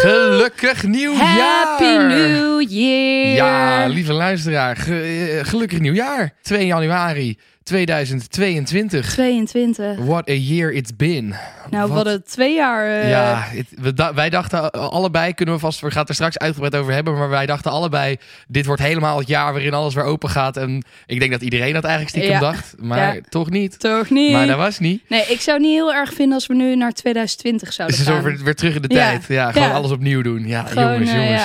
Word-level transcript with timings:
Gelukkig 0.00 0.82
nieuwjaar! 0.82 1.36
Happy 1.38 1.96
New 1.96 2.70
Year! 2.70 3.34
Ja, 3.34 3.86
lieve 3.86 4.12
luisteraar, 4.12 4.76
ge- 4.76 5.36
eh, 5.40 5.44
gelukkig 5.48 5.78
nieuwjaar. 5.78 6.32
2 6.42 6.66
januari 6.66 7.38
2022. 7.66 9.06
22. 9.12 9.96
What 10.04 10.28
a 10.28 10.32
year 10.32 10.72
it's 10.72 10.96
been. 10.96 11.34
Nou, 11.70 11.86
Wat- 11.88 11.96
hadden 11.96 12.24
twee 12.24 12.54
jaar. 12.54 13.00
eh, 13.00 13.10
Ja, 13.10 13.44
het- 13.48 13.66
we 13.80 13.92
da- 13.94 14.14
wij 14.14 14.30
dachten 14.30 14.70
allebei, 14.70 15.34
kunnen 15.34 15.54
we 15.54 15.60
vast, 15.60 15.80
we 15.80 15.90
gaan 15.90 16.00
het 16.00 16.08
er 16.08 16.14
straks 16.14 16.38
uitgebreid 16.38 16.76
over 16.76 16.92
hebben, 16.92 17.14
maar 17.18 17.28
wij 17.28 17.46
dachten 17.46 17.70
allebei, 17.70 18.16
dit 18.48 18.66
wordt 18.66 18.82
helemaal 18.82 19.18
het 19.18 19.28
jaar 19.28 19.52
waarin 19.52 19.74
alles 19.74 19.94
weer 19.94 20.04
open 20.04 20.28
gaat. 20.30 20.56
En 20.56 20.84
ik 21.06 21.18
denk 21.18 21.30
dat 21.30 21.42
iedereen 21.42 21.72
dat 21.72 21.84
eigenlijk 21.84 22.14
stiekem 22.16 22.32
Ja. 22.32 22.40
dacht, 22.52 22.74
maar 22.78 23.14
Ja. 23.14 23.20
toch 23.28 23.50
niet. 23.50 23.80
Toch 23.80 24.10
niet? 24.10 24.32
Maar 24.32 24.46
dat 24.46 24.56
was 24.56 24.78
niet. 24.78 25.08
Nee, 25.08 25.24
ik 25.28 25.40
zou 25.40 25.60
niet 25.60 25.72
heel 25.72 25.94
erg 25.94 26.12
vinden 26.12 26.34
als 26.34 26.46
we 26.46 26.54
nu 26.54 26.76
naar 26.76 26.92
2020 26.92 27.66
Het 27.68 27.76
zouden 27.76 27.98
is 27.98 28.04
gaan. 28.04 28.16
zo 28.16 28.22
weer, 28.22 28.44
weer 28.44 28.54
terug 28.54 28.74
in 28.74 28.82
de 28.82 28.88
tijd. 28.88 29.24
Ja, 29.28 29.52
gewoon 29.52 29.72
alles 29.72 29.90
opnieuw 29.90 30.22
doen. 30.22 30.46
Ja, 30.46 30.62
Gewoon, 30.62 30.92
jongens, 30.92 31.10
eh, 31.10 31.16
jongens. 31.16 31.42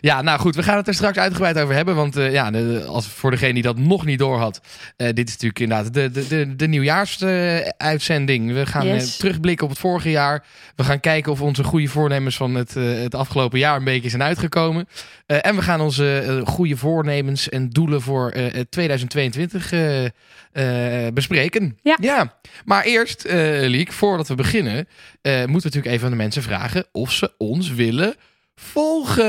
ja. 0.00 0.22
Nou 0.22 0.38
goed, 0.40 0.54
we 0.56 0.62
gaan 0.62 0.76
het 0.76 0.88
er 0.88 0.94
straks 0.94 1.18
uitgebreid 1.18 1.58
over 1.58 1.74
hebben. 1.74 1.94
Want 1.94 2.16
eh, 2.16 2.32
ja, 2.32 2.50
als, 2.86 3.06
voor 3.06 3.30
degene 3.30 3.52
die 3.52 3.62
dat 3.62 3.78
nog 3.78 4.04
niet 4.04 4.18
door 4.18 4.38
had, 4.38 4.60
dit 4.96 5.18
is 5.28 5.32
natuurlijk 5.32 5.52
inderdaad 5.58 5.94
de, 5.94 6.10
de, 6.10 6.26
de, 6.28 6.56
de 6.56 6.66
nieuwjaarsuitzending. 6.68 8.52
we 8.52 8.66
gaan 8.66 8.86
Yes. 8.86 9.12
eh, 9.12 9.18
terugblikken 9.18 9.64
op 9.64 9.70
het 9.72 9.80
vorige 9.80 10.10
jaar. 10.10 10.44
We 10.76 10.84
gaan 10.84 11.00
kijken 11.00 11.32
of 11.32 11.40
onze 11.40 11.64
goede 11.64 11.88
voornemens 11.88 12.36
van 12.36 12.54
het, 12.54 12.76
eh, 12.76 12.84
het 12.84 13.14
afgelopen 13.14 13.58
jaar 13.58 13.76
een 13.76 13.84
beetje 13.84 14.08
zijn 14.08 14.22
uitgekomen. 14.22 14.88
Eh, 15.26 15.38
en 15.46 15.56
we 15.56 15.62
gaan 15.62 15.80
onze 15.80 16.40
goede 16.44 16.76
voornemens 16.76 17.48
en 17.48 17.68
doelen 17.70 18.00
voor 18.02 18.30
eh, 18.30 18.52
het 18.52 18.70
2022 18.70 19.72
eh, 19.72 20.04
eh, 20.04 21.12
bespreken. 21.12 21.78
Ja. 21.82 22.36
Maar 22.64 22.84
eerst, 22.84 23.24
Liek, 23.60 23.92
voordat 23.92 24.28
we 24.28 24.34
beginnen, 24.34 24.74
moeten 25.22 25.46
we 25.46 25.48
natuurlijk 25.62 25.86
even 25.86 26.04
aan 26.04 26.10
de 26.10 26.16
mensen 26.16 26.42
vragen 26.42 26.86
of 26.92 27.12
ze 27.12 27.32
ons 27.38 27.70
willen 27.70 28.14
volgen. 28.54 29.24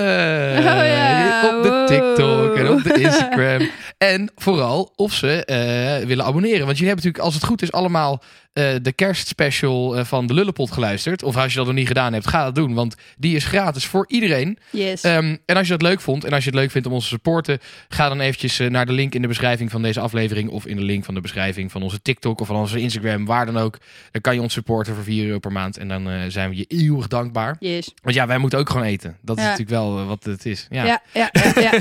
ja, 0.63 1.55
Op 1.57 1.63
de 1.63 1.69
wow. 1.69 1.87
TikTok 1.87 2.55
en 2.55 2.69
op 2.69 2.83
de 2.83 2.93
Instagram. 3.01 3.69
en 3.97 4.31
vooral 4.35 4.91
of 4.95 5.13
ze 5.13 5.45
eh, 5.45 6.07
willen 6.07 6.25
abonneren. 6.25 6.65
Want 6.65 6.77
jullie 6.77 6.93
hebben 6.93 7.05
natuurlijk, 7.05 7.23
als 7.23 7.33
het 7.33 7.43
goed 7.43 7.61
is, 7.61 7.71
allemaal 7.71 8.23
eh, 8.55 8.75
de 8.81 8.91
kerstspecial 8.91 9.97
eh, 9.97 10.05
van 10.05 10.27
de 10.27 10.33
Lullepot 10.33 10.71
geluisterd. 10.71 11.23
Of 11.23 11.37
als 11.37 11.51
je 11.51 11.57
dat 11.57 11.67
nog 11.67 11.75
niet 11.75 11.87
gedaan 11.87 12.13
hebt, 12.13 12.27
ga 12.27 12.43
dat 12.43 12.55
doen. 12.55 12.73
Want 12.73 12.95
die 13.17 13.35
is 13.35 13.45
gratis 13.45 13.85
voor 13.85 14.05
iedereen. 14.07 14.57
Yes. 14.69 15.01
Ehm, 15.01 15.35
en 15.45 15.55
als 15.55 15.67
je 15.67 15.73
dat 15.73 15.81
leuk 15.81 16.01
vond 16.01 16.23
en 16.23 16.33
als 16.33 16.43
je 16.43 16.49
het 16.49 16.59
leuk 16.59 16.71
vindt 16.71 16.87
om 16.87 16.93
ons 16.93 17.03
te 17.03 17.09
supporten, 17.09 17.59
ga 17.89 18.07
dan 18.09 18.19
eventjes 18.19 18.59
eh, 18.59 18.69
naar 18.69 18.85
de 18.85 18.91
link 18.91 19.15
in 19.15 19.21
de 19.21 19.27
beschrijving 19.27 19.71
van 19.71 19.81
deze 19.81 19.99
aflevering 19.99 20.49
of 20.49 20.65
in 20.65 20.75
de 20.75 20.83
link 20.83 21.05
van 21.05 21.13
de 21.13 21.21
beschrijving 21.21 21.71
van 21.71 21.83
onze 21.83 22.01
TikTok 22.01 22.39
of 22.39 22.47
van 22.47 22.55
onze 22.55 22.79
Instagram, 22.79 23.25
waar 23.25 23.45
dan 23.45 23.57
ook. 23.57 23.77
Dan 24.11 24.21
kan 24.21 24.33
je 24.33 24.41
ons 24.41 24.53
supporten 24.53 24.95
voor 24.95 25.03
4 25.03 25.25
euro 25.25 25.39
per 25.39 25.51
maand 25.51 25.77
en 25.77 25.87
dan 25.87 26.31
zijn 26.31 26.49
we 26.49 26.55
je 26.55 26.65
eeuwig 26.67 27.07
dankbaar. 27.07 27.55
yes. 27.59 27.91
Want 28.01 28.15
ja, 28.15 28.27
wij 28.27 28.37
moeten 28.37 28.59
ook 28.59 28.69
gewoon 28.69 28.85
eten. 28.85 29.17
Dat 29.21 29.37
is 29.37 29.43
natuurlijk 29.43 29.69
wel 29.69 30.05
wat 30.05 30.23
het 30.23 30.45
is. 30.45 30.67
Ja. 30.69 30.85
Ja, 30.85 31.01
ja, 31.13 31.29
ja. 31.55 31.71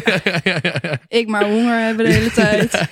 Ik 1.21 1.29
maar 1.29 1.45
honger 1.45 1.79
hebben 1.85 2.07
de 2.07 2.13
hele 2.13 2.31
tijd. 2.31 2.89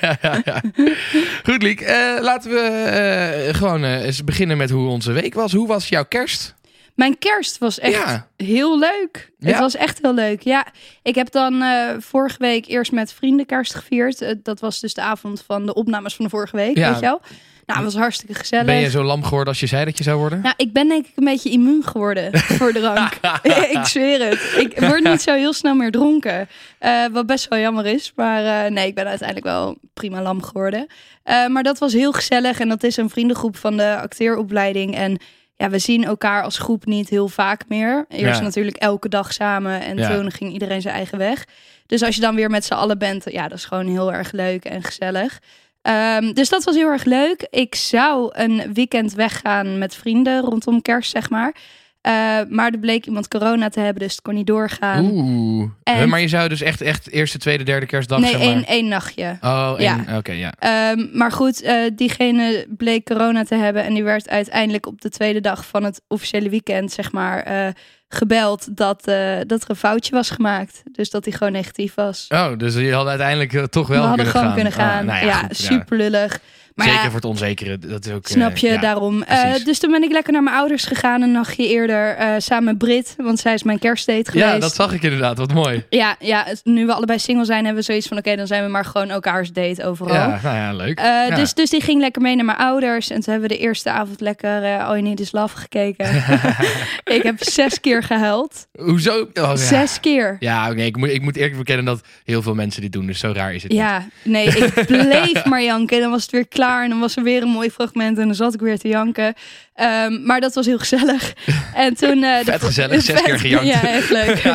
Goed, 1.47 1.63
Liek. 1.63 1.81
Laten 2.21 2.51
we 2.51 2.61
eh, 2.61 3.55
gewoon 3.73 3.91
eh, 3.91 4.05
eens 4.05 4.25
beginnen 4.25 4.57
met 4.57 4.71
hoe 4.71 4.89
onze 4.89 5.13
week 5.13 5.35
was. 5.35 5.53
Hoe 5.53 5.67
was 5.67 5.89
jouw 5.89 6.05
kerst? 6.05 6.55
Mijn 6.95 7.19
kerst 7.19 7.59
was 7.59 7.79
echt 7.79 7.93
Ja. 7.95 8.29
heel 8.37 8.79
leuk. 8.79 9.33
Ja? 9.39 9.49
Het 9.49 9.59
was 9.59 9.75
echt 9.77 9.99
heel 10.03 10.15
leuk. 10.15 10.43
Ja, 10.43 10.67
ik 11.03 11.15
heb 11.15 11.31
dan 11.31 11.63
eh, 11.63 11.89
vorige 11.99 12.37
week 12.39 12.67
eerst 12.67 12.93
met 12.93 13.13
vrienden 13.13 13.47
kerst 13.47 13.75
gevierd. 13.75 14.21
Eh, 14.23 14.35
dat 14.43 14.61
was 14.61 14.81
dus 14.81 14.95
de 14.95 15.01
avond 15.01 15.43
van 15.47 15.67
de 15.67 15.75
opnames 15.75 16.15
van 16.15 16.25
de 16.25 16.31
vorige 16.31 16.57
week, 16.57 16.77
Ja. 16.77 16.87
weet 16.91 17.01
je 17.01 17.05
wel. 17.07 17.21
Nou, 17.67 17.85
het 17.85 17.93
was 17.93 18.03
hartstikke 18.03 18.35
gezellig. 18.35 18.67
Ben 18.67 18.77
je 18.81 18.91
zo 18.91 19.03
lam 19.03 19.23
geworden 19.23 19.49
als 19.49 19.61
je 19.61 19.67
zei 19.67 19.85
dat 19.85 19.99
je 19.99 20.05
zou 20.05 20.19
worden? 20.19 20.41
Nou, 20.41 20.55
ik 20.57 20.73
ben 20.73 20.89
denk 20.89 21.07
ik 21.07 21.13
een 21.17 21.25
beetje 21.25 21.51
immuun 21.51 21.85
geworden 21.85 22.39
voor 22.59 22.73
drank. 22.73 23.13
ik 23.77 23.85
zweer 23.85 24.27
het. 24.29 24.55
Ik 24.59 24.81
word 24.81 25.05
niet 25.05 25.23
zo 25.23 25.35
heel 25.35 25.53
snel 25.53 25.75
meer 25.75 25.91
dronken. 25.91 26.49
Eh, 26.79 27.05
wat 27.13 27.27
best 27.27 27.49
wel 27.49 27.59
jammer 27.59 27.87
is. 27.87 28.13
Maar 28.17 28.65
eh, 28.65 28.71
nee, 28.71 28.87
ik 28.87 28.95
ben 28.95 29.07
uiteindelijk 29.07 29.47
wel 29.47 29.77
prima 29.95 30.23
lam 30.23 30.43
geworden. 30.43 30.87
Eh, 31.23 31.47
maar 31.47 31.63
dat 31.63 31.79
was 31.79 31.93
heel 31.93 32.13
gezellig. 32.13 32.61
En 32.61 32.69
dat 32.69 32.83
is 32.83 32.97
een 32.97 33.11
vriendengroep 33.11 33.57
van 33.57 33.77
de 33.77 33.97
acteeropleiding. 33.97 34.97
En 34.97 35.19
ja, 35.57 35.71
we 35.71 35.79
zien 35.79 36.05
elkaar 36.05 36.43
als 36.43 36.59
groep 36.59 36.85
niet 36.85 37.09
heel 37.09 37.29
vaak 37.29 37.63
meer. 37.69 38.05
Eerst 38.09 38.39
Ja. 38.39 38.45
natuurlijk 38.45 38.77
elke 38.77 39.09
dag 39.09 39.33
samen. 39.33 39.81
En 39.83 39.97
Ja. 39.97 40.09
toen 40.17 40.31
ging 40.31 40.53
iedereen 40.53 40.83
zijn 40.83 40.95
eigen 40.95 41.19
weg. 41.19 41.45
Dus 41.87 42.03
als 42.03 42.15
je 42.15 42.21
dan 42.21 42.35
weer 42.35 42.51
met 42.51 42.65
z'n 42.65 42.73
allen 42.75 42.99
bent, 42.99 43.25
ja, 43.31 43.49
dat 43.49 43.59
is 43.59 43.65
gewoon 43.65 43.87
heel 43.87 44.13
erg 44.13 44.33
leuk 44.33 44.65
en 44.65 44.83
gezellig. 44.83 45.39
Ehm, 45.83 46.33
dus 46.33 46.49
dat 46.49 46.65
was 46.65 46.75
heel 46.75 46.89
erg 46.89 47.05
leuk. 47.05 47.47
Ik 47.51 47.75
zou 47.75 48.31
een 48.33 48.73
weekend 48.73 49.13
weggaan 49.13 49.79
met 49.79 49.95
vrienden 49.95 50.41
rondom 50.41 50.83
kerst, 50.83 51.11
zeg 51.11 51.31
maar. 51.31 51.55
Eh, 52.03 52.13
maar 52.49 52.71
er 52.73 52.79
bleek 52.79 53.07
iemand 53.07 53.29
corona 53.29 53.69
te 53.69 53.81
hebben, 53.81 54.03
dus 54.03 54.13
het 54.13 54.23
kon 54.23 54.35
niet 54.35 54.47
doorgaan. 54.47 55.05
Oeh. 55.13 55.71
En- 55.83 56.09
Maar 56.09 56.21
je 56.21 56.29
zou 56.29 56.49
dus 56.49 56.61
echt, 56.63 56.81
echt 56.81 57.11
eerste, 57.11 57.39
tweede, 57.39 57.65
derde 57.65 57.87
kerstdag 57.87 58.19
nee, 58.21 58.31
zeg 58.31 58.39
maar... 58.39 58.49
één, 58.49 58.65
één 58.67 58.89
nachtje. 58.89 59.37
Oh, 59.41 59.75
Ja. 59.79 60.05
oké, 60.17 60.33
ja. 60.33 60.53
Ehm, 60.59 61.07
maar 61.13 61.33
goed, 61.33 61.63
eh, 61.63 61.75
diegene 61.95 62.67
bleek 62.69 63.05
corona 63.05 63.45
te 63.45 63.55
hebben. 63.55 63.85
En 63.85 63.95
die 63.95 64.05
werd 64.05 64.29
uiteindelijk 64.29 64.87
op 64.87 65.01
de 65.01 65.09
tweede 65.11 65.41
dag 65.41 65.67
van 65.67 65.85
het 65.85 66.01
officiële 66.09 66.49
weekend, 66.49 66.93
zeg 66.93 67.13
maar, 67.13 67.39
eh, 67.43 67.67
gebeld 68.09 68.77
dat, 68.77 69.05
dat 69.47 69.63
er 69.63 69.71
een 69.71 69.77
foutje 69.77 70.15
was 70.15 70.31
gemaakt. 70.31 70.83
Dus 70.93 71.11
dat 71.11 71.25
hij 71.25 71.33
gewoon 71.35 71.53
negatief 71.53 71.95
was. 71.95 72.27
Oh, 72.29 72.57
dus 72.57 72.75
je 72.75 72.93
had 72.95 73.07
uiteindelijk 73.07 73.67
toch 73.71 73.87
wel 73.89 74.01
We 74.01 74.07
hadden 74.07 74.27
kunnen 74.33 74.33
gewoon 74.33 74.47
gaan. 74.47 74.55
kunnen 74.55 74.73
gaan. 74.73 74.99
Ah, 74.99 75.05
nou 75.15 75.27
ja, 75.27 75.49
super 75.51 75.97
lullig. 75.97 76.41
Maar 76.75 76.87
Zeker 76.87 77.03
ja, 77.03 77.07
voor 77.07 77.15
het 77.21 77.25
onzekere. 77.25 77.79
Dat 77.79 78.07
is 78.07 78.13
ook, 78.13 78.25
eh, 78.27 78.33
Snap 78.33 78.57
je, 78.57 78.69
ja. 78.69 78.81
daarom. 78.81 79.23
Eh, 79.23 79.65
dus 79.65 79.79
toen 79.79 79.91
ben 79.91 80.03
ik 80.03 80.11
lekker 80.13 80.33
naar 80.33 80.43
mijn 80.43 80.57
ouders 80.57 80.85
gegaan 80.85 81.23
een 81.23 81.33
nachtje 81.33 81.69
eerder. 81.69 82.15
eh, 82.17 82.29
samen 82.39 82.65
met 82.65 82.79
Brit, 82.79 83.15
want 83.17 83.39
zij 83.39 83.55
is 83.55 83.63
mijn 83.63 83.79
kerstdate 83.79 84.31
geweest. 84.31 84.53
Ja, 84.53 84.59
dat 84.59 84.75
zag 84.75 84.93
ik 84.93 85.03
inderdaad. 85.03 85.39
Wat 85.39 85.53
mooi. 85.53 85.85
ja, 85.91 86.17
ja, 86.19 86.47
nu 86.65 86.87
we 86.87 86.93
allebei 86.95 87.19
single 87.19 87.45
zijn, 87.45 87.65
hebben 87.65 87.81
we 87.83 87.91
zoiets 87.91 88.07
van... 88.09 88.19
oké, 88.19 88.37
dan 88.37 88.47
zijn 88.47 88.65
we 88.65 88.71
maar 88.71 88.85
gewoon 88.85 89.11
elkaars 89.11 89.53
date 89.53 89.85
overal. 89.85 90.15
Ja, 90.15 90.41
nou 90.43 90.57
ja, 90.57 90.73
leuk. 90.73 90.99
Eh, 90.99 91.05
Ja. 91.05 91.35
dus, 91.35 91.55
dus 91.55 91.71
die 91.71 91.81
ging 91.81 92.01
lekker 92.01 92.23
mee 92.23 92.37
naar 92.37 92.45
mijn 92.45 92.59
ouders. 92.59 93.11
En 93.11 93.21
toen 93.21 93.33
hebben 93.33 93.49
we 93.51 93.57
de 93.57 93.61
eerste 93.61 93.91
avond 93.91 94.21
lekker 94.21 94.63
eh 94.65 94.79
All 94.87 94.93
You 94.93 95.03
Need 95.03 95.21
Is 95.21 95.33
Love 95.33 95.57
gekeken. 95.57 96.07
ik 97.17 97.23
heb 97.23 97.37
zes 97.39 97.81
keer 97.81 98.03
gehuild. 98.03 98.67
Hoezo? 98.79 99.29
Oh. 99.35 99.55
Zes 99.55 100.01
keer. 100.01 100.37
Ja, 100.39 100.71
oké. 100.71 100.83
ik, 100.83 100.97
moet, 100.97 101.09
ik 101.09 101.23
moet 101.23 101.37
eerlijk 101.37 101.57
bekennen 101.57 101.85
dat 101.85 102.01
heel 102.25 102.43
veel 102.43 102.55
mensen 102.55 102.81
dit 102.83 102.93
doen. 102.93 103.07
Dus 103.07 103.19
zo 103.19 103.33
raar 103.35 103.55
is 103.55 103.63
het 103.63 103.71
niet. 103.73 103.81
Ja, 103.81 104.07
nee, 104.25 104.47
ik 104.47 104.87
bleef 104.87 105.45
maar 105.45 105.63
janken. 105.63 105.97
En 105.97 106.03
dan 106.03 106.11
was 106.11 106.23
het 106.23 106.31
weer 106.31 106.47
klaar 106.49 106.61
en 106.67 106.89
dan 106.89 107.01
was 107.01 107.17
er 107.17 107.23
weer 107.23 107.43
een 107.43 107.49
mooi 107.49 107.71
fragment 107.71 108.19
en 108.19 108.27
dan 108.27 108.35
zat 108.35 108.55
ik 108.55 108.61
weer 108.61 108.79
te 108.79 108.89
janken. 108.89 109.35
Ehm, 109.75 110.27
maar 110.27 110.41
dat 110.41 110.55
was 110.55 110.67
heel 110.67 110.79
gezellig. 110.79 111.33
En 111.75 111.95
toen, 111.95 112.23
eh, 112.23 112.39
de 112.39 112.45
Vet 112.45 112.63
gezellig, 112.63 113.03
zes 113.03 113.23
keer 113.23 113.39
gejankt. 113.39 113.67
Ja, 113.67 113.83
echt 113.89 114.11
leuk. 114.11 114.43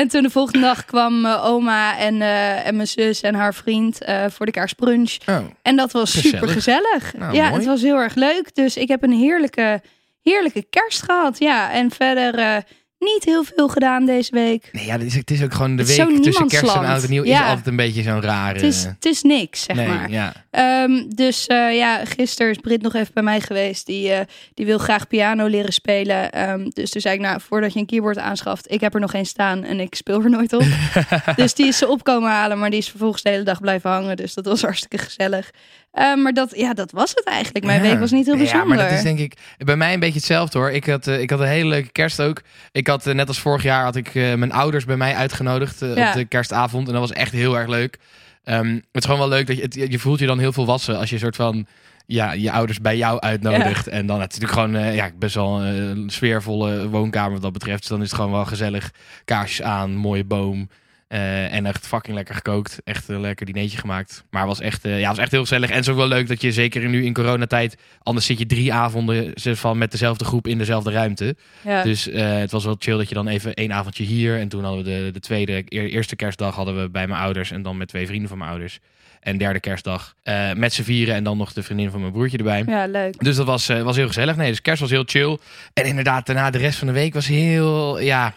En 0.00 0.08
toen 0.08 0.22
de 0.22 0.30
volgende 0.30 0.60
dag 0.66 0.84
kwam 0.84 1.20
mijn 1.20 1.38
oma 1.38 1.98
en, 1.98 2.22
eh, 2.22 2.66
en 2.66 2.76
mijn 2.76 2.88
zus 2.88 3.20
en 3.20 3.34
haar 3.34 3.54
vriend 3.54 4.04
eh, 4.04 4.24
voor 4.30 4.46
de 4.46 4.52
kerstbrunch. 4.52 5.16
Oh, 5.26 5.38
En 5.62 5.76
dat 5.76 5.92
was 5.92 6.10
Gezellig. 6.12 6.30
super 6.38 6.48
gezellig. 6.48 7.12
Nou, 7.18 7.34
ja, 7.34 7.42
mooi. 7.44 7.54
het 7.54 7.64
was 7.66 7.82
heel 7.82 7.96
erg 7.96 8.14
leuk. 8.14 8.54
Dus 8.54 8.76
ik 8.76 8.88
heb 8.88 9.02
een 9.02 9.12
heerlijke, 9.12 9.80
heerlijke 10.22 10.66
kerst 10.70 11.02
gehad. 11.02 11.38
Ja, 11.38 11.72
en 11.72 11.90
verder 11.90 12.34
eh, 12.38 12.56
niet 13.02 13.24
heel 13.24 13.44
veel 13.44 13.68
gedaan 13.68 14.06
deze 14.06 14.34
week. 14.34 14.68
nee, 14.72 14.86
ja, 14.86 14.92
het 14.92 15.02
is, 15.02 15.14
het 15.14 15.30
is 15.30 15.42
ook 15.42 15.54
gewoon 15.54 15.76
de 15.76 15.86
week 15.86 16.22
tussen 16.22 16.48
kerst 16.48 16.74
en 16.74 16.84
oud 16.84 17.02
en 17.02 17.10
nieuw. 17.10 17.22
Is 17.22 17.40
altijd 17.40 17.66
een 17.66 17.76
beetje 17.76 18.02
zo'n 18.02 18.20
rare... 18.20 18.54
Het 18.54 18.62
is, 18.62 18.84
het 18.84 19.04
is 19.04 19.22
niks, 19.22 19.62
zeg 19.62 19.76
nee, 19.76 19.86
maar. 19.86 20.10
ja. 20.10 20.32
Ehm, 20.50 21.02
dus 21.08 21.46
eh, 21.46 21.76
ja, 21.76 22.04
gisteren 22.04 22.50
is 22.50 22.58
Brit 22.58 22.82
nog 22.82 22.94
even 22.94 23.14
bij 23.14 23.22
mij 23.22 23.40
geweest. 23.40 23.86
Die, 23.86 24.12
eh, 24.12 24.26
die 24.54 24.66
wil 24.66 24.78
graag 24.78 25.06
piano 25.06 25.46
leren 25.46 25.72
spelen. 25.72 26.32
Ehm, 26.32 26.68
dus 26.68 26.90
toen 26.90 27.00
zei 27.00 27.14
ik, 27.14 27.20
nou, 27.20 27.40
voordat 27.40 27.72
je 27.72 27.78
een 27.78 27.86
keyboard 27.86 28.18
aanschaft, 28.18 28.72
ik 28.72 28.80
heb 28.80 28.94
er 28.94 29.00
nog 29.00 29.10
geen 29.10 29.26
staan 29.26 29.64
en 29.64 29.80
ik 29.80 29.94
speel 29.94 30.22
er 30.22 30.30
nooit 30.30 30.52
op. 30.52 30.64
dus 31.36 31.54
die 31.54 31.66
is 31.66 31.78
ze 31.78 31.88
op 31.88 32.04
komen 32.04 32.30
halen, 32.30 32.58
maar 32.58 32.70
die 32.70 32.78
is 32.78 32.88
vervolgens 32.88 33.22
de 33.22 33.28
hele 33.28 33.42
dag 33.42 33.60
blijven 33.60 33.90
hangen. 33.90 34.16
Dus 34.16 34.34
dat 34.34 34.46
was 34.46 34.62
hartstikke 34.62 34.98
gezellig. 34.98 35.50
Ehm, 35.92 36.22
maar 36.22 36.32
dat, 36.32 36.52
ja, 36.56 36.74
dat 36.74 36.90
was 36.90 37.10
het 37.14 37.24
eigenlijk. 37.24 37.64
Mijn 37.64 37.82
Ja. 37.82 37.90
week 37.90 37.98
was 37.98 38.10
niet 38.10 38.26
heel 38.26 38.36
bijzonder. 38.36 38.68
Ja, 38.68 38.74
maar 38.74 38.84
dat 38.88 38.96
is 38.96 39.02
denk 39.02 39.18
ik 39.18 39.34
bij 39.58 39.76
mij 39.76 39.92
een 39.94 40.00
beetje 40.00 40.16
hetzelfde 40.18 40.58
hoor. 40.58 40.70
Ik 40.70 40.86
had, 40.86 41.06
eh, 41.06 41.20
ik 41.20 41.30
had 41.30 41.40
een 41.40 41.46
hele 41.46 41.68
leuke 41.68 41.92
kerst 41.92 42.20
ook. 42.22 42.42
Ik 42.72 42.86
had 42.86 43.06
eh, 43.06 43.14
net 43.14 43.28
als 43.28 43.38
vorig 43.40 43.62
jaar 43.62 43.84
had 43.84 43.96
ik 43.96 44.14
eh, 44.14 44.34
mijn 44.34 44.52
ouders 44.52 44.84
bij 44.84 44.96
mij 44.96 45.14
uitgenodigd 45.14 45.82
eh, 45.82 45.96
Ja. 45.96 46.08
op 46.08 46.14
de 46.14 46.24
kerstavond. 46.24 46.86
En 46.86 46.92
dat 46.92 47.02
was 47.02 47.12
echt 47.12 47.32
heel 47.32 47.58
erg 47.58 47.68
leuk. 47.68 47.98
Ehm, 48.44 48.66
het 48.74 48.82
is 48.92 49.04
gewoon 49.04 49.18
wel 49.20 49.28
leuk 49.28 49.46
dat 49.46 49.56
je, 49.56 49.62
het, 49.62 49.74
je 49.74 49.98
voelt 49.98 50.18
je 50.18 50.26
dan 50.26 50.38
heel 50.38 50.52
volwassen 50.52 50.98
als 50.98 51.10
je 51.10 51.18
soort 51.18 51.36
van 51.36 51.66
ja, 52.06 52.32
je 52.32 52.52
ouders 52.52 52.80
bij 52.80 52.96
jou 52.96 53.20
uitnodigt. 53.20 53.86
En 53.88 54.06
dan 54.06 54.20
het 54.20 54.32
is 54.32 54.38
natuurlijk 54.38 54.70
gewoon 54.72 54.84
eh, 54.88 54.94
ja, 54.94 55.10
best 55.18 55.34
wel 55.34 55.62
een 55.62 56.10
sfeervolle 56.10 56.88
woonkamer 56.88 57.32
wat 57.32 57.42
dat 57.42 57.52
betreft. 57.52 57.78
Dus 57.78 57.88
dan 57.88 58.00
is 58.02 58.06
het 58.06 58.16
gewoon 58.16 58.32
wel 58.32 58.44
gezellig. 58.44 58.90
Kaarsjes 59.24 59.62
aan, 59.66 59.94
mooie 59.94 60.24
boom. 60.24 60.68
Eh, 61.12 61.52
en 61.52 61.66
echt 61.66 61.86
fucking 61.86 62.14
lekker 62.16 62.34
gekookt. 62.34 62.80
Echt 62.84 63.08
een 63.08 63.20
lekker 63.20 63.46
dinertje 63.46 63.78
gemaakt. 63.78 64.24
Maar 64.30 64.46
was 64.46 64.60
echt, 64.60 64.84
eh, 64.84 65.00
ja, 65.00 65.08
was 65.08 65.18
echt 65.18 65.30
heel 65.30 65.40
gezellig. 65.40 65.68
En 65.70 65.74
het 65.76 65.84
is 65.84 65.90
ook 65.90 65.96
wel 65.96 66.08
leuk 66.08 66.28
dat 66.28 66.40
je 66.40 66.52
zeker 66.52 66.88
nu 66.88 67.04
in 67.04 67.12
coronatijd... 67.12 67.76
Anders 68.02 68.26
zit 68.26 68.38
je 68.38 68.46
drie 68.46 68.72
avonden 68.72 69.32
van 69.34 69.78
met 69.78 69.90
dezelfde 69.90 70.24
groep 70.24 70.46
in 70.46 70.58
dezelfde 70.58 70.90
ruimte. 70.90 71.36
Ja. 71.60 71.82
Dus 71.82 72.08
eh, 72.08 72.36
het 72.36 72.50
was 72.50 72.64
wel 72.64 72.76
chill 72.78 72.96
dat 72.96 73.08
je 73.08 73.14
dan 73.14 73.28
even 73.28 73.54
één 73.54 73.72
avondje 73.72 74.04
hier. 74.04 74.38
En 74.38 74.48
toen 74.48 74.64
hadden 74.64 74.84
we 74.84 74.90
de, 74.90 75.10
de 75.12 75.20
tweede, 75.20 75.64
eer- 75.68 75.90
eerste 75.90 76.16
kerstdag 76.16 76.54
hadden 76.54 76.80
we 76.82 76.90
bij 76.90 77.06
mijn 77.06 77.20
ouders. 77.20 77.50
En 77.50 77.62
dan 77.62 77.76
met 77.76 77.88
twee 77.88 78.06
vrienden 78.06 78.28
van 78.28 78.38
mijn 78.38 78.50
ouders. 78.50 78.78
En 79.20 79.38
derde 79.38 79.60
kerstdag 79.60 80.14
met 80.56 80.72
z'n 80.72 80.82
vieren. 80.82 81.14
En 81.14 81.24
dan 81.24 81.36
nog 81.36 81.52
de 81.52 81.62
vriendin 81.62 81.90
van 81.90 82.00
mijn 82.00 82.12
broertje 82.12 82.38
erbij. 82.38 82.62
ja, 82.66 82.86
leuk. 82.86 83.18
Dus 83.18 83.36
dat 83.36 83.46
was, 83.46 83.66
was 83.66 83.96
heel 83.96 84.06
gezellig. 84.06 84.36
Nee, 84.36 84.48
dus 84.50 84.62
kerst 84.62 84.80
was 84.80 84.90
heel 84.90 85.04
chill. 85.06 85.38
En 85.74 85.84
inderdaad, 85.84 86.26
daarna 86.26 86.50
de 86.50 86.58
rest 86.58 86.78
van 86.78 86.86
de 86.86 86.92
week 86.92 87.14
was 87.14 87.26
heel, 87.26 88.00
ja... 88.00 88.34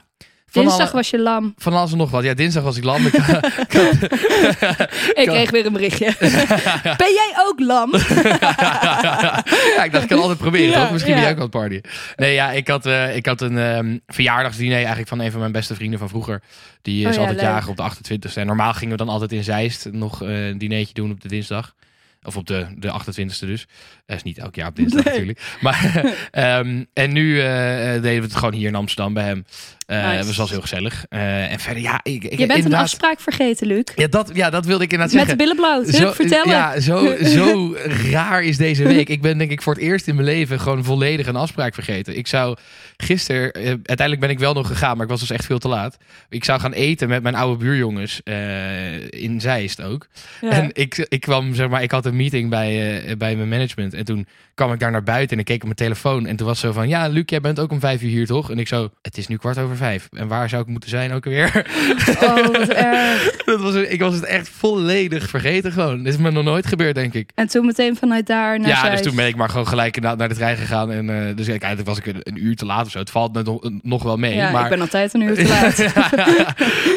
Dinsdag 0.62 0.81
alle- 0.88 0.92
was 0.92 1.10
je 1.10 1.19
lam. 1.19 1.54
Van 1.57 1.74
alles 1.74 1.92
en 1.92 1.98
nog 1.98 2.12
wat. 2.12 2.24
Ja, 2.24 2.34
dinsdag 2.34 2.63
was 2.63 2.78
ik 2.78 2.84
lam. 2.84 3.06
Ik, 3.06 3.12
kreeg 5.25 5.52
weer 5.52 5.66
een 5.66 5.74
berichtje. 5.74 6.06
ben 7.04 7.13
jij 7.13 7.34
ook 7.48 7.60
lam? 7.60 7.92
ja, 9.75 9.84
ik 9.84 9.92
dacht, 9.92 10.04
ik 10.04 10.10
kan 10.10 10.19
altijd 10.19 10.38
proberen, 10.38 10.69
Ja, 10.69 10.81
toch? 10.81 10.92
Misschien 10.92 11.13
ja. 11.13 11.19
ben 11.19 11.28
jij 11.28 11.34
ook 11.34 11.38
aan 11.38 11.42
het 11.50 11.60
partyen. 11.60 11.81
Nee, 12.16 12.34
ja, 12.34 12.52
ik 12.52 12.68
had, 12.68 12.86
eh, 12.86 13.16
ik 13.16 13.25
had 13.25 13.42
een 13.42 13.57
ehm, 13.57 13.98
verjaardagsdiner 14.07 14.78
eigenlijk 14.78 15.07
van 15.07 15.19
een 15.19 15.31
van 15.31 15.40
mijn 15.40 15.52
beste 15.52 15.75
vrienden 15.75 16.00
van 16.00 16.10
vroeger. 16.10 16.42
Die 16.81 17.01
is 17.01 17.08
Oh 17.08 17.13
ja, 17.13 17.19
altijd 17.19 17.42
jager 17.42 17.69
op 17.69 17.78
de 17.78 17.84
28e. 17.84 18.34
En 18.34 18.46
normaal 18.46 18.74
gingen 18.74 18.98
we 18.98 19.04
dan 19.04 19.13
altijd 19.13 19.31
in 19.31 19.44
Zeist 19.44 19.88
nog 19.92 20.24
eh, 20.24 20.48
een 20.48 20.58
dinertje 20.58 20.94
doen 20.94 21.12
op 21.12 21.22
de 21.22 21.28
dinsdag. 21.28 21.74
Of 22.25 22.38
op 22.38 22.48
de, 22.48 22.66
de 22.77 22.88
28e 22.88 23.39
dus. 23.39 23.68
Dat 24.06 24.16
is 24.18 24.24
niet 24.24 24.38
elk 24.38 24.56
jaar 24.56 24.68
op 24.68 24.75
dinsdag 24.75 25.04
Nee. 25.04 25.13
natuurlijk. 25.13 25.42
Maar, 25.62 26.04
ehm, 26.31 26.83
en 26.94 27.13
nu 27.13 27.42
eh, 27.42 27.48
deden 27.92 28.01
we 28.01 28.10
het 28.27 28.36
gewoon 28.36 28.54
hier 28.54 28.68
in 28.68 28.75
Amsterdam 28.75 29.13
bij 29.13 29.24
hem. 29.24 29.45
Eh 29.86 29.98
Nice. 30.06 30.27
Het 30.27 30.36
was 30.36 30.50
heel 30.50 30.62
gezellig. 30.62 31.06
Eh, 31.10 31.51
en 31.51 31.60
verder, 31.60 31.83
ja, 31.83 32.00
ik, 32.04 32.24
ik 32.24 32.39
Je 32.39 32.45
bent 32.45 32.66
een 32.66 32.74
afspraak 32.74 33.19
vergeten, 33.19 33.68
Luc. 33.68 33.83
Ja 33.95 34.07
dat, 34.07 34.31
ja, 34.33 34.50
dat 34.50 34.66
wilde 34.66 34.83
ik 34.83 34.92
inderdaad 34.92 35.16
Met 35.16 35.27
de 35.27 35.36
zeggen. 35.36 35.56
billen 35.56 35.83
bloot. 35.83 36.06
Hup, 36.06 36.16
vertellen. 36.16 36.50
Ja, 36.50 36.80
zo, 36.80 37.16
zo 37.24 37.75
raar 38.12 38.44
is 38.44 38.57
deze 38.57 38.83
week. 38.94 39.10
Ik 39.10 39.22
ben 39.22 39.38
denk 39.38 39.51
ik 39.51 39.62
voor 39.62 39.74
het 39.74 39.81
eerst 39.81 40.07
in 40.07 40.16
mijn 40.16 40.27
leven 40.27 40.60
gewoon 40.60 40.83
volledig 40.83 41.27
een 41.27 41.36
afspraak 41.36 41.74
vergeten. 41.74 42.18
Ik 42.18 42.27
zou 42.27 42.57
gisteren, 42.98 43.54
uiteindelijk 43.63 44.19
ben 44.19 44.30
ik 44.30 44.39
wel 44.39 44.54
nog 44.54 44.68
gegaan, 44.68 44.94
maar 44.95 45.06
ik 45.06 45.12
was 45.12 45.19
dus 45.19 45.31
echt 45.31 45.45
veel 45.45 45.60
te 45.60 45.68
laat. 45.68 45.98
Ik 46.30 46.44
zou 46.44 46.60
gaan 46.60 46.74
eten 46.74 47.10
met 47.10 47.24
mijn 47.24 47.36
oude 47.36 47.63
buurjongens 47.63 48.22
in 49.10 49.42
Zeist 49.42 49.81
ook. 49.81 50.07
Ja. 50.42 50.50
En 50.50 50.69
ik, 50.74 51.06
ik 51.10 51.22
kwam, 51.22 51.56
zeg 51.56 51.69
maar, 51.69 51.83
ik 51.83 51.92
had 51.92 52.06
een 52.06 52.14
meeting 52.15 52.50
bij, 52.50 53.01
eh, 53.03 53.17
bij 53.17 53.35
mijn 53.35 53.50
management. 53.50 53.94
En 53.94 54.06
toen 54.06 54.27
kwam 54.56 54.73
ik 54.73 54.79
daar 54.79 54.91
naar 54.91 55.03
buiten 55.03 55.31
en 55.33 55.39
ik 55.39 55.45
keek 55.45 55.56
op 55.56 55.63
mijn 55.63 55.75
telefoon. 55.75 56.25
En 56.25 56.35
toen 56.35 56.47
was 56.47 56.59
zo 56.59 56.71
van, 56.71 56.88
ja, 56.88 57.07
Luc, 57.07 57.23
jij 57.25 57.41
bent 57.41 57.59
ook 57.59 57.71
om 57.71 57.79
vijf 57.79 58.01
uur 58.01 58.09
hier, 58.09 58.25
toch? 58.25 58.51
En 58.51 58.59
ik 58.59 58.67
zo, 58.67 58.89
het 59.01 59.17
is 59.17 59.27
nu 59.27 59.38
kwart 59.38 59.57
over 59.57 59.75
vijf. 59.75 60.07
En 60.12 60.27
waar 60.27 60.50
zou 60.50 60.62
ik 60.62 60.67
moeten 60.67 60.89
zijn 60.89 61.12
ook 61.12 61.25
alweer? 61.25 61.65
Oh, 62.21 62.35
wat 62.47 62.69
erg. 62.94 63.35
Dat 63.45 63.62
was, 63.62 63.75
ik 63.75 64.00
was 64.00 64.13
het 64.13 64.23
echt 64.23 64.50
volledig 64.50 65.29
vergeten 65.29 65.71
gewoon. 65.71 66.03
Dit 66.03 66.13
is 66.13 66.19
me 66.19 66.31
nog 66.31 66.44
nooit 66.44 66.67
gebeurd, 66.67 66.95
denk 66.95 67.13
ik. 67.13 67.29
En 67.35 67.47
toen 67.47 67.65
meteen 67.65 67.95
vanuit 67.95 68.27
daar 68.27 68.59
naar 68.59 68.69
ja, 68.69 68.89
dus 68.89 69.01
toen 69.01 69.15
ben 69.15 69.27
ik 69.27 69.35
maar 69.35 69.50
gewoon 69.50 69.67
gelijk 69.67 70.01
naar, 70.01 70.17
naar 70.17 70.29
de 70.29 70.35
trein 70.35 70.57
gegaan. 70.57 70.91
En, 70.91 71.09
eh, 71.09 71.35
dus 71.35 71.50
uiteindelijk 71.50 71.89
was 71.89 71.97
ik 71.97 72.06
een, 72.06 72.19
een 72.23 72.45
uur 72.45 72.56
te 72.56 72.65
laat 72.65 72.85
of 72.85 72.91
zo. 72.91 73.00
Het 73.00 73.09
valt 73.09 73.33
me 73.33 73.41
nog, 73.41 73.69
nog 73.81 74.03
wel 74.03 74.17
mee. 74.17 74.35
Ja, 74.35 74.51
maar, 74.51 74.63
ik 74.63 74.69
ben 74.69 74.81
altijd 74.81 75.13
een 75.13 75.21
uur 75.21 75.35
te 75.35 75.47
laat. 75.53 75.77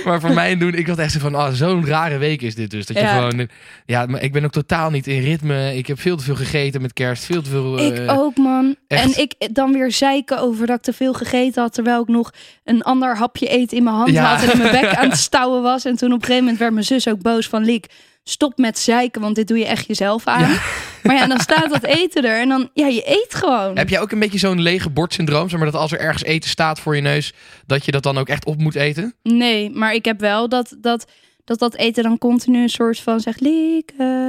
maar 0.05 0.21
voor 0.21 0.35
mij 0.35 0.57
doen, 0.57 0.75
ik 0.75 0.87
had 0.87 0.99
echt 0.99 1.13
zo 1.13 1.19
van, 1.19 1.37
oh, 1.37 1.49
zo'n 1.53 1.87
rare 1.87 2.19
week 2.19 2.43
is 2.43 2.55
dit 2.55 2.71
dus. 2.71 2.87
Dat 2.87 2.97
je 2.97 3.03
Ja. 3.03 3.15
gewoon, 3.15 3.49
ja, 3.87 4.07
maar 4.07 4.23
ik 4.23 4.33
ben 4.33 4.45
ook 4.45 4.53
totaal 4.53 4.91
niet 4.91 4.98
in 5.07 5.23
ritme. 5.23 5.77
Ik 5.77 5.87
heb 5.87 6.01
veel 6.01 6.17
te 6.17 6.25
veel 6.25 6.35
gegeten 6.35 6.83
met 6.83 6.93
kerst. 6.93 7.25
Veel 7.25 7.43
te 7.43 7.51
veel... 7.51 7.79
Ik 7.79 7.99
eh, 7.99 8.19
ook, 8.19 8.37
man. 8.37 8.77
echt. 8.87 9.05
En 9.17 9.23
ik 9.23 9.55
dan 9.55 9.73
weer 9.73 9.93
zeiken 9.93 10.41
over 10.41 10.67
dat 10.67 10.77
ik 10.77 10.83
te 10.83 10.93
veel 10.93 11.13
gegeten 11.13 11.63
had. 11.63 11.73
Terwijl 11.73 12.03
ik 12.03 12.09
nog 12.09 12.33
een 12.65 12.83
ander 12.83 13.17
hapje 13.17 13.49
eten 13.49 13.77
in 13.77 13.85
mijn 13.85 13.97
hand 13.97 14.11
Ja. 14.11 14.35
had. 14.35 14.43
En 14.43 14.53
in 14.53 14.59
mijn 14.59 14.81
bek 14.81 14.95
aan 14.99 15.09
het 15.09 15.19
stouwen 15.19 15.63
was. 15.63 15.85
En 15.85 15.97
toen 15.97 16.09
op 16.13 16.15
een 16.19 16.21
gegeven 16.21 16.43
moment 16.43 16.59
werd 16.59 16.73
mijn 16.73 16.85
zus 16.85 17.09
ook 17.09 17.23
boos 17.23 17.49
van... 17.49 17.65
Liek, 17.65 17.87
stop 18.25 18.59
met 18.59 18.79
zeiken, 18.79 19.21
want 19.21 19.35
dit 19.35 19.49
doe 19.49 19.59
je 19.59 19.67
echt 19.67 19.87
jezelf 19.87 20.27
aan. 20.27 20.57
Maar 21.03 21.17
ja, 21.17 21.27
dan 21.27 21.41
staat 21.41 21.71
dat 21.71 21.85
eten 21.85 22.25
er. 22.25 22.41
En 22.41 22.49
dan, 22.49 22.71
ja, 22.75 22.87
je 22.87 23.03
eet 23.07 23.35
gewoon. 23.35 23.77
Heb 23.77 23.89
jij 23.89 24.01
ook 24.01 24.13
een 24.13 24.19
beetje 24.19 24.39
zo'n 24.39 24.61
lege 24.63 24.91
bordsyndroom? 24.91 25.49
Zeg 25.49 25.59
maar 25.59 25.71
dat 25.71 25.81
als 25.81 25.93
er 25.93 26.01
ergens 26.01 26.23
eten 26.23 26.51
staat 26.51 26.81
voor 26.81 26.97
je 26.97 27.03
neus, 27.03 27.33
dat 27.67 27.85
je 27.85 27.91
dat 27.91 28.03
dan 28.03 28.19
ook 28.19 28.29
echt 28.29 28.45
op 28.47 28.59
moet 28.59 28.75
eten? 28.75 29.15
Nee, 29.23 29.71
maar 29.71 29.95
ik 29.95 30.05
heb 30.05 30.21
wel 30.21 30.49
dat 30.49 30.77
dat, 30.79 31.07
dat, 31.49 31.59
dat 31.59 31.75
eten 31.75 32.03
dan 32.03 32.19
continu 32.19 32.63
een 32.63 32.69
soort 32.69 33.01
van 33.01 33.21
zegt... 33.21 33.41
Lieke, 33.41 34.27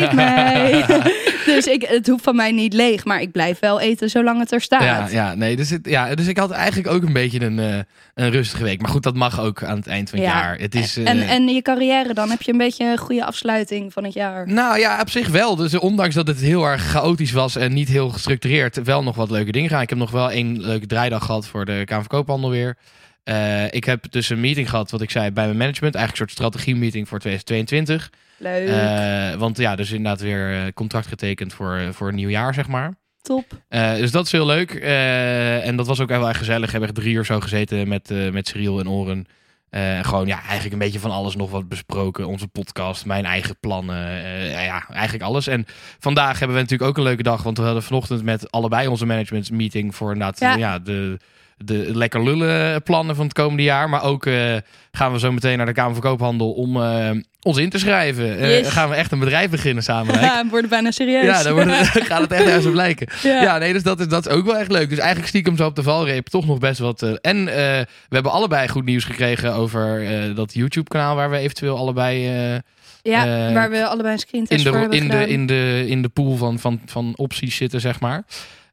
eet 0.00 0.12
mij. 0.12 0.84
dus 1.54 1.66
ik, 1.66 1.84
het 1.88 2.06
hoeft 2.06 2.24
van 2.24 2.36
mij 2.36 2.52
niet 2.52 2.72
leeg. 2.72 3.04
Maar 3.04 3.20
ik 3.20 3.32
blijf 3.32 3.58
wel 3.58 3.80
eten 3.80 4.10
zolang 4.10 4.38
het 4.38 4.52
er 4.52 4.60
staat. 4.60 4.82
Ja, 4.82 5.08
ja, 5.10 5.34
nee, 5.34 5.56
dus, 5.56 5.70
het, 5.70 5.86
ja, 5.88 6.14
dus 6.14 6.26
ik 6.26 6.38
had 6.38 6.50
eigenlijk 6.50 6.88
ook 6.94 7.02
een 7.02 7.12
beetje 7.12 7.40
een, 7.40 7.58
eh, 7.58 7.78
een 8.14 8.30
rustige 8.30 8.62
week. 8.64 8.80
Maar 8.80 8.90
goed, 8.90 9.02
dat 9.02 9.14
mag 9.14 9.40
ook 9.40 9.62
aan 9.62 9.76
het 9.76 9.86
eind 9.86 10.10
van 10.10 10.18
het 10.18 10.28
Ja. 10.28 10.34
jaar. 10.34 10.58
Het 10.58 10.74
is, 10.74 10.96
eh, 10.96 11.08
En, 11.08 11.20
en 11.28 11.48
je 11.48 11.62
carrière, 11.62 12.14
dan 12.14 12.30
heb 12.30 12.42
je 12.42 12.52
een 12.52 12.58
beetje 12.58 12.84
een 12.84 12.98
goede 12.98 13.24
afsluiting 13.24 13.92
van 13.92 14.04
het 14.04 14.12
jaar. 14.12 14.48
Nou 14.48 14.78
ja, 14.78 15.00
op 15.00 15.10
zich 15.10 15.28
wel. 15.28 15.56
Dus 15.56 15.78
ondanks 15.78 16.14
dat 16.14 16.26
het 16.26 16.40
heel 16.40 16.64
erg 16.64 16.82
chaotisch 16.82 17.32
was 17.32 17.56
en 17.56 17.72
niet 17.72 17.88
heel 17.88 18.08
gestructureerd, 18.08 18.82
wel 18.82 19.02
nog 19.02 19.16
wat 19.16 19.30
leuke 19.30 19.52
dingen 19.52 19.68
gedaan. 19.68 19.82
Ik 19.82 19.88
heb 19.88 19.98
nog 19.98 20.10
wel 20.10 20.30
één 20.30 20.60
leuke 20.60 20.86
draaidag 20.86 21.24
gehad 21.24 21.46
voor 21.46 21.64
de 21.64 21.82
Kamer 21.84 22.04
van 22.08 22.18
Koophandel 22.18 22.50
weer. 22.50 22.76
Eh, 23.24 23.72
ik 23.72 23.84
heb 23.84 24.10
dus 24.10 24.28
een 24.28 24.40
meeting 24.40 24.70
gehad, 24.70 24.90
wat 24.90 25.00
ik 25.00 25.10
zei, 25.10 25.30
bij 25.30 25.44
mijn 25.44 25.56
management. 25.56 25.94
Eigenlijk 25.94 26.10
een 26.10 26.28
soort 26.28 26.38
strategie-meeting 26.46 27.08
voor 27.08 27.18
2022. 27.18 28.10
Leuk, 28.36 28.68
Eh, 28.68 29.38
want 29.38 29.58
ja, 29.58 29.76
dus 29.76 29.90
inderdaad 29.90 30.20
weer 30.20 30.52
eh, 30.52 30.72
contract 30.74 31.06
getekend 31.06 31.52
voor, 31.52 31.80
voor 31.92 32.08
een 32.08 32.14
nieuw 32.14 32.28
jaar, 32.28 32.54
zeg 32.54 32.68
maar. 32.68 32.94
top. 33.22 33.44
Dus 33.68 34.10
dat 34.10 34.26
is 34.26 34.32
heel 34.32 34.46
leuk. 34.46 34.74
En 35.64 35.76
dat 35.76 35.86
was 35.86 36.00
ook 36.00 36.08
heel 36.08 36.28
erg 36.28 36.38
gezellig. 36.38 36.64
We 36.64 36.70
hebben 36.70 36.88
echt 36.88 36.98
drie 36.98 37.14
uur 37.14 37.24
zo 37.24 37.40
gezeten 37.40 37.88
met, 37.88 38.32
met 38.32 38.48
Cyril 38.48 38.80
en 38.80 38.88
Oren. 38.88 39.26
En 39.70 40.04
gewoon 40.04 40.26
ja, 40.26 40.40
eigenlijk 40.42 40.72
een 40.72 40.78
beetje 40.78 40.98
van 40.98 41.10
alles 41.10 41.36
nog 41.36 41.50
wat 41.50 41.68
besproken. 41.68 42.26
Onze 42.26 42.48
podcast, 42.48 43.04
mijn 43.06 43.24
eigen 43.24 43.58
plannen. 43.60 43.96
ja, 44.50 44.60
ja, 44.60 44.88
eigenlijk 44.88 45.24
alles. 45.24 45.46
En 45.46 45.64
vandaag 45.98 46.38
hebben 46.38 46.56
we 46.56 46.62
natuurlijk 46.62 46.90
ook 46.90 46.96
een 46.96 47.02
leuke 47.02 47.22
dag. 47.22 47.42
Want 47.42 47.58
we 47.58 47.64
hadden 47.64 47.82
vanochtend 47.82 48.22
met 48.22 48.50
allebei 48.50 48.86
onze 48.86 49.06
management 49.06 49.50
meeting 49.50 49.94
voor 49.94 50.12
inderdaad 50.12 50.40
Ja. 50.40 50.54
ja. 50.56 50.78
de, 50.78 51.16
de 51.64 51.90
lekker 51.92 52.22
lullen 52.22 52.82
plannen 52.82 53.16
van 53.16 53.24
het 53.24 53.34
komende 53.34 53.62
jaar. 53.62 53.88
Maar 53.88 54.02
ook 54.02 54.26
eh, 54.26 54.56
gaan 54.92 55.12
we 55.12 55.18
zo 55.18 55.32
meteen 55.32 55.56
naar 55.56 55.66
de 55.66 55.72
Kamer 55.72 55.92
van 55.92 56.02
Koophandel 56.02 56.52
om 56.52 56.82
eh, 56.82 57.10
ons 57.42 57.58
in 57.58 57.70
te 57.70 57.78
schrijven. 57.78 58.38
Eh, 58.38 58.66
gaan 58.66 58.88
we 58.88 58.94
echt 58.94 59.12
een 59.12 59.18
bedrijf 59.18 59.50
beginnen 59.50 59.82
samen. 59.82 60.20
Ja, 60.30 60.42
we 60.44 60.50
worden 60.50 60.70
bijna 60.70 60.90
serieus. 60.90 61.24
Ja, 61.24 61.42
dan 61.42 61.70
gaat 62.10 62.20
het 62.20 62.32
echt 62.32 62.44
ergens 62.44 62.66
op 62.66 62.74
lijken. 62.74 63.08
Ja. 63.22 63.42
Ja, 63.42 63.58
nee, 63.58 63.72
dus 63.72 63.82
dat 63.82 64.00
is, 64.00 64.08
dat 64.08 64.26
is 64.26 64.32
ook 64.32 64.44
wel 64.44 64.56
echt 64.56 64.70
leuk. 64.70 64.88
Dus 64.88 64.98
eigenlijk 64.98 65.28
stiekem 65.28 65.56
zo 65.56 65.66
op 65.66 65.76
de 65.76 65.82
valreep 65.82 66.26
toch 66.26 66.46
nog 66.46 66.58
best 66.58 66.78
wat. 66.78 67.02
en 67.02 67.44
we 67.44 67.86
hebben 68.08 68.32
allebei 68.32 68.68
goed 68.68 68.84
nieuws 68.84 69.04
gekregen 69.04 69.54
over 69.54 70.04
dat 70.34 70.54
YouTube-kanaal 70.54 71.16
waar 71.16 71.30
we 71.30 71.36
eventueel 71.36 71.76
allebei 71.76 72.30
Ja, 73.02 73.52
waar 73.52 73.70
we 73.70 73.86
allebei 73.86 74.12
een 74.12 74.12
in, 74.12 74.18
screentest 74.18 74.68
voor 74.68 74.90
de, 74.90 74.96
in, 74.96 75.08
de, 75.08 75.28
in, 75.28 75.46
de, 75.46 75.84
in 75.86 76.02
de 76.02 76.08
pool 76.08 76.36
van, 76.36 76.58
van, 76.58 76.80
van 76.86 77.12
opties 77.16 77.56
zitten, 77.56 77.80
zeg 77.80 78.00
maar. 78.00 78.24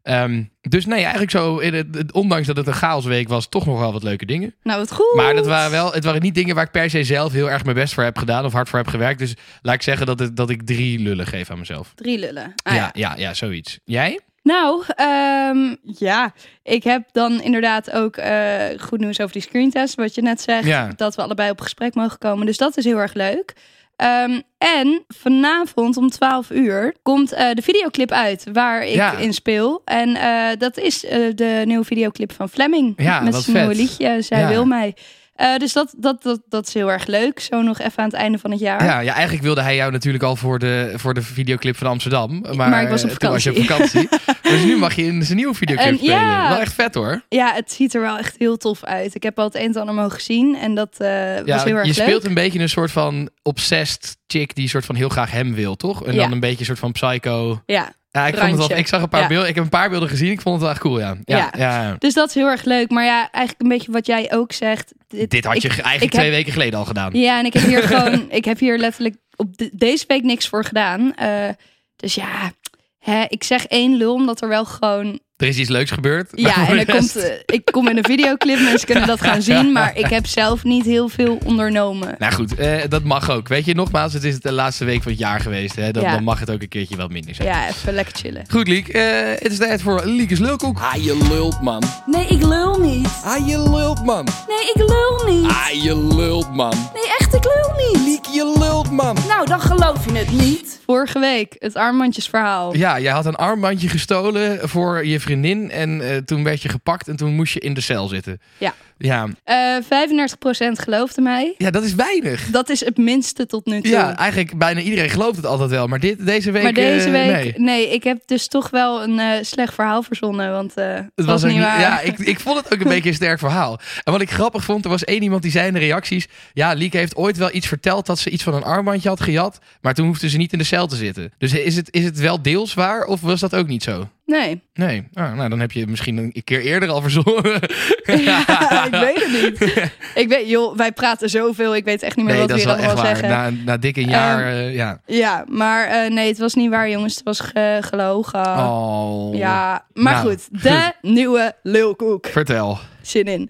Ehm, 0.08 0.44
dus 0.62 0.86
nee, 0.86 1.02
eigenlijk 1.02 1.32
zo, 1.32 1.58
in 1.58 1.74
het, 1.74 1.96
het- 1.96 2.12
ondanks 2.12 2.48
dat 2.48 2.58
het 2.58 2.68
een 2.68 2.74
chaosweek 2.74 3.28
was, 3.28 3.48
toch 3.50 3.66
nog 3.66 3.80
wel 3.80 3.92
wat 3.94 4.04
leuke 4.04 4.26
dingen. 4.26 4.56
Nou, 4.64 4.80
wat 4.80 4.92
goed. 4.92 5.14
Maar 5.16 5.34
dat 5.36 5.46
waren 5.46 5.72
wel, 5.72 5.92
het 5.94 6.04
waren 6.04 6.22
niet 6.22 6.36
dingen 6.36 6.56
waar 6.56 6.64
ik 6.66 6.72
per 6.72 6.90
se 6.90 7.04
zelf 7.04 7.32
heel 7.32 7.50
erg 7.50 7.64
mijn 7.64 7.76
best 7.76 7.94
voor 7.94 8.04
heb 8.04 8.18
gedaan 8.18 8.46
of 8.46 8.54
hard 8.54 8.70
voor 8.70 8.80
heb 8.80 8.88
gewerkt. 8.88 9.20
Dus 9.20 9.34
laat 9.62 9.76
ik 9.76 9.82
zeggen 9.82 10.06
dat, 10.06 10.20
het, 10.20 10.36
dat 10.36 10.50
ik 10.50 10.62
drie 10.66 11.00
lullen 11.00 11.28
geef 11.28 11.50
aan 11.52 11.60
mezelf. 11.60 11.92
Drie 11.96 12.18
lullen. 12.20 12.54
Ah, 12.64 12.76
ja, 12.76 12.90
ja, 12.94 13.16
ja, 13.18 13.34
zoiets. 13.34 13.80
Jij? 13.84 14.20
Nou, 14.44 14.84
ehm, 14.96 15.76
ja, 15.82 16.34
ik 16.64 16.84
heb 16.84 17.04
dan 17.12 17.42
inderdaad 17.42 17.92
ook 17.92 18.18
eh, 18.18 18.56
goed 18.78 19.00
nieuws 19.00 19.20
over 19.20 19.34
die 19.34 19.42
screentest, 19.42 19.96
wat 19.96 20.16
je 20.16 20.22
net 20.22 20.42
zegt. 20.42 20.66
Ja. 20.68 20.90
Dat 20.96 21.16
we 21.16 21.22
allebei 21.22 21.50
op 21.50 21.62
gesprek 21.62 21.96
mogen 21.96 22.18
komen. 22.18 22.46
Dus 22.46 22.58
dat 22.58 22.78
is 22.78 22.84
heel 22.84 22.98
erg 22.98 23.14
leuk. 23.14 23.54
Ehm, 23.98 24.40
en 24.58 25.04
vanavond 25.08 25.98
om 25.98 26.10
12 26.10 26.50
uur 26.52 26.96
komt 27.04 27.32
eh, 27.34 27.52
de 27.52 27.62
videoclip 27.62 28.12
uit 28.12 28.46
waar 28.54 28.82
ik 28.84 28.96
Ja. 28.96 29.18
in 29.18 29.34
speel. 29.34 29.82
En 29.86 30.16
eh, 30.16 30.58
dat 30.58 30.78
is 30.78 31.06
eh, 31.06 31.20
de 31.36 31.62
nieuwe 31.66 31.86
videoclip 31.86 32.32
van 32.34 32.50
Fleming. 32.50 32.94
Ja, 32.98 33.20
met 33.20 33.36
zijn 33.36 33.58
nieuwe 33.58 33.76
liedje, 33.76 34.22
Zij 34.22 34.40
Ja. 34.40 34.48
wil 34.48 34.66
mij. 34.66 34.96
Eh, 35.38 35.58
dus 35.58 35.74
dat, 35.74 35.94
dat, 35.98 36.24
dat, 36.24 36.40
dat 36.50 36.68
is 36.68 36.74
heel 36.74 36.92
erg 36.92 37.06
leuk. 37.06 37.40
Zo 37.40 37.62
nog 37.62 37.80
even 37.80 37.98
aan 37.98 38.06
het 38.10 38.14
einde 38.14 38.38
van 38.38 38.52
het 38.52 38.60
jaar. 38.60 38.84
Ja, 38.84 39.00
ja, 39.00 39.14
eigenlijk 39.14 39.44
wilde 39.44 39.62
hij 39.62 39.76
jou 39.76 39.92
natuurlijk 39.92 40.24
al 40.24 40.36
voor 40.36 40.60
de, 40.60 40.94
voor 40.96 41.14
de 41.14 41.22
videoclip 41.22 41.78
van 41.78 41.88
Amsterdam. 41.88 42.42
Maar, 42.56 42.70
Maar 42.70 42.82
ik 42.82 42.90
was 42.90 43.04
op 43.04 43.10
eh, 43.10 43.16
toen 43.16 43.30
was 43.32 43.44
je 43.44 43.50
op 43.50 43.58
vakantie. 43.66 44.08
vakantie. 44.10 44.52
dus 44.52 44.64
nu 44.64 44.78
mag 44.78 44.94
je 44.96 45.04
in 45.04 45.24
zijn 45.24 45.38
nieuwe 45.38 45.54
videoclip 45.54 45.88
En 45.90 45.98
spelen. 45.98 46.16
ja. 46.20 46.50
Wel 46.50 46.60
echt 46.60 46.74
vet 46.74 46.94
hoor. 46.94 47.22
Ja, 47.30 47.54
het 47.54 47.72
ziet 47.72 47.94
er 47.96 48.02
wel 48.02 48.18
echt 48.18 48.36
heel 48.38 48.58
tof 48.58 48.84
uit. 48.84 49.16
Ik 49.16 49.24
heb 49.24 49.40
al 49.40 49.46
het 49.46 49.56
een 49.56 49.74
en 49.74 49.80
ander 49.80 49.96
mogen 49.96 50.22
zien 50.22 50.56
en 50.56 50.76
dat 50.76 50.90
eh, 50.98 51.08
was 51.46 51.64
heel 51.64 51.76
erg 51.76 51.88
je 51.88 51.94
leuk. 51.94 52.08
speelt 52.08 52.26
een 52.26 52.34
beetje 52.34 52.60
een 52.60 52.70
soort 52.70 52.92
van 52.92 53.30
obsessed 53.44 54.18
chick 54.28 54.56
die 54.56 54.68
soort 54.70 54.86
van 54.86 54.96
heel 54.96 55.10
graag 55.10 55.32
hem 55.32 55.54
wil, 55.54 55.76
toch? 55.76 56.06
En 56.06 56.14
Ja. 56.14 56.22
dan 56.24 56.32
een 56.32 56.40
beetje 56.40 56.60
een 56.60 56.66
soort 56.66 56.80
van 56.80 56.92
psycho. 56.92 57.62
Ja, 57.66 57.92
Ja, 58.18 58.28
ik, 58.28 58.38
vond 58.38 58.58
het 58.60 58.68
wel, 58.68 58.78
ik 58.78 58.88
zag 58.88 59.02
een 59.02 59.10
paar 59.10 59.22
Ja. 59.22 59.28
beelden. 59.28 59.50
Ik 59.50 59.56
heb 59.56 59.64
een 59.64 59.70
paar 59.70 59.90
beelden 59.90 60.10
gezien. 60.10 60.32
Ik 60.32 60.42
vond 60.42 60.54
het 60.56 60.64
wel 60.64 60.72
echt 60.74 60.82
cool, 60.82 61.00
ja. 61.00 61.16
Ja, 61.24 61.52
Ja. 61.58 61.96
dus 62.00 62.14
dat 62.14 62.28
is 62.30 62.34
heel 62.36 62.48
erg 62.48 62.64
leuk. 62.64 62.90
Maar 62.90 63.06
ja, 63.06 63.18
eigenlijk 63.32 63.62
een 63.62 63.68
beetje 63.78 63.92
wat 63.92 64.06
jij 64.06 64.34
ook 64.34 64.52
zegt. 64.52 64.94
Dit 65.08 65.46
had 65.46 65.62
je 65.62 65.68
ik- 65.68 65.74
eigenlijk 65.74 66.04
ik 66.04 66.10
twee 66.12 66.26
heb- 66.26 66.34
weken 66.34 66.52
geleden 66.52 66.80
al 66.80 66.86
gedaan. 66.86 67.10
Ja, 67.14 67.40
en 67.40 67.46
ik 67.46 67.54
heb 67.54 67.64
hier 67.64 67.82
gewoon, 67.92 68.26
ik 68.32 68.46
heb 68.46 68.60
hier 68.60 68.78
letterlijk 68.78 69.16
op 69.36 69.58
de- 69.58 69.70
deze 69.74 70.04
week 70.08 70.24
niks 70.24 70.48
voor 70.48 70.64
gedaan. 70.66 71.16
Eh, 71.16 71.50
Dus 71.96 72.16
ja, 72.16 72.52
hè, 73.00 73.24
ik 73.28 73.44
zeg 73.44 73.66
één 73.66 73.96
lul, 73.98 74.14
omdat 74.14 74.42
er 74.42 74.48
wel 74.48 74.66
gewoon 74.66 75.20
Er 75.38 75.48
is 75.48 75.58
iets 75.58 75.70
leuks 75.70 75.92
gebeurd. 75.92 76.30
Ja, 76.36 76.68
en 76.68 76.78
er 76.78 76.86
komt, 76.96 77.16
eh, 77.16 77.32
ik 77.46 77.66
kom 77.72 77.88
in 77.88 77.98
een 77.98 78.04
videoclip, 78.04 78.60
mensen 78.60 78.88
kunnen 78.88 79.08
dat 79.08 79.22
gaan 79.22 79.42
zien. 79.42 79.72
Maar 79.72 79.96
ik 80.04 80.06
heb 80.08 80.28
zelf 80.28 80.64
niet 80.64 80.86
heel 80.86 81.10
veel 81.10 81.38
ondernomen. 81.46 82.16
Nou 82.20 82.34
goed, 82.34 82.56
eh, 82.56 82.82
dat 82.90 83.04
mag 83.04 83.30
ook. 83.30 83.48
Weet 83.48 83.66
je, 83.66 83.74
nogmaals, 83.76 84.14
het 84.14 84.24
is 84.24 84.40
de 84.40 84.52
laatste 84.52 84.86
week 84.86 85.02
van 85.04 85.12
het 85.12 85.20
jaar 85.22 85.40
geweest. 85.40 85.76
Hè? 85.76 85.92
Dan, 85.92 86.04
Ja. 86.04 86.12
dan 86.12 86.24
mag 86.24 86.40
het 86.40 86.52
ook 86.52 86.62
een 86.62 86.68
keertje 86.68 86.96
wat 86.96 87.10
minder 87.10 87.36
zijn. 87.36 87.48
Ja, 87.48 87.68
even 87.68 87.94
lekker 87.94 88.16
chillen. 88.16 88.44
Goed, 88.50 88.68
Liek. 88.68 88.88
eh, 88.88 89.04
het 89.40 89.52
is 89.52 89.58
tijd 89.58 89.82
voor 89.82 90.06
Liekes 90.06 90.40
Lulkoek. 90.40 90.80
Ah, 90.80 91.04
je 91.04 91.18
lult, 91.30 91.62
man. 91.62 91.84
Nee, 92.06 92.26
ik 92.28 92.44
lul 92.44 92.80
niet. 92.80 93.08
Ah, 93.24 93.48
je 93.48 93.70
lult, 93.70 94.06
man. 94.06 94.28
Nee, 94.48 94.72
ik 94.74 94.90
lul 94.90 95.34
niet. 95.36 95.50
Ah, 95.52 95.84
je 95.84 96.08
lult, 96.16 96.54
man. 96.54 96.74
Nee, 96.94 97.14
echt, 97.20 97.34
ik 97.34 97.44
lul 97.44 97.74
niet. 97.92 98.06
Liek, 98.08 98.26
je 98.38 98.56
lult, 98.60 98.92
man. 98.92 99.18
Nou, 99.28 99.46
dan 99.46 99.62
geloof 99.62 100.06
je 100.06 100.18
het 100.18 100.32
niet. 100.32 100.80
Vorige 100.86 101.20
week, 101.20 101.56
het 101.60 101.76
armbandjesverhaal. 101.76 102.76
Ja, 102.76 103.00
jij 103.00 103.12
had 103.12 103.26
een 103.26 103.36
armbandje 103.36 103.90
gestolen 103.90 104.70
voor 104.70 105.06
je 105.06 105.20
vriendin. 105.20 105.72
En 105.72 106.10
eh, 106.10 106.18
toen 106.18 106.44
werd 106.44 106.62
je 106.62 106.70
gepakt 106.70 107.08
en 107.08 107.16
toen 107.16 107.36
moest 107.36 107.54
je 107.54 107.60
in 107.60 107.74
de 107.74 107.82
cel 107.82 108.08
zitten. 108.08 108.42
Ja. 108.58 108.74
Ja, 108.98 109.28
Eh 109.44 109.78
35% 109.84 110.80
geloofde 110.80 111.22
mij. 111.22 111.56
ja 111.58 111.72
dat 111.72 111.84
is 111.84 111.96
weinig. 111.96 112.50
Dat 112.52 112.70
is 112.70 112.86
het 112.86 112.98
minste 112.98 113.46
tot 113.46 113.66
nu 113.66 113.82
toe. 113.82 113.92
Ja, 113.92 114.18
eigenlijk 114.18 114.58
bijna 114.58 114.80
iedereen 114.80 115.10
gelooft 115.10 115.36
het 115.36 115.46
altijd 115.46 115.70
wel. 115.70 115.88
Maar 115.88 116.00
dit, 116.00 116.26
deze 116.26 116.52
week... 116.52 116.64
maar 116.64 116.74
deze 116.74 117.06
eh, 117.06 117.12
week, 117.12 117.32
nee. 117.32 117.54
nee. 117.58 117.94
ik 117.94 118.04
heb 118.04 118.22
dus 118.26 118.48
toch 118.48 118.70
wel 118.70 119.04
een 119.04 119.20
eh, 119.20 119.44
slecht 119.44 119.74
verhaal 119.74 120.04
verzonnen, 120.04 120.52
want 120.52 120.76
het, 120.76 121.26
was, 121.26 121.44
niet 121.44 121.60
waar. 121.60 121.80
Ja, 121.80 122.00
ik, 122.00 122.20
ik 122.20 122.40
vond 122.40 122.58
het 122.58 122.74
ook 122.74 122.80
een 122.80 122.88
beetje 122.96 123.10
een 123.10 123.16
sterk 123.16 123.40
verhaal. 123.40 123.80
En 124.04 124.12
wat 124.12 124.22
ik 124.22 124.32
grappig 124.32 124.64
vond, 124.64 124.84
er 124.84 124.90
was 124.90 125.04
één 125.04 125.24
iemand 125.24 125.42
die 125.42 125.52
zei 125.52 125.68
in 125.68 125.74
de 125.74 125.80
reacties... 125.80 126.28
Ja, 126.54 126.74
Lieke 126.74 126.98
heeft 126.98 127.16
ooit 127.16 127.38
wel 127.38 127.54
iets 127.54 127.68
verteld 127.68 128.06
dat 128.06 128.20
ze 128.20 128.30
iets 128.30 128.44
van 128.44 128.54
een 128.54 128.64
armbandje 128.64 129.10
had 129.10 129.22
gejat. 129.22 129.60
Maar 129.82 129.94
toen 129.94 130.06
hoefde 130.06 130.30
ze 130.30 130.38
niet 130.38 130.52
in 130.52 130.58
de 130.58 130.64
cel 130.64 130.88
te 130.88 130.96
zitten. 130.96 131.32
Dus 131.38 131.54
is 131.54 131.76
het, 131.76 131.88
is 131.92 132.04
het 132.04 132.20
wel 132.20 132.42
deels 132.42 132.74
waar 132.74 133.04
of 133.04 133.22
was 133.22 133.40
dat 133.40 133.56
ook 133.56 133.68
niet 133.68 133.84
zo? 133.84 134.08
Nee, 134.28 134.62
Nee, 134.74 135.08
ah, 135.14 135.34
nou 135.36 135.50
dan 135.50 135.60
heb 135.60 135.72
je 135.72 135.80
het 135.80 135.90
misschien 135.90 136.18
een 136.18 136.42
keer 136.44 136.62
eerder 136.62 136.90
al 136.90 137.02
verzonnen. 137.02 137.60
Ja, 138.06 138.86
ik 138.86 138.92
weet 138.92 139.16
het 139.26 139.32
niet. 139.62 139.92
Ik 140.24 140.28
weet, 140.30 140.50
joh, 140.50 140.76
wij 140.78 140.92
praten 140.92 141.30
zoveel. 141.30 141.76
Ik 141.76 141.84
weet 141.84 142.02
echt 142.04 142.16
niet 142.16 142.26
meer 142.26 142.34
Nee, 142.36 142.48
wat 142.48 142.52
we 142.56 142.58
hier 142.62 142.70
allemaal 142.72 143.06
zeggen. 143.06 143.30
Na, 143.30 143.50
na 143.66 143.78
dik 143.78 143.98
een 143.98 144.10
jaar, 144.10 144.46
eh, 144.48 144.74
ja. 144.76 145.02
Ja, 145.06 145.46
maar 145.48 145.88
eh, 145.88 146.10
nee, 146.12 146.28
het 146.28 146.38
was 146.38 146.54
niet 146.54 146.70
waar, 146.70 146.90
jongens. 146.90 147.16
Het 147.16 147.24
was 147.24 147.40
ge- 147.40 147.78
gelogen. 147.82 148.40
Oh. 148.46 149.36
Ja, 149.36 149.86
maar 149.94 150.14
Nou, 150.14 150.28
goed. 150.30 150.62
De 150.64 150.92
nieuwe 151.02 151.54
lulkoek. 151.64 152.28
Vertel. 152.28 152.78
Zin 153.02 153.26
in. 153.26 153.50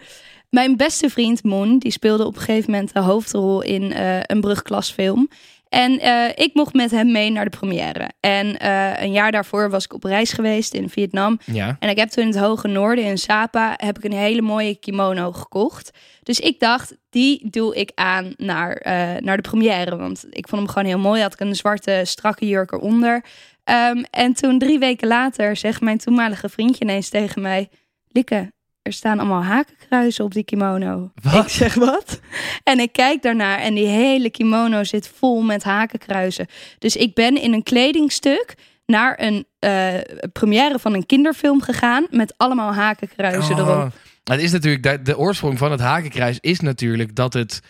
Mijn 0.49 0.77
beste 0.77 1.09
vriend 1.09 1.43
Moon, 1.43 1.77
die 1.79 1.91
speelde 1.91 2.25
op 2.25 2.35
een 2.35 2.41
gegeven 2.41 2.71
moment 2.71 2.93
de 2.93 2.99
hoofdrol 2.99 3.61
in 3.61 3.93
eh, 3.93 4.19
een 4.21 4.41
brugklasfilm. 4.41 5.29
En 5.69 5.99
eh, 5.99 6.29
ik 6.45 6.53
mocht 6.53 6.73
met 6.73 6.91
hem 6.91 7.11
mee 7.11 7.31
naar 7.31 7.49
de 7.49 7.57
première. 7.57 8.11
En 8.19 8.57
eh, 8.57 9.01
een 9.01 9.11
jaar 9.11 9.31
daarvoor 9.31 9.69
was 9.69 9.83
ik 9.83 9.93
op 9.93 10.03
reis 10.03 10.31
geweest 10.31 10.73
in 10.73 10.89
Vietnam. 10.89 11.39
Ja. 11.45 11.75
En 11.79 11.89
ik 11.89 11.97
heb 11.97 12.09
toen 12.09 12.23
in 12.23 12.29
het 12.29 12.39
hoge 12.39 12.67
noorden 12.67 13.05
in 13.05 13.17
Sapa 13.17 13.73
heb 13.77 13.97
ik 13.97 14.03
een 14.03 14.17
hele 14.17 14.41
mooie 14.41 14.75
kimono 14.75 15.31
gekocht. 15.31 15.97
Dus 16.23 16.39
ik 16.39 16.59
dacht, 16.59 16.97
die 17.09 17.49
doe 17.49 17.75
ik 17.75 17.91
aan 17.95 18.33
naar, 18.37 18.73
eh, 18.75 19.21
naar 19.21 19.35
de 19.35 19.49
première. 19.49 19.95
Want 19.95 20.25
ik 20.29 20.47
vond 20.47 20.61
hem 20.61 20.71
gewoon 20.71 20.87
heel 20.87 20.99
mooi. 20.99 21.21
Had 21.21 21.33
ik 21.33 21.39
een 21.39 21.55
zwarte 21.55 22.01
strakke 22.03 22.47
jurk 22.47 22.71
eronder. 22.71 23.25
Ehm, 23.63 24.03
en 24.09 24.33
toen 24.33 24.59
drie 24.59 24.79
weken 24.79 25.07
later 25.07 25.55
zegt 25.55 25.81
mijn 25.81 25.97
toenmalige 25.97 26.49
vriendje 26.49 26.83
ineens 26.83 27.09
tegen 27.09 27.41
mij... 27.41 27.69
Likke, 28.07 28.51
er 28.87 28.93
staan 28.93 29.19
allemaal 29.19 29.43
hakenkruizen 29.43 30.25
op 30.25 30.33
die 30.33 30.43
kimono. 30.43 31.11
Wat? 31.21 31.45
Ik 31.45 31.51
zeg 31.51 31.73
wat? 31.73 32.19
En 32.63 32.79
ik 32.79 32.91
kijk 32.91 33.21
daarnaar 33.21 33.59
en 33.59 33.73
die 33.73 33.85
hele 33.85 34.29
kimono 34.29 34.83
zit 34.83 35.11
vol 35.17 35.41
met 35.41 35.63
hakenkruizen. 35.63 36.47
Dus 36.79 36.95
ik 36.95 37.13
ben 37.13 37.41
in 37.41 37.53
een 37.53 37.63
kledingstuk 37.63 38.55
naar 38.85 39.19
een 39.21 39.45
eh, 39.59 39.93
première 40.33 40.79
van 40.79 40.93
een 40.93 41.05
kinderfilm 41.05 41.61
gegaan 41.61 42.07
met 42.09 42.33
allemaal 42.37 42.73
hakenkruisen 42.73 43.55
Oh. 43.55 43.61
erop. 43.61 43.93
Het 44.23 44.41
is 44.41 44.51
natuurlijk, 44.51 44.83
de, 44.83 45.01
de 45.01 45.17
oorsprong 45.17 45.57
van 45.57 45.71
het 45.71 45.79
hakenkruis 45.79 46.37
is 46.41 46.59
natuurlijk 46.59 47.15
dat 47.15 47.33
het 47.33 47.61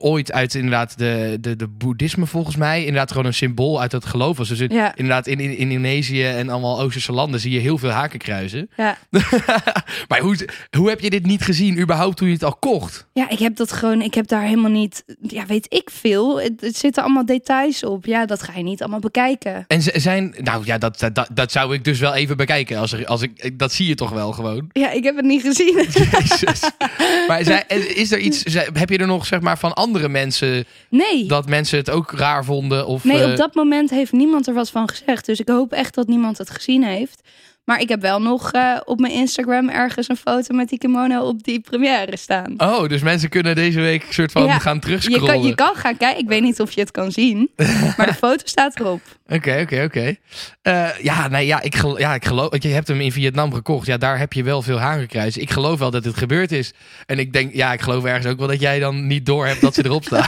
ooit 0.00 0.32
uit 0.32 0.54
inderdaad 0.54 0.98
de, 0.98 1.36
de, 1.40 1.56
de 1.56 1.68
boeddhisme 1.68 2.26
volgens 2.26 2.56
mij, 2.56 2.80
inderdaad 2.80 3.10
gewoon 3.10 3.26
een 3.26 3.34
symbool 3.34 3.80
uit 3.80 3.92
het 3.92 4.04
geloof 4.06 4.36
was. 4.36 4.48
Dus 4.48 4.60
in- 4.60 4.70
Ja. 4.74 4.96
inderdaad 4.96 5.26
in, 5.26 5.40
in 5.40 5.56
Indonesië 5.56 6.24
en 6.24 6.48
allemaal 6.48 6.80
Oosterse 6.80 7.12
landen 7.12 7.40
zie 7.40 7.50
je 7.52 7.58
heel 7.58 7.78
veel 7.78 7.90
hakenkruisen. 7.90 8.70
Ja. 8.76 8.98
maar 10.08 10.20
hoe, 10.20 10.48
hoe 10.76 10.88
heb 10.88 11.00
je 11.00 11.10
dit 11.10 11.26
niet 11.26 11.42
gezien 11.42 11.78
überhaupt 11.80 12.16
toen 12.16 12.28
je 12.28 12.34
het 12.34 12.44
al 12.44 12.56
kocht? 12.56 13.06
ja, 13.12 13.28
ik 13.28 13.38
heb 13.38 13.56
dat 13.56 13.72
gewoon, 13.72 14.02
ik 14.02 14.14
heb 14.14 14.26
daar 14.26 14.42
helemaal 14.42 14.70
niet, 14.70 15.04
ja, 15.20 15.46
weet 15.46 15.66
ik 15.68 15.90
veel. 15.92 16.40
Het, 16.40 16.60
het 16.60 16.76
zitten 16.76 17.02
allemaal 17.02 17.26
details 17.26 17.84
op. 17.84 18.06
Ja, 18.06 18.26
dat 18.26 18.42
ga 18.42 18.52
je 18.56 18.62
niet 18.62 18.80
allemaal 18.80 19.00
bekijken. 19.00 19.64
En 19.68 19.82
ze- 19.82 19.92
zijn, 19.96 20.34
nou 20.38 20.62
ja, 20.64 20.78
dat, 20.78 20.98
dat, 21.12 21.28
dat 21.32 21.52
zou 21.52 21.74
ik 21.74 21.84
dus 21.84 21.98
wel 21.98 22.14
even 22.14 22.36
bekijken. 22.36 22.78
Als 22.78 22.92
er, 22.92 23.06
als 23.06 23.22
ik, 23.22 23.58
dat 23.58 23.72
zie 23.72 23.86
je 23.86 23.94
toch 23.94 24.10
wel 24.10 24.32
gewoon. 24.32 24.68
Ja, 24.72 24.90
ik 24.90 25.04
heb 25.04 25.16
het 25.16 25.24
niet 25.24 25.42
gezien. 25.42 25.74
Jezus. 26.18 26.70
Maar 27.28 27.40
is 27.94 28.12
er 28.12 28.18
iets, 28.18 28.42
heb 28.72 28.88
je 28.90 28.98
er 28.98 29.06
nog 29.06 29.26
zeg 29.26 29.40
maar 29.40 29.51
van 29.58 29.72
andere 29.74 30.08
mensen 30.08 30.64
Nee. 30.88 31.26
dat 31.26 31.48
mensen 31.48 31.78
het 31.78 31.90
ook 31.90 32.12
raar 32.12 32.44
vonden? 32.44 32.86
Of, 32.86 33.04
Nee, 33.04 33.22
eh, 33.22 33.30
op 33.30 33.36
dat 33.36 33.54
moment 33.54 33.90
heeft 33.90 34.12
niemand 34.12 34.46
er 34.46 34.54
wat 34.54 34.70
van 34.70 34.88
gezegd. 34.88 35.26
Dus 35.26 35.40
ik 35.40 35.48
hoop 35.48 35.72
echt 35.72 35.94
dat 35.94 36.06
niemand 36.06 36.38
het 36.38 36.50
gezien 36.50 36.84
heeft. 36.84 37.20
Maar 37.64 37.80
ik 37.80 37.88
heb 37.88 38.00
wel 38.00 38.20
nog 38.22 38.52
eh, 38.52 38.76
op 38.84 39.00
mijn 39.00 39.12
Instagram 39.12 39.68
ergens 39.68 40.08
een 40.08 40.16
foto 40.16 40.54
met 40.54 40.68
die 40.68 40.78
kimono 40.78 41.20
op 41.20 41.42
die 41.42 41.60
première 41.60 42.16
staan. 42.16 42.54
Oh, 42.56 42.88
dus 42.88 43.02
mensen 43.02 43.28
kunnen 43.28 43.54
deze 43.54 43.80
week 43.80 44.06
soort 44.10 44.32
van 44.32 44.44
Ja, 44.44 44.58
gaan 44.58 44.74
Je 44.74 44.80
terugscrollen. 44.80 45.26
kan, 45.26 45.42
je 45.42 45.54
kan 45.54 45.74
gaan 45.74 45.96
kijken. 45.96 46.22
Ik 46.22 46.28
weet 46.28 46.42
niet 46.42 46.60
of 46.60 46.72
je 46.72 46.80
het 46.80 46.90
kan 46.90 47.12
zien. 47.12 47.50
Maar 47.96 48.06
de 48.06 48.14
foto 48.14 48.42
staat 48.46 48.80
erop. 48.80 49.00
Oké, 49.28 49.58
oké, 49.62 49.82
oké. 49.84 50.16
Eh, 50.62 50.88
Ja, 51.02 51.28
nee, 51.28 51.46
ja, 51.46 51.60
ik, 51.60 51.74
gel- 51.76 51.98
ja, 51.98 52.14
ik 52.14 52.24
geloof... 52.24 52.62
Je 52.62 52.68
hebt 52.68 52.88
hem 52.88 53.00
in 53.00 53.12
Vietnam 53.12 53.54
gekocht. 53.54 53.86
Ja, 53.86 53.96
daar 53.96 54.18
heb 54.18 54.32
je 54.32 54.42
wel 54.42 54.62
veel 54.62 54.78
hakenkruisen. 54.78 55.42
Ik 55.42 55.50
geloof 55.50 55.78
wel 55.78 55.90
dat 55.90 56.04
het 56.04 56.16
gebeurd 56.16 56.52
is. 56.52 56.72
En 57.06 57.18
ik 57.18 57.32
denk, 57.32 57.54
ja, 57.54 57.72
ik 57.72 57.80
geloof 57.80 58.04
ergens 58.04 58.26
ook 58.26 58.38
wel 58.38 58.48
dat 58.48 58.60
jij 58.60 58.78
dan 58.78 59.06
niet 59.06 59.26
door 59.26 59.46
hebt 59.46 59.60
dat 59.60 59.74
ze 59.74 59.84
erop 59.84 60.04
staan. 60.04 60.26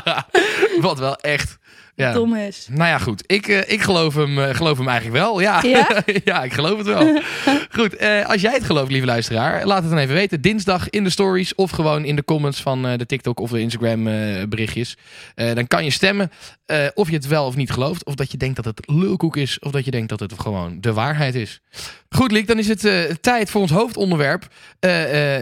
Wat 0.80 0.98
wel 0.98 1.16
echt... 1.16 1.58
Ja. 1.94 2.12
Dom 2.12 2.36
is. 2.36 2.66
Nou 2.70 2.88
ja, 2.88 2.98
goed. 2.98 3.24
Ik, 3.26 3.48
eh, 3.48 3.72
ik 3.72 3.80
geloof, 3.80 4.14
hem, 4.14 4.38
eh, 4.38 4.54
geloof 4.54 4.78
hem 4.78 4.88
eigenlijk 4.88 5.18
wel. 5.18 5.40
Ja, 5.40 5.62
Ja? 5.62 6.02
ja 6.24 6.42
ik 6.42 6.52
geloof 6.52 6.78
het 6.78 6.86
wel. 6.86 7.20
goed, 7.78 7.96
eh, 7.96 8.28
als 8.28 8.40
jij 8.40 8.52
het 8.52 8.64
gelooft, 8.64 8.90
lieve 8.90 9.06
luisteraar, 9.06 9.66
laat 9.66 9.80
het 9.82 9.90
dan 9.90 9.98
even 9.98 10.14
weten. 10.14 10.40
Dinsdag 10.40 10.90
in 10.90 11.04
de 11.04 11.10
stories 11.10 11.54
of 11.54 11.70
gewoon 11.70 12.04
in 12.04 12.16
de 12.16 12.24
comments 12.24 12.62
van 12.62 12.82
de 12.82 13.06
TikTok 13.06 13.40
of 13.40 13.50
de 13.50 13.60
Instagram 13.60 14.04
berichtjes. 14.48 14.96
Dan 15.34 15.66
kan 15.66 15.84
je 15.84 15.90
stemmen 15.90 16.30
of 16.94 17.08
je 17.08 17.14
het 17.14 17.26
wel 17.26 17.46
of 17.46 17.56
niet 17.56 17.70
gelooft. 17.70 18.04
Of 18.04 18.14
dat 18.14 18.30
je 18.30 18.36
denkt 18.36 18.56
dat 18.56 18.64
het 18.64 18.80
lulkoek 18.86 19.36
is. 19.36 19.58
Of 19.58 19.70
dat 19.70 19.84
je 19.84 19.90
denkt 19.90 20.08
dat 20.08 20.20
het 20.20 20.32
gewoon 20.38 20.80
de 20.80 20.92
waarheid 20.92 21.34
is. 21.34 21.60
Goed, 22.08 22.32
Liek, 22.32 22.46
dan 22.46 22.58
is 22.58 22.68
het 22.68 23.22
tijd 23.22 23.50
voor 23.50 23.60
ons 23.60 23.70
hoofdonderwerp. 23.70 24.46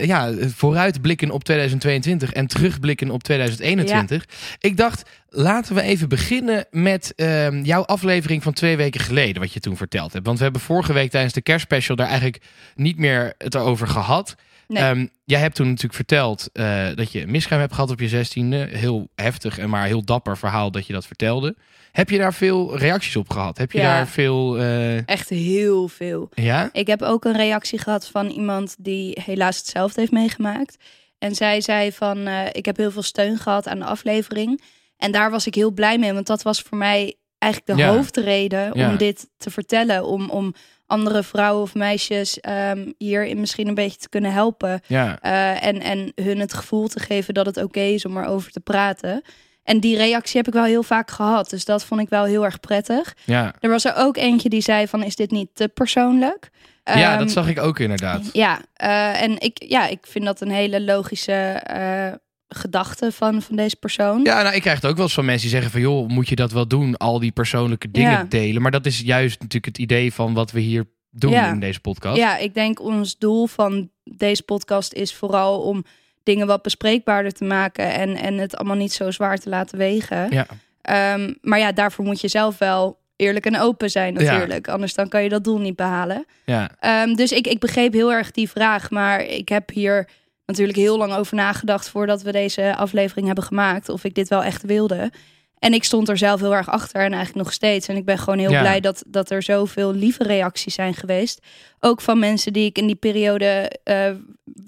Ja, 0.02 0.32
vooruitblikken 0.56 1.30
op 1.30 1.44
2022 1.44 2.32
en 2.32 2.46
terugblikken 2.46 3.10
op 3.10 3.22
2021. 3.22 4.24
Ik 4.58 4.76
dacht, 4.76 5.02
laten 5.30 5.74
we 5.74 5.82
even 5.82 6.08
beginnen 6.08 6.66
met 6.70 7.12
ehm, 7.16 7.62
jouw 7.62 7.82
aflevering 7.84 8.42
van 8.42 8.52
twee 8.52 8.76
weken 8.76 9.00
geleden, 9.00 9.42
wat 9.42 9.52
je 9.52 9.60
toen 9.60 9.76
verteld 9.76 10.12
hebt. 10.12 10.26
Want 10.26 10.36
we 10.38 10.44
hebben 10.44 10.62
vorige 10.62 10.92
week 10.92 11.10
tijdens 11.10 11.32
de 11.34 11.42
kerstspecial 11.42 11.96
daar 11.96 12.06
eigenlijk 12.06 12.42
niet 12.74 12.96
meer 12.98 13.34
het 13.38 13.56
over 13.56 13.86
gehad. 13.88 14.34
Nee. 14.68 14.82
Ehm, 14.82 15.06
jij 15.24 15.40
hebt 15.40 15.54
toen 15.54 15.66
natuurlijk 15.66 15.94
verteld 15.94 16.48
eh, 16.52 16.86
dat 16.94 17.12
je 17.12 17.22
een 17.22 17.30
miskraam 17.30 17.60
hebt 17.60 17.74
gehad 17.74 17.90
op 17.90 18.00
je 18.00 18.08
zestiende. 18.08 18.68
Heel 18.72 19.08
heftig 19.14 19.58
en 19.58 19.70
maar 19.70 19.86
heel 19.86 20.04
dapper 20.04 20.38
verhaal 20.38 20.70
dat 20.70 20.86
je 20.86 20.92
dat 20.92 21.06
vertelde. 21.06 21.56
Heb 21.92 22.10
je 22.10 22.18
daar 22.18 22.34
veel 22.34 22.76
reacties 22.78 23.16
op 23.16 23.30
gehad? 23.30 23.58
Heb 23.58 23.72
je 23.72 23.78
Ja. 23.78 23.84
daar 23.96 24.08
veel... 24.08 24.58
eh, 24.58 25.08
Echt 25.08 25.28
heel 25.28 25.88
veel. 25.88 26.28
ja? 26.34 26.68
Ik 26.72 26.86
heb 26.86 27.02
ook 27.02 27.24
een 27.24 27.36
reactie 27.36 27.78
gehad 27.78 28.06
van 28.08 28.28
iemand 28.28 28.76
die 28.78 29.18
helaas 29.24 29.56
hetzelfde 29.56 30.00
heeft 30.00 30.12
meegemaakt. 30.12 30.76
En 31.18 31.34
zij 31.34 31.60
zei 31.60 31.92
van, 31.92 32.26
eh, 32.26 32.46
ik 32.52 32.64
heb 32.64 32.76
heel 32.76 32.90
veel 32.90 33.02
steun 33.02 33.38
gehad 33.38 33.68
aan 33.68 33.78
de 33.78 33.84
aflevering. 33.84 34.60
En 35.00 35.12
daar 35.12 35.30
was 35.30 35.46
ik 35.46 35.54
heel 35.54 35.70
blij 35.70 35.98
mee, 35.98 36.12
want 36.12 36.26
dat 36.26 36.42
was 36.42 36.60
voor 36.60 36.78
mij 36.78 37.14
eigenlijk 37.38 37.78
de 37.78 37.84
Ja. 37.84 37.92
hoofdreden 37.94 38.70
Ja. 38.74 38.90
om 38.90 38.96
dit 38.96 39.28
te 39.36 39.50
vertellen. 39.50 40.04
Om, 40.04 40.30
om 40.30 40.54
andere 40.86 41.22
vrouwen 41.22 41.62
of 41.62 41.74
meisjes 41.74 42.40
ehm 42.40 42.90
hierin 42.98 43.40
misschien 43.40 43.68
een 43.68 43.74
beetje 43.74 43.98
te 43.98 44.08
kunnen 44.08 44.32
helpen. 44.32 44.80
Ja. 44.86 45.18
Eh, 45.20 45.66
en, 45.66 45.80
en 45.80 46.12
hun 46.14 46.38
het 46.38 46.54
gevoel 46.54 46.88
te 46.88 47.00
geven 47.00 47.34
dat 47.34 47.46
het 47.46 47.56
oké 47.56 47.80
is 47.80 48.04
om 48.04 48.16
erover 48.18 48.52
te 48.52 48.60
praten. 48.60 49.22
En 49.64 49.80
die 49.80 49.96
reactie 49.96 50.36
heb 50.36 50.46
ik 50.46 50.52
wel 50.52 50.64
heel 50.64 50.82
vaak 50.82 51.10
gehad. 51.10 51.50
Dus 51.50 51.64
dat 51.64 51.84
vond 51.84 52.00
ik 52.00 52.08
wel 52.08 52.24
heel 52.24 52.44
erg 52.44 52.60
prettig. 52.60 53.16
Ja. 53.24 53.54
Er 53.60 53.70
was 53.70 53.84
er 53.84 53.94
ook 53.96 54.16
eentje 54.16 54.48
die 54.48 54.60
zei 54.60 54.88
van, 54.88 55.02
is 55.02 55.16
dit 55.16 55.30
niet 55.30 55.48
te 55.54 55.68
persoonlijk? 55.68 56.50
ja, 56.84 57.10
Ehm, 57.10 57.18
dat 57.18 57.30
zag 57.30 57.48
ik 57.48 57.58
ook 57.60 57.78
inderdaad. 57.78 58.30
Ja, 58.32 58.60
eh, 58.74 59.22
en 59.22 59.40
ik, 59.40 59.62
ja, 59.68 59.86
ik 59.86 60.06
vind 60.06 60.24
dat 60.24 60.40
een 60.40 60.50
hele 60.50 60.80
logische 60.80 61.32
eh, 61.52 62.12
gedachte 62.54 63.12
van, 63.12 63.42
van 63.42 63.56
deze 63.56 63.76
persoon. 63.76 64.20
Ja, 64.24 64.42
nou, 64.42 64.54
ik 64.54 64.60
krijg 64.60 64.76
het 64.80 64.86
ook 64.90 64.96
wel 64.96 65.04
eens 65.04 65.14
van 65.14 65.24
mensen 65.24 65.42
die 65.42 65.50
zeggen 65.50 65.70
van... 65.70 65.80
joh, 65.80 66.08
moet 66.08 66.28
je 66.28 66.36
dat 66.36 66.52
wel 66.52 66.66
doen, 66.68 66.96
al 66.96 67.18
die 67.18 67.32
persoonlijke 67.32 67.90
dingen 67.90 68.10
Ja. 68.10 68.24
delen. 68.28 68.62
Maar 68.62 68.70
dat 68.70 68.86
is 68.86 69.00
juist 69.00 69.38
natuurlijk 69.40 69.64
het 69.66 69.78
idee 69.78 70.12
van 70.12 70.34
wat 70.34 70.50
we 70.50 70.60
hier 70.60 70.84
doen 71.10 71.30
Ja. 71.30 71.48
in 71.50 71.60
deze 71.60 71.80
podcast. 71.80 72.16
Ja, 72.16 72.36
ik 72.36 72.54
denk 72.54 72.80
ons 72.80 73.18
doel 73.18 73.46
van 73.46 73.90
deze 74.04 74.42
podcast 74.42 74.92
is 74.92 75.14
vooral 75.14 75.60
om 75.60 75.84
dingen 76.22 76.46
wat 76.46 76.62
bespreekbaarder 76.62 77.32
te 77.32 77.44
maken 77.44 77.92
en, 77.92 78.16
en 78.16 78.38
het 78.38 78.56
allemaal 78.56 78.76
niet 78.76 78.92
zo 78.92 79.10
zwaar 79.10 79.38
te 79.38 79.48
laten 79.48 79.78
wegen. 79.78 80.26
Ja. 80.30 80.46
Ehm, 80.82 81.32
maar 81.40 81.58
ja, 81.58 81.72
daarvoor 81.72 82.04
moet 82.04 82.20
je 82.20 82.28
zelf 82.28 82.58
wel 82.58 82.98
eerlijk 83.16 83.46
en 83.46 83.60
open 83.60 83.90
zijn 83.90 84.14
Ja. 84.14 84.20
natuurlijk. 84.32 84.68
Anders 84.68 84.94
dan 84.94 85.08
kan 85.08 85.22
je 85.22 85.28
dat 85.28 85.44
doel 85.44 85.58
niet 85.58 85.76
behalen. 85.76 86.24
Ja, 86.44 86.70
Ehm, 86.80 87.14
dus 87.14 87.32
ik, 87.32 87.46
ik 87.46 87.58
begreep 87.60 87.92
heel 87.92 88.12
erg 88.12 88.30
die 88.30 88.50
vraag. 88.50 88.90
Maar 88.90 89.24
ik 89.24 89.48
heb 89.48 89.70
hier 89.70 90.08
natuurlijk 90.50 90.78
heel 90.78 90.98
lang 90.98 91.12
over 91.12 91.36
nagedacht 91.36 91.88
voordat 91.88 92.22
we 92.22 92.32
deze 92.32 92.76
aflevering 92.76 93.26
hebben 93.26 93.44
gemaakt. 93.44 93.88
Of 93.88 94.04
ik 94.04 94.14
dit 94.14 94.28
wel 94.28 94.44
echt 94.44 94.62
wilde. 94.62 95.12
En 95.58 95.72
ik 95.72 95.84
stond 95.84 96.08
er 96.08 96.18
zelf 96.18 96.40
heel 96.40 96.54
erg 96.54 96.68
achter 96.68 97.00
en 97.00 97.12
eigenlijk 97.12 97.44
nog 97.44 97.52
steeds. 97.52 97.88
En 97.88 97.96
ik 97.96 98.04
ben 98.04 98.18
gewoon 98.18 98.38
heel 98.38 98.50
Ja. 98.50 98.60
blij 98.60 98.80
dat, 98.80 99.02
dat 99.06 99.30
er 99.30 99.42
zoveel 99.42 99.92
lieve 99.94 100.22
reacties 100.24 100.74
zijn 100.74 100.94
geweest. 100.94 101.46
Ook 101.80 102.00
van 102.00 102.18
mensen 102.18 102.52
die 102.52 102.64
ik 102.64 102.78
in 102.78 102.86
die 102.86 102.94
periode 102.96 103.70
eh, 103.84 104.10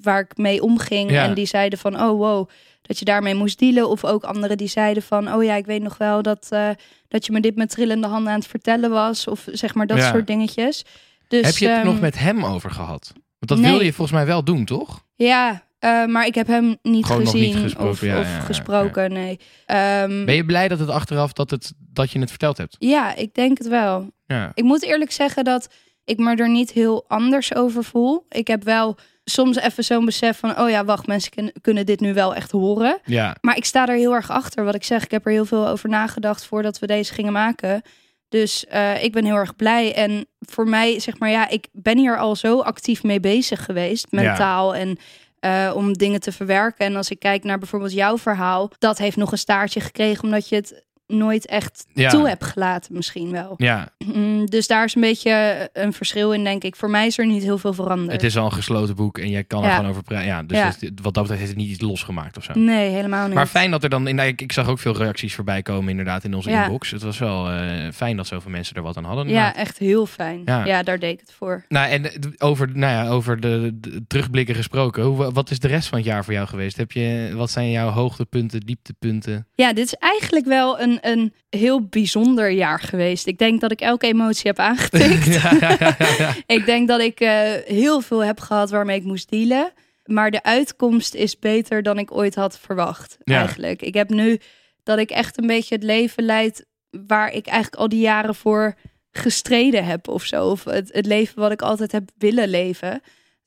waar 0.02 0.20
ik 0.20 0.36
mee 0.36 0.62
omging. 0.62 1.10
Ja. 1.10 1.24
En 1.24 1.34
die 1.34 1.46
zeiden 1.46 1.78
van, 1.78 2.00
oh 2.00 2.18
wow, 2.18 2.48
dat 2.82 2.98
je 2.98 3.04
daarmee 3.04 3.34
moest 3.34 3.58
dealen. 3.58 3.88
Of 3.88 4.04
ook 4.04 4.24
anderen 4.24 4.56
die 4.56 4.68
zeiden 4.68 5.02
van, 5.02 5.34
oh 5.34 5.44
ja, 5.44 5.54
ik 5.54 5.66
weet 5.66 5.82
nog 5.82 5.98
wel 5.98 6.22
dat, 6.22 6.46
eh, 6.50 6.68
dat 7.08 7.26
je 7.26 7.32
me 7.32 7.40
dit 7.40 7.56
met 7.56 7.70
trillende 7.70 8.06
handen 8.06 8.32
aan 8.32 8.38
het 8.38 8.48
vertellen 8.48 8.90
was. 8.90 9.26
Of 9.26 9.44
zeg 9.46 9.74
maar 9.74 9.86
dat 9.86 9.98
Ja. 9.98 10.10
soort 10.10 10.26
dingetjes. 10.26 10.84
Dus, 11.28 11.46
heb 11.46 11.56
je 11.56 11.68
het 11.68 11.76
ehm, 11.76 11.86
nog 11.86 12.00
met 12.00 12.18
hem 12.18 12.44
over 12.44 12.70
gehad? 12.70 13.12
Want 13.14 13.24
dat 13.38 13.58
nee. 13.58 13.70
wilde 13.70 13.84
je 13.84 13.92
volgens 13.92 14.16
mij 14.16 14.26
wel 14.26 14.44
doen, 14.44 14.64
toch? 14.64 15.04
Ja, 15.14 15.62
eh, 15.82 16.04
maar 16.04 16.26
ik 16.26 16.34
heb 16.34 16.46
hem 16.46 16.76
niet 16.82 17.06
Gewoon 17.06 17.22
nog 17.22 17.34
niet 17.34 17.44
gezien 17.44 17.62
gesproken, 17.62 17.90
of, 17.90 18.00
ja, 18.00 18.20
of 18.20 18.26
ja, 18.26 18.32
ja, 18.32 18.40
gesproken, 18.40 19.12
nee. 19.12 19.38
Ehm, 19.66 20.24
Ben 20.24 20.34
je 20.34 20.44
blij 20.44 20.68
dat 20.68 20.78
het 20.78 20.88
achteraf 20.88 21.32
dat, 21.32 21.50
het, 21.50 21.72
dat 21.78 22.10
je 22.10 22.18
het 22.18 22.30
verteld 22.30 22.56
hebt? 22.58 22.76
Ja, 22.78 23.14
ik 23.14 23.34
denk 23.34 23.58
het 23.58 23.68
wel. 23.68 24.10
Ja. 24.26 24.50
Ik 24.54 24.64
moet 24.64 24.82
eerlijk 24.82 25.12
zeggen 25.12 25.44
dat 25.44 25.68
ik 26.04 26.18
me 26.18 26.34
er 26.36 26.48
niet 26.50 26.70
heel 26.70 27.04
anders 27.08 27.54
over 27.54 27.84
voel. 27.84 28.26
Ik 28.28 28.46
heb 28.46 28.64
wel 28.64 28.96
soms 29.24 29.56
even 29.56 29.84
zo'n 29.84 30.04
besef 30.04 30.38
van... 30.38 30.58
oh 30.60 30.70
ja, 30.70 30.84
wacht, 30.84 31.06
mensen 31.06 31.30
kun- 31.30 31.52
kunnen 31.60 31.86
dit 31.86 32.00
nu 32.00 32.14
wel 32.14 32.34
echt 32.34 32.50
horen. 32.50 32.98
Ja, 33.04 33.36
Maar 33.40 33.56
ik 33.56 33.64
sta 33.64 33.86
er 33.88 33.96
heel 33.96 34.12
erg 34.14 34.30
achter. 34.30 34.64
Wat 34.64 34.74
ik 34.74 34.84
zeg, 34.84 35.04
ik 35.04 35.10
heb 35.10 35.26
er 35.26 35.32
heel 35.32 35.44
veel 35.44 35.68
over 35.68 35.88
nagedacht... 35.88 36.44
voordat 36.44 36.78
we 36.78 36.86
deze 36.86 37.14
gingen 37.14 37.32
maken. 37.32 37.82
Dus 38.28 38.66
eh, 38.66 39.04
ik 39.04 39.12
ben 39.12 39.24
heel 39.24 39.36
erg 39.36 39.56
blij. 39.56 39.94
En 39.94 40.26
voor 40.40 40.68
mij, 40.68 41.00
zeg 41.00 41.18
maar, 41.18 41.30
ja, 41.30 41.48
ik 41.48 41.68
ben 41.72 41.98
hier 41.98 42.18
al 42.18 42.36
zo 42.36 42.60
actief 42.60 43.02
mee 43.02 43.20
bezig 43.20 43.64
geweest. 43.64 44.06
Mentaal 44.10 44.74
en 44.74 44.98
eh, 45.42 45.72
om 45.74 45.92
dingen 45.92 46.20
te 46.20 46.32
verwerken. 46.32 46.86
En 46.86 46.96
als 46.96 47.10
ik 47.10 47.18
kijk 47.18 47.44
naar 47.44 47.58
bijvoorbeeld 47.58 47.92
jouw 47.92 48.18
verhaal... 48.18 48.70
dat 48.78 48.98
heeft 48.98 49.16
nog 49.16 49.32
een 49.32 49.38
staartje 49.38 49.80
gekregen... 49.80 50.24
omdat 50.24 50.48
je 50.48 50.54
het 50.54 50.84
nooit 51.12 51.46
echt 51.46 51.86
Ja. 51.92 52.08
toe 52.10 52.28
hebt 52.28 52.44
gelaten 52.44 52.94
misschien 52.94 53.30
wel. 53.30 53.54
ja, 53.56 53.88
Mm, 54.14 54.46
Dus 54.46 54.66
daar 54.66 54.84
is 54.84 54.94
een 54.94 55.00
beetje 55.00 55.68
een 55.72 55.92
verschil 55.92 56.32
in, 56.32 56.44
denk 56.44 56.64
ik. 56.64 56.76
Voor 56.76 56.90
mij 56.90 57.06
is 57.06 57.18
er 57.18 57.26
niet 57.26 57.42
heel 57.42 57.58
veel 57.58 57.72
veranderd. 57.72 58.12
het 58.12 58.22
is 58.22 58.36
al 58.36 58.44
een 58.44 58.52
gesloten 58.52 58.94
boek 58.96 59.18
en 59.18 59.28
jij 59.30 59.44
kan 59.44 59.64
er 59.64 59.70
gewoon 59.70 59.90
over 59.90 60.02
praten. 60.02 60.26
Ja, 60.26 60.42
dus 60.42 60.58
Ja. 60.58 60.64
het- 60.66 60.80
wat 61.02 61.14
dat 61.14 61.22
betreft 61.22 61.30
heeft 61.40 61.48
het 61.52 61.56
niet 61.60 61.70
iets 61.70 61.80
losgemaakt 61.80 62.36
of 62.36 62.44
zo. 62.44 62.52
Nee, 62.54 62.90
helemaal 62.90 63.26
niet. 63.26 63.34
Maar 63.34 63.46
fijn 63.46 63.70
dat 63.70 63.82
er 63.82 63.88
dan, 63.88 64.06
in, 64.08 64.18
ik, 64.18 64.40
ik 64.40 64.52
zag 64.52 64.68
ook 64.68 64.78
veel 64.78 64.96
reacties 64.96 65.34
voorbij 65.34 65.62
komen 65.62 65.88
inderdaad 65.90 66.24
in 66.24 66.34
onze 66.34 66.50
inbox. 66.50 66.90
Het 66.90 67.02
was 67.02 67.18
wel 67.18 67.50
eh, 67.50 67.90
fijn 67.94 68.16
dat 68.16 68.26
zoveel 68.26 68.50
mensen 68.50 68.76
er 68.76 68.82
wat 68.82 68.96
aan 68.96 69.04
hadden. 69.04 69.28
Ja, 69.28 69.54
echt 69.54 69.78
heel 69.78 70.06
fijn. 70.06 70.42
Ja. 70.44 70.82
Daar 70.82 70.98
deed 70.98 71.12
ik 71.12 71.20
het 71.20 71.32
voor. 71.32 71.64
Nou, 71.68 71.90
en 71.90 72.04
eh, 72.12 72.20
over, 72.38 72.68
nou 72.76 72.92
ja, 72.92 73.08
over 73.08 73.40
de, 73.40 73.70
de 73.80 74.04
terugblikken 74.06 74.54
gesproken. 74.54 75.02
Hoe, 75.02 75.32
wat 75.32 75.50
is 75.50 75.58
de 75.58 75.68
rest 75.68 75.88
van 75.88 75.98
het 75.98 76.06
jaar 76.06 76.24
voor 76.24 76.32
jou 76.34 76.46
geweest? 76.48 76.76
Heb 76.76 76.92
je, 76.92 77.32
wat 77.34 77.50
zijn 77.50 77.70
jouw 77.70 77.88
hoogtepunten, 77.88 78.60
dieptepunten? 78.60 79.46
Ja, 79.54 79.72
dit 79.72 79.84
is 79.86 79.94
eigenlijk 79.94 80.46
wel 80.46 80.80
een, 80.80 80.98
een 81.04 81.34
heel 81.50 81.86
bijzonder 81.86 82.50
jaar 82.50 82.80
geweest. 82.80 83.26
Ik 83.26 83.38
denk 83.38 83.60
dat 83.60 83.72
ik 83.72 83.80
elke 83.80 84.06
emotie 84.06 84.46
heb 84.46 84.58
aangetikt. 84.58 85.26
ja, 85.42 85.52
ja, 85.60 85.76
ja, 85.78 85.96
ja. 86.18 86.34
ik 86.46 86.66
denk 86.66 86.88
dat 86.88 87.00
ik 87.00 87.20
eh, 87.20 87.52
heel 87.64 88.00
veel 88.00 88.24
heb 88.24 88.40
gehad 88.40 88.70
waarmee 88.70 88.96
ik 88.96 89.04
moest 89.04 89.30
dealen. 89.30 89.72
Maar 90.04 90.30
de 90.30 90.42
uitkomst 90.42 91.14
is 91.14 91.38
beter 91.38 91.82
dan 91.82 91.98
ik 91.98 92.12
ooit 92.12 92.34
had 92.34 92.58
verwacht, 92.58 93.18
eigenlijk. 93.24 93.82
Ik 93.82 93.94
heb 93.94 94.10
nu 94.10 94.40
dat 94.82 94.98
ik 94.98 95.10
echt 95.10 95.38
een 95.38 95.46
beetje 95.46 95.74
het 95.74 95.84
leven 95.84 96.24
leid 96.24 96.66
waar 97.06 97.32
ik 97.32 97.46
eigenlijk 97.46 97.82
al 97.82 97.88
die 97.88 98.00
jaren 98.00 98.34
voor 98.34 98.74
gestreden 99.10 99.84
heb 99.84 100.08
of 100.08 100.24
zo. 100.24 100.50
Of 100.50 100.64
het, 100.64 100.92
het 100.92 101.06
leven 101.06 101.40
wat 101.40 101.52
ik 101.52 101.62
altijd 101.62 101.92
heb 101.92 102.10
willen 102.18 102.48
leven. 102.48 103.00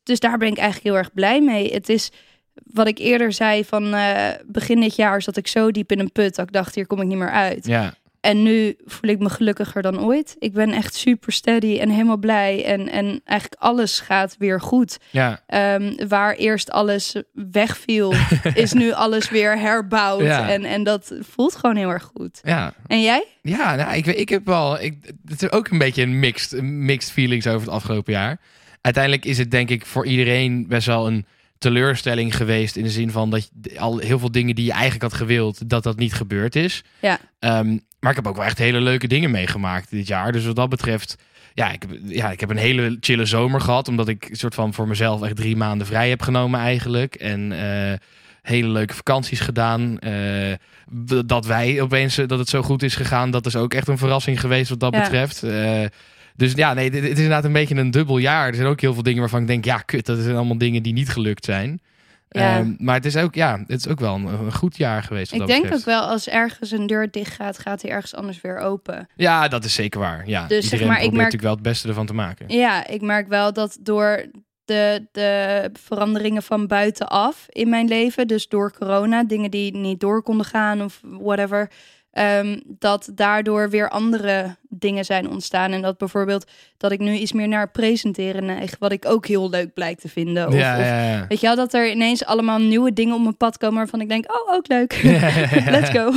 Dus 0.03 0.19
daar 0.19 0.37
ben 0.37 0.47
ik 0.47 0.57
eigenlijk 0.57 0.87
heel 0.87 0.97
erg 0.97 1.13
blij 1.13 1.41
mee. 1.41 1.73
Het 1.73 1.89
is 1.89 2.11
wat 2.63 2.87
ik 2.87 2.97
eerder 2.97 3.33
zei 3.33 3.65
van 3.65 3.93
eh, 3.93 4.29
begin 4.45 4.79
dit 4.79 4.95
jaar 4.95 5.21
zat 5.21 5.37
ik 5.37 5.47
zo 5.47 5.71
diep 5.71 5.91
in 5.91 5.99
een 5.99 6.11
put 6.11 6.35
dat 6.35 6.47
ik 6.47 6.53
dacht 6.53 6.75
hier 6.75 6.87
kom 6.87 7.01
ik 7.01 7.07
niet 7.07 7.17
meer 7.17 7.31
uit. 7.31 7.65
ja, 7.65 7.93
En 8.21 8.43
nu 8.43 8.75
voel 8.85 9.09
ik 9.09 9.19
me 9.19 9.29
gelukkiger 9.29 9.81
dan 9.81 9.99
ooit. 9.99 10.35
Ik 10.39 10.53
ben 10.53 10.71
echt 10.71 10.95
super 10.95 11.31
steady 11.31 11.79
en 11.79 11.89
helemaal 11.89 12.17
blij. 12.17 12.65
En, 12.65 12.89
en 12.89 13.21
eigenlijk 13.23 13.61
alles 13.61 13.99
gaat 13.99 14.35
weer 14.39 14.61
goed. 14.61 14.97
ja. 15.11 15.41
Ehm, 15.47 16.07
waar 16.07 16.33
eerst 16.35 16.71
alles 16.71 17.15
wegviel, 17.51 18.13
is 18.53 18.73
nu 18.73 18.91
alles 18.91 19.29
weer 19.29 19.59
herbouwd. 19.59 20.21
Ja. 20.21 20.49
En, 20.49 20.63
en 20.65 20.83
dat 20.83 21.13
voelt 21.19 21.55
gewoon 21.55 21.75
heel 21.75 21.89
erg 21.89 22.11
goed. 22.15 22.39
ja. 22.43 22.73
En 22.87 23.01
jij? 23.01 23.25
Ja, 23.41 23.75
nou, 23.75 23.95
ik, 23.95 24.05
ik 24.05 24.29
heb 24.29 24.45
wel. 24.45 24.81
Ik, 24.81 24.95
het 25.25 25.41
is 25.41 25.51
ook 25.51 25.67
een 25.67 25.77
beetje 25.77 26.01
een 26.01 26.19
mixed, 26.19 26.51
een 26.51 26.85
mixed 26.85 27.11
feelings 27.11 27.47
over 27.47 27.59
het 27.61 27.75
afgelopen 27.75 28.13
jaar. 28.13 28.39
Uiteindelijk 28.81 29.25
is 29.25 29.37
het 29.37 29.51
denk 29.51 29.69
ik 29.69 29.85
voor 29.85 30.05
iedereen 30.05 30.67
best 30.67 30.87
wel 30.87 31.07
een 31.07 31.25
teleurstelling 31.65 32.35
geweest. 32.35 32.75
In 32.75 32.83
de 32.83 32.89
zin 32.89 33.11
van 33.11 33.29
dat 33.29 33.49
je, 33.61 33.79
al 33.79 33.97
heel 33.97 34.19
veel 34.19 34.31
dingen 34.31 34.55
die 34.55 34.65
je 34.65 34.71
eigenlijk 34.71 35.01
had 35.01 35.13
gewild, 35.13 35.69
dat 35.69 35.83
dat 35.83 35.97
niet 35.97 36.13
gebeurd 36.13 36.55
is. 36.55 36.83
Ja. 36.99 37.19
Ehm, 37.39 37.77
maar 37.99 38.09
ik 38.09 38.15
heb 38.15 38.27
ook 38.27 38.35
wel 38.35 38.45
echt 38.45 38.57
hele 38.57 38.81
leuke 38.81 39.07
dingen 39.07 39.31
meegemaakt 39.31 39.89
dit 39.89 40.07
jaar. 40.07 40.31
Dus 40.31 40.45
wat 40.45 40.55
dat 40.55 40.69
betreft, 40.69 41.15
ja, 41.53 41.71
ik 41.71 41.81
heb, 41.81 41.91
ja, 42.05 42.31
ik 42.31 42.39
heb 42.39 42.49
een 42.49 42.57
hele 42.57 42.97
chille 42.99 43.25
zomer 43.25 43.61
gehad. 43.61 43.87
Omdat 43.87 44.07
ik 44.07 44.29
soort 44.31 44.55
van 44.55 44.73
voor 44.73 44.87
mezelf 44.87 45.21
echt 45.21 45.35
drie 45.35 45.55
maanden 45.55 45.87
vrij 45.87 46.09
heb 46.09 46.21
genomen 46.21 46.59
eigenlijk. 46.59 47.15
En 47.15 47.51
eh, 47.51 47.97
hele 48.41 48.67
leuke 48.67 48.93
vakanties 48.93 49.39
gedaan. 49.39 49.99
Eh, 49.99 50.53
dat 51.25 51.45
wij 51.45 51.81
opeens, 51.81 52.17
eh, 52.17 52.27
dat 52.27 52.39
het 52.39 52.49
zo 52.49 52.61
goed 52.61 52.83
is 52.83 52.95
gegaan, 52.95 53.31
dat 53.31 53.45
is 53.45 53.55
ook 53.55 53.73
echt 53.73 53.87
een 53.87 53.97
verrassing 53.97 54.39
geweest 54.39 54.69
wat 54.69 54.79
dat 54.79 54.93
Ja. 54.93 55.01
betreft. 55.01 55.43
Dus 56.35 56.53
ja, 56.53 56.73
nee, 56.73 56.91
dit, 56.91 57.01
dit 57.01 57.11
is 57.11 57.17
inderdaad 57.17 57.45
een 57.45 57.53
beetje 57.53 57.75
een 57.75 57.91
dubbel 57.91 58.17
jaar. 58.17 58.47
Er 58.47 58.55
zijn 58.55 58.67
ook 58.67 58.81
heel 58.81 58.93
veel 58.93 59.03
dingen 59.03 59.19
waarvan 59.19 59.41
ik 59.41 59.47
denk, 59.47 59.65
ja, 59.65 59.77
kut, 59.77 60.05
dat 60.05 60.19
zijn 60.19 60.35
allemaal 60.35 60.57
dingen 60.57 60.83
die 60.83 60.93
niet 60.93 61.09
gelukt 61.09 61.45
zijn. 61.45 61.79
Ja. 62.29 62.57
Ehm, 62.57 62.73
maar 62.77 62.95
het 62.95 63.05
is 63.05 63.17
ook, 63.17 63.35
ja, 63.35 63.59
het 63.67 63.79
is 63.79 63.87
ook 63.87 63.99
wel 63.99 64.15
een, 64.15 64.25
een 64.25 64.53
goed 64.53 64.77
jaar 64.77 65.03
geweest. 65.03 65.31
Ik 65.33 65.45
denk 65.47 65.61
betreft. 65.61 65.81
ook 65.81 65.85
wel 65.85 66.01
als 66.01 66.27
ergens 66.27 66.71
een 66.71 66.87
deur 66.87 67.11
dicht 67.11 67.33
gaat, 67.35 67.59
gaat 67.59 67.81
hij 67.81 67.91
ergens 67.91 68.15
anders 68.15 68.41
weer 68.41 68.57
open. 68.59 69.07
Ja, 69.15 69.47
dat 69.47 69.63
is 69.65 69.73
zeker 69.73 69.99
waar. 69.99 70.27
Ja, 70.27 70.47
Dus 70.47 70.63
zeg 70.63 70.63
iedereen 70.63 70.87
maar, 70.87 70.97
ik 70.97 71.03
merk- 71.03 71.15
natuurlijk 71.15 71.43
wel 71.43 71.53
het 71.53 71.61
beste 71.61 71.87
ervan 71.87 72.05
te 72.05 72.13
maken. 72.13 72.45
Ja, 72.49 72.87
ik 72.87 73.01
merk 73.01 73.27
wel 73.27 73.53
dat 73.53 73.77
door 73.81 74.25
de, 74.65 75.07
de 75.11 75.69
veranderingen 75.73 76.43
van 76.43 76.67
buitenaf 76.67 77.45
in 77.49 77.69
mijn 77.69 77.87
leven, 77.87 78.27
dus 78.27 78.47
door 78.47 78.73
corona, 78.77 79.23
dingen 79.23 79.51
die 79.51 79.75
niet 79.77 79.99
door 79.99 80.23
konden 80.23 80.45
gaan 80.45 80.81
of 80.81 80.99
whatever, 81.03 81.69
ehm, 82.15 82.59
dat 82.65 83.09
daardoor 83.13 83.69
weer 83.69 83.89
andere 83.89 84.55
dingen 84.69 85.05
zijn 85.05 85.29
ontstaan. 85.29 85.71
En 85.71 85.81
dat 85.81 85.97
bijvoorbeeld 85.97 86.51
dat 86.77 86.91
ik 86.91 86.99
nu 86.99 87.13
iets 87.13 87.31
meer 87.31 87.47
naar 87.47 87.71
presenteren 87.71 88.45
neig, 88.45 88.75
wat 88.79 88.91
ik 88.91 89.05
ook 89.05 89.27
heel 89.27 89.49
leuk 89.49 89.73
blijkt 89.73 90.01
te 90.01 90.09
vinden. 90.09 90.47
Of, 90.47 90.53
ja, 90.53 90.77
ja. 90.77 91.25
Weet 91.27 91.39
je 91.39 91.47
wel, 91.47 91.55
dat 91.55 91.73
er 91.73 91.91
ineens 91.91 92.25
allemaal 92.25 92.59
nieuwe 92.59 92.93
dingen 92.93 93.15
op 93.15 93.21
mijn 93.21 93.37
pad 93.37 93.57
komen 93.57 93.77
waarvan 93.77 94.01
ik 94.01 94.09
denk, 94.09 94.31
oh, 94.31 94.53
ook 94.53 94.67
leuk. 94.67 95.01
Let's 95.75 95.89
go. 95.89 96.11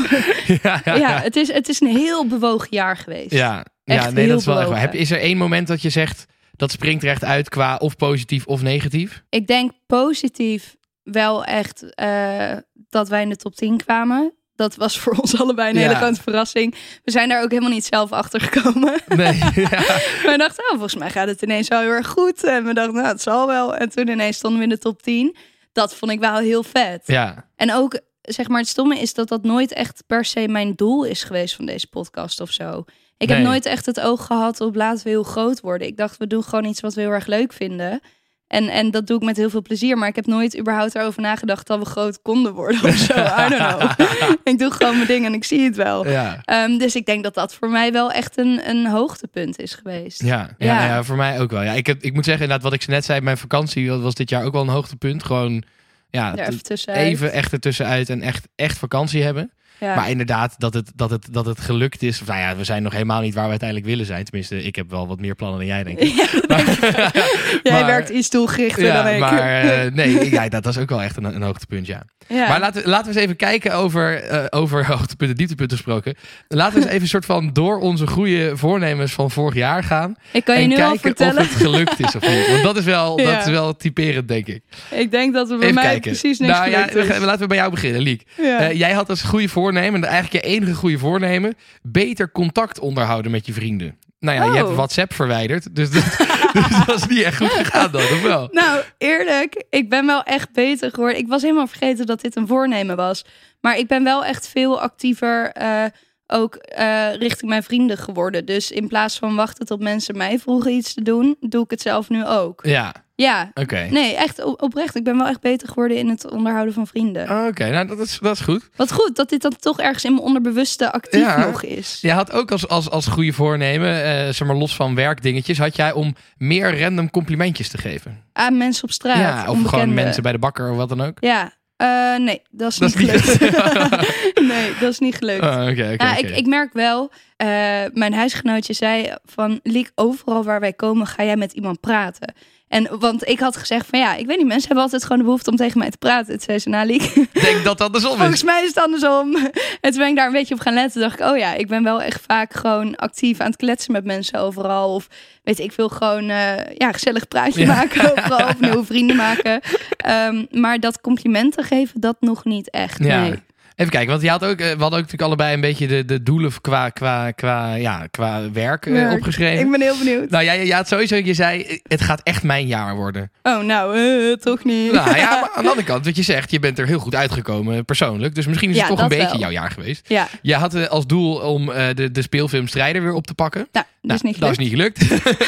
ja, 0.98 1.20
het 1.22 1.36
is, 1.36 1.52
het 1.52 1.68
is 1.68 1.80
een 1.80 1.96
heel 1.96 2.26
bewogen 2.26 2.68
jaar 2.70 2.96
geweest. 2.96 3.32
Ja, 3.32 3.64
Echt 3.84 4.04
ja 4.04 4.10
nee, 4.10 4.28
dat 4.28 4.38
is 4.38 4.46
wel 4.46 4.58
echt 4.58 4.68
waar. 4.68 4.80
bewogen. 4.80 5.00
Is 5.00 5.10
er 5.10 5.20
één 5.20 5.36
moment 5.36 5.66
dat 5.66 5.82
je 5.82 5.90
zegt 5.90 6.26
dat 6.56 6.70
springt 6.70 7.02
er 7.02 7.10
echt 7.10 7.24
uit 7.24 7.48
qua 7.48 7.76
of 7.76 7.96
positief 7.96 8.46
of 8.46 8.62
negatief? 8.62 9.22
Ik 9.28 9.46
denk 9.46 9.72
positief 9.86 10.76
wel 11.02 11.44
echt 11.44 11.94
eh, 11.94 12.56
dat 12.88 13.08
wij 13.08 13.22
in 13.22 13.28
de 13.28 13.36
top 13.36 13.54
10 13.54 13.76
kwamen. 13.76 14.32
Dat 14.58 14.76
was 14.76 14.98
voor 14.98 15.12
ons 15.20 15.40
allebei 15.40 15.70
een 15.70 15.74
Ja. 15.80 15.86
hele 15.86 15.94
grote 15.94 16.22
verrassing. 16.22 16.74
We 17.04 17.10
zijn 17.10 17.28
daar 17.28 17.42
ook 17.42 17.50
helemaal 17.50 17.70
niet 17.70 17.84
zelf 17.84 18.12
achter 18.12 18.40
gekomen. 18.40 19.00
Nee. 19.08 19.34
ja. 19.54 19.82
we 20.22 20.34
dachten, 20.36 20.64
oh, 20.64 20.70
volgens 20.70 20.94
mij 20.94 21.10
gaat 21.10 21.28
het 21.28 21.42
ineens 21.42 21.68
wel 21.68 21.80
heel 21.80 21.90
erg 21.90 22.06
goed. 22.08 22.44
En 22.44 22.64
we 22.64 22.74
dachten, 22.74 22.94
nou, 22.94 23.06
het 23.06 23.22
zal 23.22 23.46
wel. 23.46 23.76
En 23.76 23.88
toen 23.88 24.08
ineens 24.08 24.36
stonden 24.36 24.58
we 24.58 24.64
in 24.64 24.70
de 24.70 24.78
top 24.78 25.02
10. 25.02 25.36
Dat 25.72 25.94
vond 25.94 26.12
ik 26.12 26.20
wel 26.20 26.36
heel 26.36 26.62
vet. 26.62 27.02
ja, 27.06 27.48
En 27.56 27.72
ook, 27.74 28.00
zeg 28.22 28.48
maar, 28.48 28.60
het 28.60 28.68
stomme 28.68 28.98
is 28.98 29.14
dat 29.14 29.28
dat 29.28 29.42
nooit 29.42 29.72
echt 29.72 30.02
per 30.06 30.24
se 30.24 30.48
mijn 30.48 30.72
doel 30.74 31.04
is 31.04 31.22
geweest 31.22 31.54
van 31.54 31.66
deze 31.66 31.88
podcast 31.88 32.40
of 32.40 32.50
zo. 32.50 32.84
Ik 33.16 33.28
Nee. 33.28 33.36
heb 33.36 33.46
nooit 33.46 33.66
echt 33.66 33.86
het 33.86 34.00
oog 34.00 34.26
gehad 34.26 34.60
op 34.60 34.74
laten 34.74 35.04
we 35.04 35.10
heel 35.10 35.22
groot 35.22 35.60
worden. 35.60 35.86
Ik 35.86 35.96
dacht, 35.96 36.16
we 36.16 36.26
doen 36.26 36.42
gewoon 36.42 36.64
iets 36.64 36.80
wat 36.80 36.94
we 36.94 37.00
heel 37.00 37.10
erg 37.10 37.26
leuk 37.26 37.52
vinden. 37.52 38.00
En, 38.48 38.68
en 38.68 38.90
dat 38.90 39.06
doe 39.06 39.16
ik 39.16 39.22
met 39.22 39.36
heel 39.36 39.50
veel 39.50 39.62
plezier. 39.62 39.98
Maar 39.98 40.08
ik 40.08 40.16
heb 40.16 40.26
nooit 40.26 40.58
überhaupt 40.58 40.94
erover 40.94 41.22
nagedacht 41.22 41.66
dat 41.66 41.78
we 41.78 41.84
groot 41.84 42.22
konden 42.22 42.52
worden 42.54 42.84
of 42.84 42.96
zo. 42.96 43.12
I 43.14 43.48
don't 43.48 43.76
know. 43.76 43.90
ik 44.52 44.58
doe 44.58 44.70
gewoon 44.70 44.94
mijn 44.94 45.06
ding 45.06 45.26
en 45.26 45.34
ik 45.34 45.44
zie 45.44 45.60
het 45.64 45.76
wel. 45.76 46.08
ja. 46.08 46.40
Ehm, 46.44 46.78
dus 46.78 46.94
ik 46.94 47.06
denk 47.06 47.22
dat 47.22 47.34
dat 47.34 47.54
voor 47.54 47.68
mij 47.70 47.92
wel 47.92 48.12
echt 48.12 48.38
een, 48.38 48.68
een 48.68 48.86
hoogtepunt 48.86 49.58
is 49.58 49.74
geweest. 49.74 50.22
Ja, 50.22 50.50
ja, 50.58 50.66
Ja. 50.66 50.86
ja, 50.86 51.02
voor 51.02 51.16
mij 51.16 51.40
ook 51.40 51.50
wel. 51.50 51.62
Ja, 51.62 51.72
ik, 51.72 51.86
heb, 51.86 52.02
ik 52.02 52.14
moet 52.14 52.24
zeggen, 52.24 52.42
inderdaad, 52.42 52.70
wat 52.70 52.80
ik 52.80 52.86
net 52.86 53.04
zei, 53.04 53.20
mijn 53.20 53.38
vakantie 53.38 53.92
was 53.92 54.14
dit 54.14 54.30
jaar 54.30 54.44
ook 54.44 54.52
wel 54.52 54.62
een 54.62 54.68
hoogtepunt. 54.68 55.24
Gewoon, 55.24 55.62
ja, 56.10 56.36
even 56.36 56.62
tussenuit. 56.62 57.00
even 57.00 57.32
echt 57.32 57.52
ertussenuit 57.52 58.10
en 58.10 58.22
echt, 58.22 58.48
echt 58.54 58.78
vakantie 58.78 59.22
hebben. 59.22 59.52
Ja. 59.80 59.94
Maar 59.94 60.10
inderdaad, 60.10 60.54
dat 60.58 60.74
het, 60.74 60.90
dat, 60.94 61.10
het, 61.10 61.26
dat 61.30 61.46
het 61.46 61.60
gelukt 61.60 62.02
is. 62.02 62.22
Nou 62.26 62.38
ja, 62.40 62.56
we 62.56 62.64
zijn 62.64 62.82
nog 62.82 62.92
helemaal 62.92 63.20
niet 63.20 63.34
waar 63.34 63.44
we 63.44 63.50
uiteindelijk 63.50 63.88
willen 63.88 64.06
zijn. 64.06 64.24
Tenminste, 64.24 64.62
ik 64.62 64.76
heb 64.76 64.90
wel 64.90 65.06
wat 65.08 65.20
meer 65.20 65.34
plannen 65.34 65.58
dan 65.58 65.66
jij, 65.66 65.84
denk 65.84 65.98
ik. 65.98 66.08
Ja, 66.16 66.26
dat 66.32 66.48
denk 66.48 66.68
ik. 66.68 66.80
Jij 67.62 67.72
Maar- 67.72 67.86
werkt 67.86 68.08
iets 68.08 68.30
doelgerichter 68.30 68.84
Ja, 68.84 69.02
dan 69.02 69.12
ik. 69.12 69.18
maar 69.20 69.38
eh, 69.62 69.92
nee, 69.92 70.30
ja, 70.30 70.48
dat 70.48 70.66
is 70.66 70.78
ook 70.78 70.88
wel 70.88 71.02
echt 71.02 71.16
een, 71.16 71.24
een 71.24 71.42
hoogtepunt, 71.42 71.86
ja. 71.86 72.02
Maar 72.28 72.60
laten, 72.60 72.82
we- 72.82 72.88
laten 72.88 73.04
we 73.06 73.12
eens 73.14 73.22
even 73.24 73.36
kijken 73.36 73.74
over, 73.74 74.22
eh, 74.22 74.44
over 74.50 74.86
hoogtepunten, 74.92 75.36
dieptepunten 75.36 75.76
gesproken. 75.76 76.14
Laten 76.48 76.74
we 76.74 76.80
eens 76.80 76.88
even 76.88 77.02
een 77.02 77.08
soort 77.08 77.24
van 77.24 77.50
door 77.52 77.78
onze 77.80 78.06
goede 78.06 78.56
voornemens 78.56 79.12
van 79.12 79.30
vorig 79.30 79.54
jaar 79.54 79.84
gaan. 79.84 80.14
ik 80.32 80.44
kan 80.44 80.56
je 80.56 80.62
en 80.62 80.68
nu 80.68 80.74
al 80.74 80.80
kijken 80.82 81.00
vertellen. 81.00 81.42
of 81.42 81.48
het 81.48 81.62
gelukt 81.62 81.98
is 82.00 82.16
of 82.16 82.28
niet. 82.28 82.48
Want 82.50 82.62
dat 82.62 82.76
is 82.76 82.84
wel, 82.84 83.16
dat 83.16 83.46
is 83.46 83.50
wel 83.52 83.76
typerend, 83.76 84.28
denk 84.28 84.46
ik. 84.46 84.62
Ik 84.90 85.10
denk 85.10 85.34
dat 85.34 85.50
er 85.50 85.56
bij 85.58 85.62
Even 85.68 85.74
mij 85.74 85.84
kijken. 85.90 86.10
precies 86.10 86.38
niks 86.38 86.52
nou, 86.52 86.70
ja, 86.70 86.86
is. 86.90 86.92
we- 87.06 87.20
laten 87.24 87.40
we 87.40 87.46
bij 87.46 87.56
jou 87.56 87.70
beginnen, 87.70 88.00
Liek. 88.02 88.22
Eh, 88.36 88.72
jij 88.72 88.92
had 88.92 89.08
als 89.08 89.22
goede 89.22 89.48
voornemen, 89.48 89.66
eigenlijk 89.76 90.32
je 90.32 90.40
enige 90.40 90.74
goede 90.74 90.98
voornemen, 90.98 91.54
beter 91.82 92.30
contact 92.32 92.78
onderhouden 92.78 93.30
met 93.30 93.46
je 93.46 93.52
vrienden. 93.52 93.98
Nou 94.20 94.36
ja, 94.38 94.44
je 94.44 94.50
Oh. 94.50 94.56
hebt 94.56 94.74
WhatsApp 94.74 95.14
verwijderd, 95.14 95.74
dus 95.74 95.90
dat, 95.90 96.04
dus 96.52 96.84
dat 96.86 96.96
is 96.96 97.06
niet 97.06 97.22
echt 97.22 97.36
goed 97.36 97.48
gegaan 97.50 97.90
dan, 97.90 98.00
of 98.00 98.22
wel? 98.22 98.48
Nou, 98.52 98.82
eerlijk, 98.98 99.64
ik 99.70 99.88
ben 99.88 100.06
wel 100.06 100.22
echt 100.22 100.52
beter 100.52 100.90
geworden. 100.90 101.18
Ik 101.18 101.28
was 101.28 101.42
helemaal 101.42 101.66
vergeten 101.66 102.06
dat 102.06 102.20
dit 102.20 102.36
een 102.36 102.46
voornemen 102.46 102.96
was. 102.96 103.24
Maar 103.60 103.78
ik 103.78 103.86
ben 103.86 104.04
wel 104.04 104.24
echt 104.24 104.48
veel 104.48 104.80
actiever 104.80 105.50
eh, 105.52 105.84
ook 106.26 106.54
eh, 106.54 107.14
richting 107.14 107.50
mijn 107.50 107.62
vrienden 107.62 107.96
geworden. 107.98 108.44
Dus 108.44 108.70
in 108.70 108.88
plaats 108.88 109.18
van 109.18 109.36
wachten 109.36 109.66
tot 109.66 109.80
mensen 109.80 110.16
mij 110.16 110.38
vroegen 110.38 110.72
iets 110.72 110.94
te 110.94 111.02
doen, 111.02 111.36
doe 111.40 111.64
ik 111.64 111.70
het 111.70 111.80
zelf 111.80 112.08
nu 112.08 112.26
ook. 112.26 112.60
Ja, 112.64 112.94
Ja, 113.22 113.50
oké. 113.54 113.86
nee, 113.90 114.14
echt 114.16 114.44
oprecht. 114.44 114.94
Ik 114.96 115.04
ben 115.04 115.16
wel 115.16 115.26
echt 115.26 115.40
beter 115.40 115.68
geworden 115.68 115.96
in 115.96 116.08
het 116.08 116.30
onderhouden 116.30 116.74
van 116.74 116.86
vrienden. 116.86 117.46
Oké, 117.46 117.70
nou 117.70 117.86
dat 117.86 117.98
is, 117.98 118.18
dat 118.22 118.34
is 118.34 118.40
goed. 118.40 118.68
Wat 118.76 118.92
goed 118.92 119.16
dat 119.16 119.28
dit 119.28 119.42
dan 119.42 119.56
toch 119.60 119.80
ergens 119.80 120.04
in 120.04 120.12
mijn 120.12 120.24
onderbewuste 120.24 120.92
actief 120.92 121.20
Ja. 121.20 121.46
nog 121.46 121.62
is. 121.62 121.98
Je 122.00 122.10
had 122.12 122.32
ook 122.32 122.50
als, 122.50 122.68
als, 122.68 122.90
als 122.90 123.06
goede 123.06 123.32
voornemen, 123.32 124.04
eh, 124.04 124.32
zeg 124.32 124.44
maar 124.46 124.56
los 124.56 124.74
van 124.76 124.94
werkdingetjes, 124.94 125.58
had 125.58 125.76
jij 125.76 125.92
om 125.92 126.14
meer 126.36 126.80
random 126.80 127.10
complimentjes 127.10 127.68
te 127.68 127.78
geven. 127.78 128.24
Aan 128.32 128.56
mensen 128.56 128.84
op 128.84 128.90
straat. 128.90 129.16
ja, 129.18 129.50
of 129.50 129.62
gewoon 129.64 129.94
mensen 129.94 130.22
bij 130.22 130.32
de 130.32 130.38
bakker 130.38 130.70
of 130.70 130.76
wat 130.76 130.88
dan 130.88 131.00
ook. 131.00 131.16
Ja, 131.20 131.52
eh, 131.76 132.16
nee, 132.18 132.42
dat 132.50 132.70
is 132.70 132.76
Dat 132.76 132.94
niet 132.94 133.12
is 133.12 133.22
niet- 133.26 133.30
gelukt. 133.54 134.40
nee, 134.52 134.72
dat 134.80 134.90
is 134.90 134.98
niet 134.98 135.14
gelukt. 135.16 135.42
Oh, 135.44 135.68
ik, 135.68 136.30
ik 136.36 136.46
merk 136.46 136.72
wel, 136.72 137.10
eh, 137.36 137.48
mijn 137.92 138.14
huisgenootje 138.14 138.72
zei 138.72 139.14
van, 139.24 139.60
Liek, 139.62 139.90
overal 139.94 140.44
waar 140.44 140.60
wij 140.60 140.72
komen 140.72 141.06
ga 141.06 141.24
jij 141.24 141.36
met 141.36 141.52
iemand 141.52 141.80
praten. 141.80 142.34
En 142.68 142.98
want 142.98 143.28
ik 143.28 143.40
had 143.40 143.56
gezegd 143.56 143.86
van 143.86 143.98
ja, 143.98 144.14
ik 144.14 144.26
weet 144.26 144.36
niet, 144.36 144.46
mensen 144.46 144.66
hebben 144.66 144.82
altijd 144.84 145.02
gewoon 145.02 145.18
de 145.18 145.24
behoefte 145.24 145.50
om 145.50 145.56
tegen 145.56 145.78
mij 145.78 145.90
te 145.90 145.96
praten. 145.98 146.32
Het 146.32 146.42
zei 146.42 146.58
ze, 146.58 146.68
nou 146.68 146.86
Liek, 146.86 147.14
denk 147.32 147.64
dat 147.64 147.78
dat 147.78 147.80
andersom 147.86 148.16
volgens 148.16 148.36
is. 148.36 148.42
mij 148.44 148.62
is 148.62 148.68
het 148.68 148.78
andersom. 148.84 149.36
En 149.80 149.90
toen 149.90 149.98
ben 149.98 150.08
ik 150.08 150.16
daar 150.16 150.26
een 150.26 150.32
beetje 150.32 150.54
op 150.54 150.60
gaan 150.60 150.74
letten. 150.74 151.00
dacht 151.00 151.20
ik, 151.20 151.26
oh 151.26 151.36
ja, 151.38 151.54
ik 151.54 151.66
ben 151.68 151.82
wel 151.82 152.02
echt 152.02 152.20
vaak 152.26 152.54
gewoon 152.54 152.96
actief 152.96 153.40
aan 153.40 153.46
het 153.46 153.56
kletsen 153.56 153.92
met 153.92 154.04
mensen 154.04 154.40
overal. 154.40 154.94
Of 154.94 155.06
weet 155.42 155.58
ik 155.58 155.72
veel, 155.72 155.88
gewoon 155.88 156.28
eh, 156.28 156.74
ja, 156.74 156.92
gezellig 156.92 157.28
praatje 157.28 157.60
Ja. 157.60 157.66
maken 157.74 158.10
overal. 158.12 158.48
Of 158.48 158.60
nieuwe 158.60 158.84
vrienden 158.84 159.16
maken. 159.16 159.60
Ehm, 159.96 160.44
maar 160.50 160.80
dat 160.80 161.00
complimenten 161.00 161.64
geven, 161.64 162.00
dat 162.00 162.16
nog 162.20 162.44
niet 162.44 162.70
echt. 162.70 163.04
Ja. 163.04 163.20
Nee. 163.20 163.34
Even 163.78 163.92
kijken, 163.92 164.10
want 164.10 164.22
je 164.22 164.28
had 164.30 164.44
ook, 164.44 164.58
eh, 164.58 164.64
we 164.64 164.68
hadden 164.68 164.84
ook 164.98 165.04
natuurlijk 165.04 165.22
allebei 165.22 165.54
een 165.54 165.60
beetje 165.60 165.86
de, 165.86 166.04
de 166.04 166.22
doelen 166.22 166.52
qua, 166.60 166.88
qua, 166.88 167.30
qua, 167.30 167.74
ja, 167.74 168.06
qua 168.10 168.50
werk, 168.52 168.86
eh, 168.86 168.92
Werk. 168.92 169.12
opgeschreven. 169.12 169.64
Ik 169.64 169.70
ben 169.70 169.80
heel 169.80 169.98
benieuwd. 169.98 170.30
Nou 170.30 170.44
ja, 170.44 170.52
je, 170.52 170.66
je 170.66 170.74
had 170.74 170.88
sowieso, 170.88 171.16
je 171.16 171.34
zei, 171.34 171.80
het 171.88 172.00
gaat 172.00 172.20
echt 172.24 172.42
mijn 172.42 172.66
jaar 172.66 172.94
worden. 172.96 173.30
Oh, 173.42 173.62
nou, 173.62 173.96
eh, 173.98 174.32
toch 174.36 174.64
niet. 174.64 174.92
Nou 174.92 175.16
ja, 175.16 175.40
maar 175.40 175.50
aan 175.54 175.62
de 175.62 175.68
andere 175.68 175.86
kant, 175.86 176.04
wat 176.04 176.16
je 176.16 176.22
zegt, 176.22 176.50
je 176.50 176.58
bent 176.58 176.78
er 176.78 176.86
heel 176.86 176.98
goed 176.98 177.14
uitgekomen 177.14 177.84
persoonlijk. 177.84 178.34
Dus 178.34 178.46
misschien 178.46 178.70
is 178.70 178.76
Ja, 178.76 178.80
het 178.86 178.90
toch 178.90 179.00
een 179.00 179.08
beetje 179.08 179.26
wel. 179.30 179.38
jouw 179.40 179.50
jaar 179.50 179.70
geweest. 179.70 180.08
Ja, 180.08 180.28
Je 180.42 180.54
had 180.54 180.88
als 180.88 181.06
doel 181.06 181.34
om 181.36 181.66
de, 181.94 182.10
de 182.12 182.22
speelfilm 182.22 182.66
Strijder 182.66 183.02
weer 183.02 183.12
op 183.12 183.26
te 183.26 183.34
pakken. 183.34 183.68
nou, 183.72 183.86
dat 184.02 184.16
is 184.16 184.22
Nou, 184.22 184.34
niet 184.34 184.40
dat 184.40 184.50
is 184.50 184.68
gelukt. 184.70 185.00
niet 185.00 185.08
gelukt. 185.22 185.38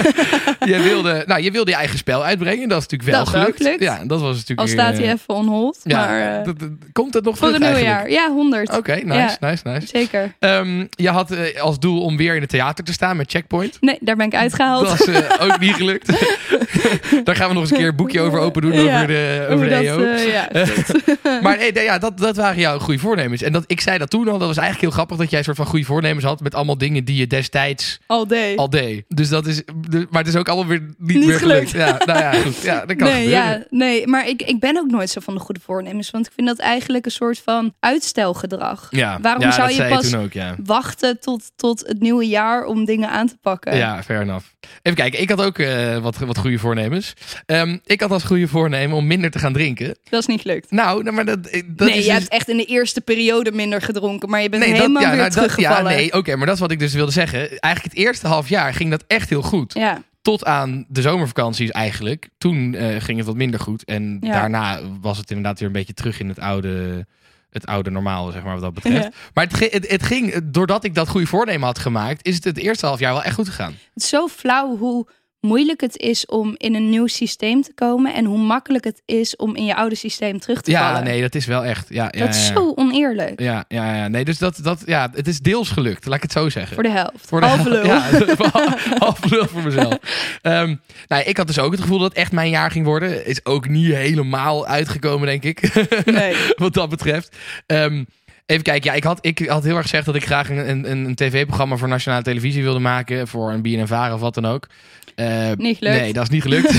je, 0.76 0.82
wilde, 0.82 1.24
nou, 1.26 1.42
je 1.42 1.50
wilde 1.50 1.70
je 1.70 1.76
eigen 1.76 1.98
spel 1.98 2.24
uitbrengen. 2.24 2.68
Dat 2.68 2.78
is 2.82 2.86
natuurlijk 2.88 3.10
wel 3.10 3.24
Dat 3.24 3.28
gelukt. 3.34 3.56
gelukt. 3.56 3.82
Ja, 3.82 4.04
dat 4.04 4.20
was 4.20 4.30
natuurlijk. 4.36 4.60
Al 4.60 4.66
staat 4.68 4.96
hij 4.98 5.12
even 5.12 5.34
on 5.34 5.46
hold. 5.48 5.78
ja, 5.84 6.06
maar 6.06 6.44
dat- 6.44 6.58
dat- 6.58 6.68
komt 6.92 7.14
het 7.14 7.24
nog 7.24 7.38
voor 7.38 7.48
het 7.48 7.58
nieuwe 7.58 7.80
jaar. 7.82 8.10
Ja, 8.26 8.32
100. 8.32 8.76
Oké, 8.76 8.94
nice, 8.94 9.14
Ja. 9.18 9.36
nice, 9.40 9.68
nice. 9.68 9.86
Zeker. 9.86 10.34
Ehm, 10.38 10.86
je 10.90 11.08
had 11.08 11.30
eh, 11.30 11.60
als 11.62 11.78
doel 11.78 12.02
om 12.02 12.16
weer 12.16 12.34
in 12.34 12.40
het 12.40 12.50
theater 12.50 12.84
te 12.84 12.92
staan 12.92 13.16
met 13.16 13.30
Checkpoint. 13.30 13.76
Nee, 13.80 13.98
daar 14.00 14.16
ben 14.16 14.26
ik 14.26 14.34
uitgehaald. 14.34 14.86
Dat 14.86 15.08
is 15.08 15.14
eh, 15.14 15.46
ook 15.46 15.58
niet 15.58 15.74
gelukt. 15.74 16.06
Daar 17.24 17.36
gaan 17.36 17.48
we 17.48 17.52
nog 17.54 17.62
eens 17.62 17.70
een 17.70 17.76
keer 17.76 17.88
een 17.88 17.96
boekje 17.96 18.20
over 18.20 18.38
open 18.38 18.62
doen 18.62 18.72
Ja, 18.72 18.94
over 18.96 19.06
de, 19.06 19.46
over 19.50 19.64
de 19.68 19.70
dat, 19.70 19.82
EO. 19.82 20.02
eh, 20.02 20.32
ja. 20.32 20.48
Maar 21.42 21.56
nee, 21.58 21.72
ja, 21.84 21.98
dat, 21.98 22.18
dat 22.18 22.36
waren 22.36 22.60
jouw 22.60 22.78
goede 22.78 22.98
voornemens. 23.00 23.42
En 23.42 23.52
dat, 23.52 23.64
ik 23.66 23.80
zei 23.80 23.98
dat 23.98 24.10
toen 24.10 24.28
al, 24.28 24.38
dat 24.38 24.48
was 24.48 24.56
eigenlijk 24.56 24.80
heel 24.80 24.90
grappig 24.90 25.16
dat 25.16 25.30
jij 25.30 25.38
een 25.38 25.44
soort 25.44 25.56
van 25.56 25.66
goede 25.66 25.84
voornemens 25.84 26.24
had 26.24 26.40
met 26.40 26.54
allemaal 26.54 26.78
dingen 26.78 27.04
die 27.04 27.16
je 27.16 27.26
destijds 27.26 27.98
All 28.06 28.26
day. 28.26 28.56
al 28.56 28.70
deed. 28.70 29.04
Dus 29.08 29.28
dat 29.28 29.46
is, 29.46 29.62
maar 30.10 30.22
het 30.22 30.26
is 30.34 30.36
ook 30.36 30.48
allemaal 30.48 30.66
weer 30.68 30.80
niet, 30.98 31.16
Niet 31.16 31.26
meer 31.26 31.38
gelukt. 31.38 31.70
gelukt. 31.70 31.88
Ja, 32.00 32.06
nou 32.12 32.18
ja, 32.18 32.32
goed. 32.42 32.62
Ja, 32.62 32.84
dat 32.86 32.96
kan 32.96 33.06
nee, 33.08 33.22
gebeuren. 33.22 33.30
ja, 33.58 33.64
nee, 33.70 34.06
maar 34.06 34.28
ik, 34.28 34.42
ik 34.42 34.60
ben 34.60 34.76
ook 34.78 34.90
nooit 34.90 35.10
zo 35.10 35.20
van 35.20 35.34
de 35.34 35.40
goede 35.40 35.60
voornemens. 35.64 36.10
Want 36.10 36.26
ik 36.26 36.32
vind 36.34 36.46
dat 36.46 36.58
eigenlijk 36.58 37.04
een 37.04 37.10
soort 37.10 37.40
van 37.44 37.72
uitstelgedrag. 38.16 38.88
Ja, 38.90 39.18
Waarom 39.20 39.42
ja, 39.42 39.50
zou 39.50 39.70
je 39.72 39.88
pas 39.88 40.10
toen 40.10 40.20
ook, 40.20 40.32
ja. 40.32 40.54
wachten 40.64 41.20
tot, 41.20 41.50
tot 41.56 41.86
het 41.86 42.00
nieuwe 42.00 42.26
jaar 42.26 42.64
om 42.64 42.84
dingen 42.84 43.08
aan 43.10 43.26
te 43.26 43.36
pakken? 43.40 43.76
Ja, 43.76 44.02
fair 44.02 44.20
enough. 44.20 44.46
Even 44.82 44.98
kijken, 44.98 45.20
ik 45.20 45.28
had 45.28 45.42
ook 45.42 45.58
eh, 45.58 45.98
wat, 45.98 46.18
wat 46.18 46.38
goede 46.38 46.58
voornemens. 46.58 47.14
Ehm, 47.46 47.78
ik 47.84 48.00
had 48.00 48.10
als 48.10 48.24
goede 48.24 48.48
voornemen 48.48 48.96
om 48.96 49.06
minder 49.06 49.30
te 49.30 49.38
gaan 49.38 49.52
drinken. 49.52 49.96
Dat 50.08 50.20
is 50.20 50.26
niet 50.26 50.40
gelukt. 50.40 50.70
Nou, 50.70 51.02
nou, 51.02 51.14
maar 51.14 51.24
dat, 51.24 51.42
dat 51.42 51.52
nee, 51.52 51.88
is 51.88 51.94
je 51.94 51.94
dus- 51.94 52.06
hebt 52.12 52.28
echt 52.28 52.48
in 52.48 52.56
de 52.56 52.64
eerste 52.64 53.00
periode 53.00 53.52
minder 53.52 53.82
gedronken. 53.82 54.28
Maar 54.28 54.42
je 54.42 54.48
bent 54.48 54.62
Nee, 54.62 54.72
helemaal 54.72 54.92
dat, 55.02 55.02
ja, 55.02 55.08
weer 55.10 55.30
nou, 55.30 55.48
dat, 55.48 55.60
ja, 55.60 55.82
nee, 55.82 56.12
oké, 56.12 56.36
maar 56.36 56.46
dat 56.46 56.54
is 56.54 56.60
wat 56.60 56.70
ik 56.70 56.78
dus 56.78 56.94
wilde 56.94 57.12
zeggen. 57.12 57.38
Eigenlijk 57.58 57.94
het 57.94 58.04
eerste 58.04 58.26
half 58.26 58.48
jaar 58.48 58.74
ging 58.74 58.90
dat 58.90 59.04
echt 59.06 59.28
heel 59.28 59.42
goed. 59.42 59.72
Ja, 59.74 60.02
Tot 60.22 60.44
aan 60.44 60.84
de 60.88 61.02
zomervakanties 61.02 61.70
eigenlijk. 61.70 62.28
Toen 62.38 62.74
eh, 62.74 62.96
ging 62.98 63.18
het 63.18 63.26
wat 63.26 63.36
minder 63.36 63.60
goed. 63.60 63.84
En 63.84 64.16
Ja. 64.20 64.32
daarna 64.32 64.80
was 65.00 65.18
het 65.18 65.28
inderdaad 65.30 65.58
weer 65.58 65.68
een 65.68 65.74
beetje 65.74 65.94
terug 65.94 66.20
in 66.20 66.28
het 66.28 66.38
oude, 66.38 67.06
het 67.50 67.66
oude 67.66 67.90
normaal, 67.90 68.30
zeg 68.30 68.42
maar, 68.42 68.52
wat 68.52 68.62
dat 68.62 68.74
betreft. 68.82 69.04
Ja. 69.04 69.10
Maar 69.34 69.46
het, 69.46 69.72
het, 69.72 69.90
het 69.90 70.02
ging, 70.02 70.40
doordat 70.44 70.84
ik 70.84 70.94
dat 70.94 71.08
goede 71.08 71.26
voornemen 71.26 71.66
had 71.66 71.78
gemaakt, 71.78 72.26
is 72.26 72.34
het 72.34 72.44
het 72.44 72.58
eerste 72.58 72.86
half 72.86 72.98
jaar 72.98 73.12
wel 73.12 73.22
echt 73.22 73.34
goed 73.34 73.48
gegaan. 73.48 73.76
het 73.94 74.02
is 74.02 74.08
zo 74.08 74.28
flauw 74.28 74.76
hoe 74.76 75.06
moeilijk 75.40 75.80
het 75.80 75.96
is 75.96 76.26
om 76.26 76.54
in 76.56 76.74
een 76.74 76.90
nieuw 76.90 77.06
systeem 77.06 77.62
te 77.62 77.72
komen. 77.74 78.14
En 78.14 78.24
hoe 78.24 78.38
makkelijk 78.38 78.84
het 78.84 79.02
is 79.04 79.36
om 79.36 79.56
in 79.56 79.64
je 79.64 79.74
oude 79.76 79.94
systeem 79.94 80.38
terug 80.40 80.60
te 80.60 80.70
Ja, 80.70 80.88
vallen. 80.90 81.04
nee, 81.04 81.20
dat 81.20 81.34
is 81.34 81.46
wel 81.46 81.64
echt. 81.64 81.86
Ja, 81.88 82.08
ja, 82.10 82.24
dat 82.26 82.34
is 82.34 82.48
ja, 82.48 82.54
zo 82.54 82.72
oneerlijk. 82.74 83.40
Ja, 83.40 83.64
ja, 83.68 83.94
ja. 83.96 84.08
Nee, 84.08 84.24
dus 84.24 84.38
dat, 84.38 84.58
dat, 84.62 84.82
ja, 84.86 85.10
het 85.14 85.28
is 85.28 85.38
deels 85.40 85.68
gelukt, 85.70 86.06
laat 86.06 86.16
ik 86.16 86.22
het 86.22 86.32
zo 86.32 86.48
zeggen. 86.48 86.74
Voor 86.74 86.82
de 86.82 86.90
helft. 86.90 87.26
Voor 87.26 87.40
de 87.40 87.46
Halve 87.46 87.70
lul. 87.70 87.84
Ja, 87.84 88.00
halve 88.98 89.28
lul 89.28 89.46
voor 89.46 89.62
mezelf. 89.62 89.98
Ehm, 90.42 90.76
nou, 91.08 91.22
ik 91.24 91.36
had 91.36 91.46
dus 91.46 91.58
ook 91.58 91.72
het 91.72 91.80
gevoel 91.80 91.98
dat 91.98 92.08
het 92.08 92.16
echt 92.18 92.32
mijn 92.32 92.50
jaar 92.50 92.70
ging 92.70 92.84
worden. 92.84 93.26
Is 93.26 93.44
ook 93.44 93.68
niet 93.68 93.94
helemaal 93.94 94.66
uitgekomen, 94.66 95.26
denk 95.26 95.44
ik. 95.44 95.88
Nee. 96.04 96.34
Wat 96.56 96.74
dat 96.74 96.88
betreft. 96.88 97.36
Ehm, 97.66 98.04
even 98.50 98.62
kijken. 98.62 98.90
Ja, 98.90 98.96
ik 98.96 99.04
had, 99.04 99.18
ik 99.20 99.38
had 99.48 99.64
heel 99.64 99.74
erg 99.74 99.82
gezegd 99.82 100.06
dat 100.06 100.14
ik 100.14 100.24
graag 100.24 100.50
een, 100.50 100.90
een, 100.90 101.04
een 101.04 101.14
tv-programma 101.14 101.76
voor 101.76 101.88
nationale 101.88 102.22
televisie 102.22 102.62
wilde 102.62 102.78
maken. 102.78 103.28
Voor 103.28 103.50
een 103.52 103.62
BNNVARA 103.62 104.14
of 104.14 104.20
wat 104.20 104.34
dan 104.34 104.46
ook. 104.46 104.66
Eh, 105.14 105.50
Niet 105.56 105.76
gelukt. 105.78 106.00
Nee, 106.00 106.12
dat 106.12 106.22
is 106.22 106.28
niet 106.28 106.42
gelukt. 106.42 106.74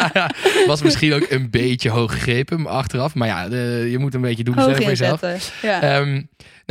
Was 0.66 0.82
misschien 0.82 1.12
ook 1.12 1.26
een 1.28 1.50
beetje 1.50 1.90
hoog 1.90 2.12
gegrepen 2.12 2.62
maar 2.62 2.72
achteraf. 2.72 3.14
Maar 3.14 3.28
ja, 3.28 3.42
je 3.84 3.96
moet 3.98 4.14
een 4.14 4.20
beetje 4.20 4.44
doen 4.44 4.54
voor 4.54 4.82
jezelf. 4.82 5.20
Ja. 5.62 5.82
Ehm, 5.82 6.22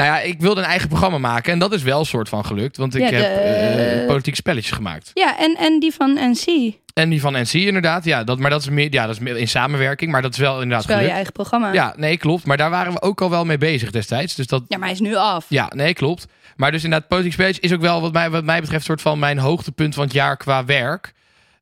nou 0.02 0.14
ja, 0.14 0.20
ik 0.20 0.40
wilde 0.40 0.62
een 0.62 0.68
eigen 0.68 0.88
programma 0.88 1.18
maken. 1.18 1.54
En 1.54 1.60
dat 1.60 1.74
is 1.74 1.84
wel 1.84 2.00
een 2.00 2.06
soort 2.06 2.30
van 2.30 2.46
gelukt. 2.46 2.78
Want 2.78 2.96
ik 2.96 3.02
Ja, 3.02 3.10
de- 3.10 3.16
heb 3.16 4.02
eh 4.02 4.08
politieke 4.08 4.38
spelletjes 4.38 4.74
gemaakt. 4.76 5.12
ja, 5.14 5.40
en, 5.40 5.56
en 5.60 5.80
die 5.80 5.94
van 5.94 6.14
NC. 6.14 6.74
En 6.94 7.10
die 7.10 7.22
van 7.22 7.34
NC 7.34 7.54
inderdaad. 7.54 8.04
Ja, 8.04 8.24
dat, 8.24 8.40
maar 8.40 8.50
dat 8.50 8.62
is, 8.62 8.70
meer, 8.70 8.88
ja, 8.94 9.06
dat 9.06 9.16
is 9.16 9.22
meer 9.22 9.38
in 9.38 9.48
samenwerking. 9.48 10.12
Maar 10.12 10.22
dat 10.22 10.32
is 10.34 10.38
wel 10.40 10.54
Dat 10.54 10.62
inderdaad 10.62 10.90
is 10.90 10.96
wel 10.96 11.04
je 11.06 11.10
eigen 11.12 11.32
programma. 11.34 11.74
Ja, 11.74 11.94
nee, 11.98 12.18
klopt. 12.18 12.46
Maar 12.46 12.58
daar 12.58 12.70
waren 12.70 12.94
we 12.94 13.02
ook 13.02 13.22
al 13.22 13.30
wel 13.30 13.46
mee 13.46 13.58
bezig 13.58 13.92
destijds. 13.92 14.36
Dus 14.36 14.48
dat, 14.48 14.64
Ja, 14.68 14.78
maar 14.78 14.88
hij 14.88 14.96
is 14.96 15.02
nu 15.02 15.16
af. 15.16 15.46
ja, 15.50 15.72
nee, 15.76 15.94
klopt. 15.94 16.26
Maar 16.56 16.72
dus 16.72 16.84
inderdaad, 16.84 17.08
politiek 17.08 17.34
spelletjes 17.34 17.64
is 17.72 17.74
ook 17.74 17.82
wel 17.82 18.02
wat 18.02 18.14
mij, 18.14 18.30
wat 18.30 18.44
mij 18.44 18.62
betreft... 18.62 18.86
soort 18.86 19.02
van 19.02 19.20
mijn 19.20 19.38
hoogtepunt 19.38 19.94
van 19.96 20.04
het 20.04 20.14
jaar 20.14 20.38
qua 20.38 20.66
werk. 20.66 21.14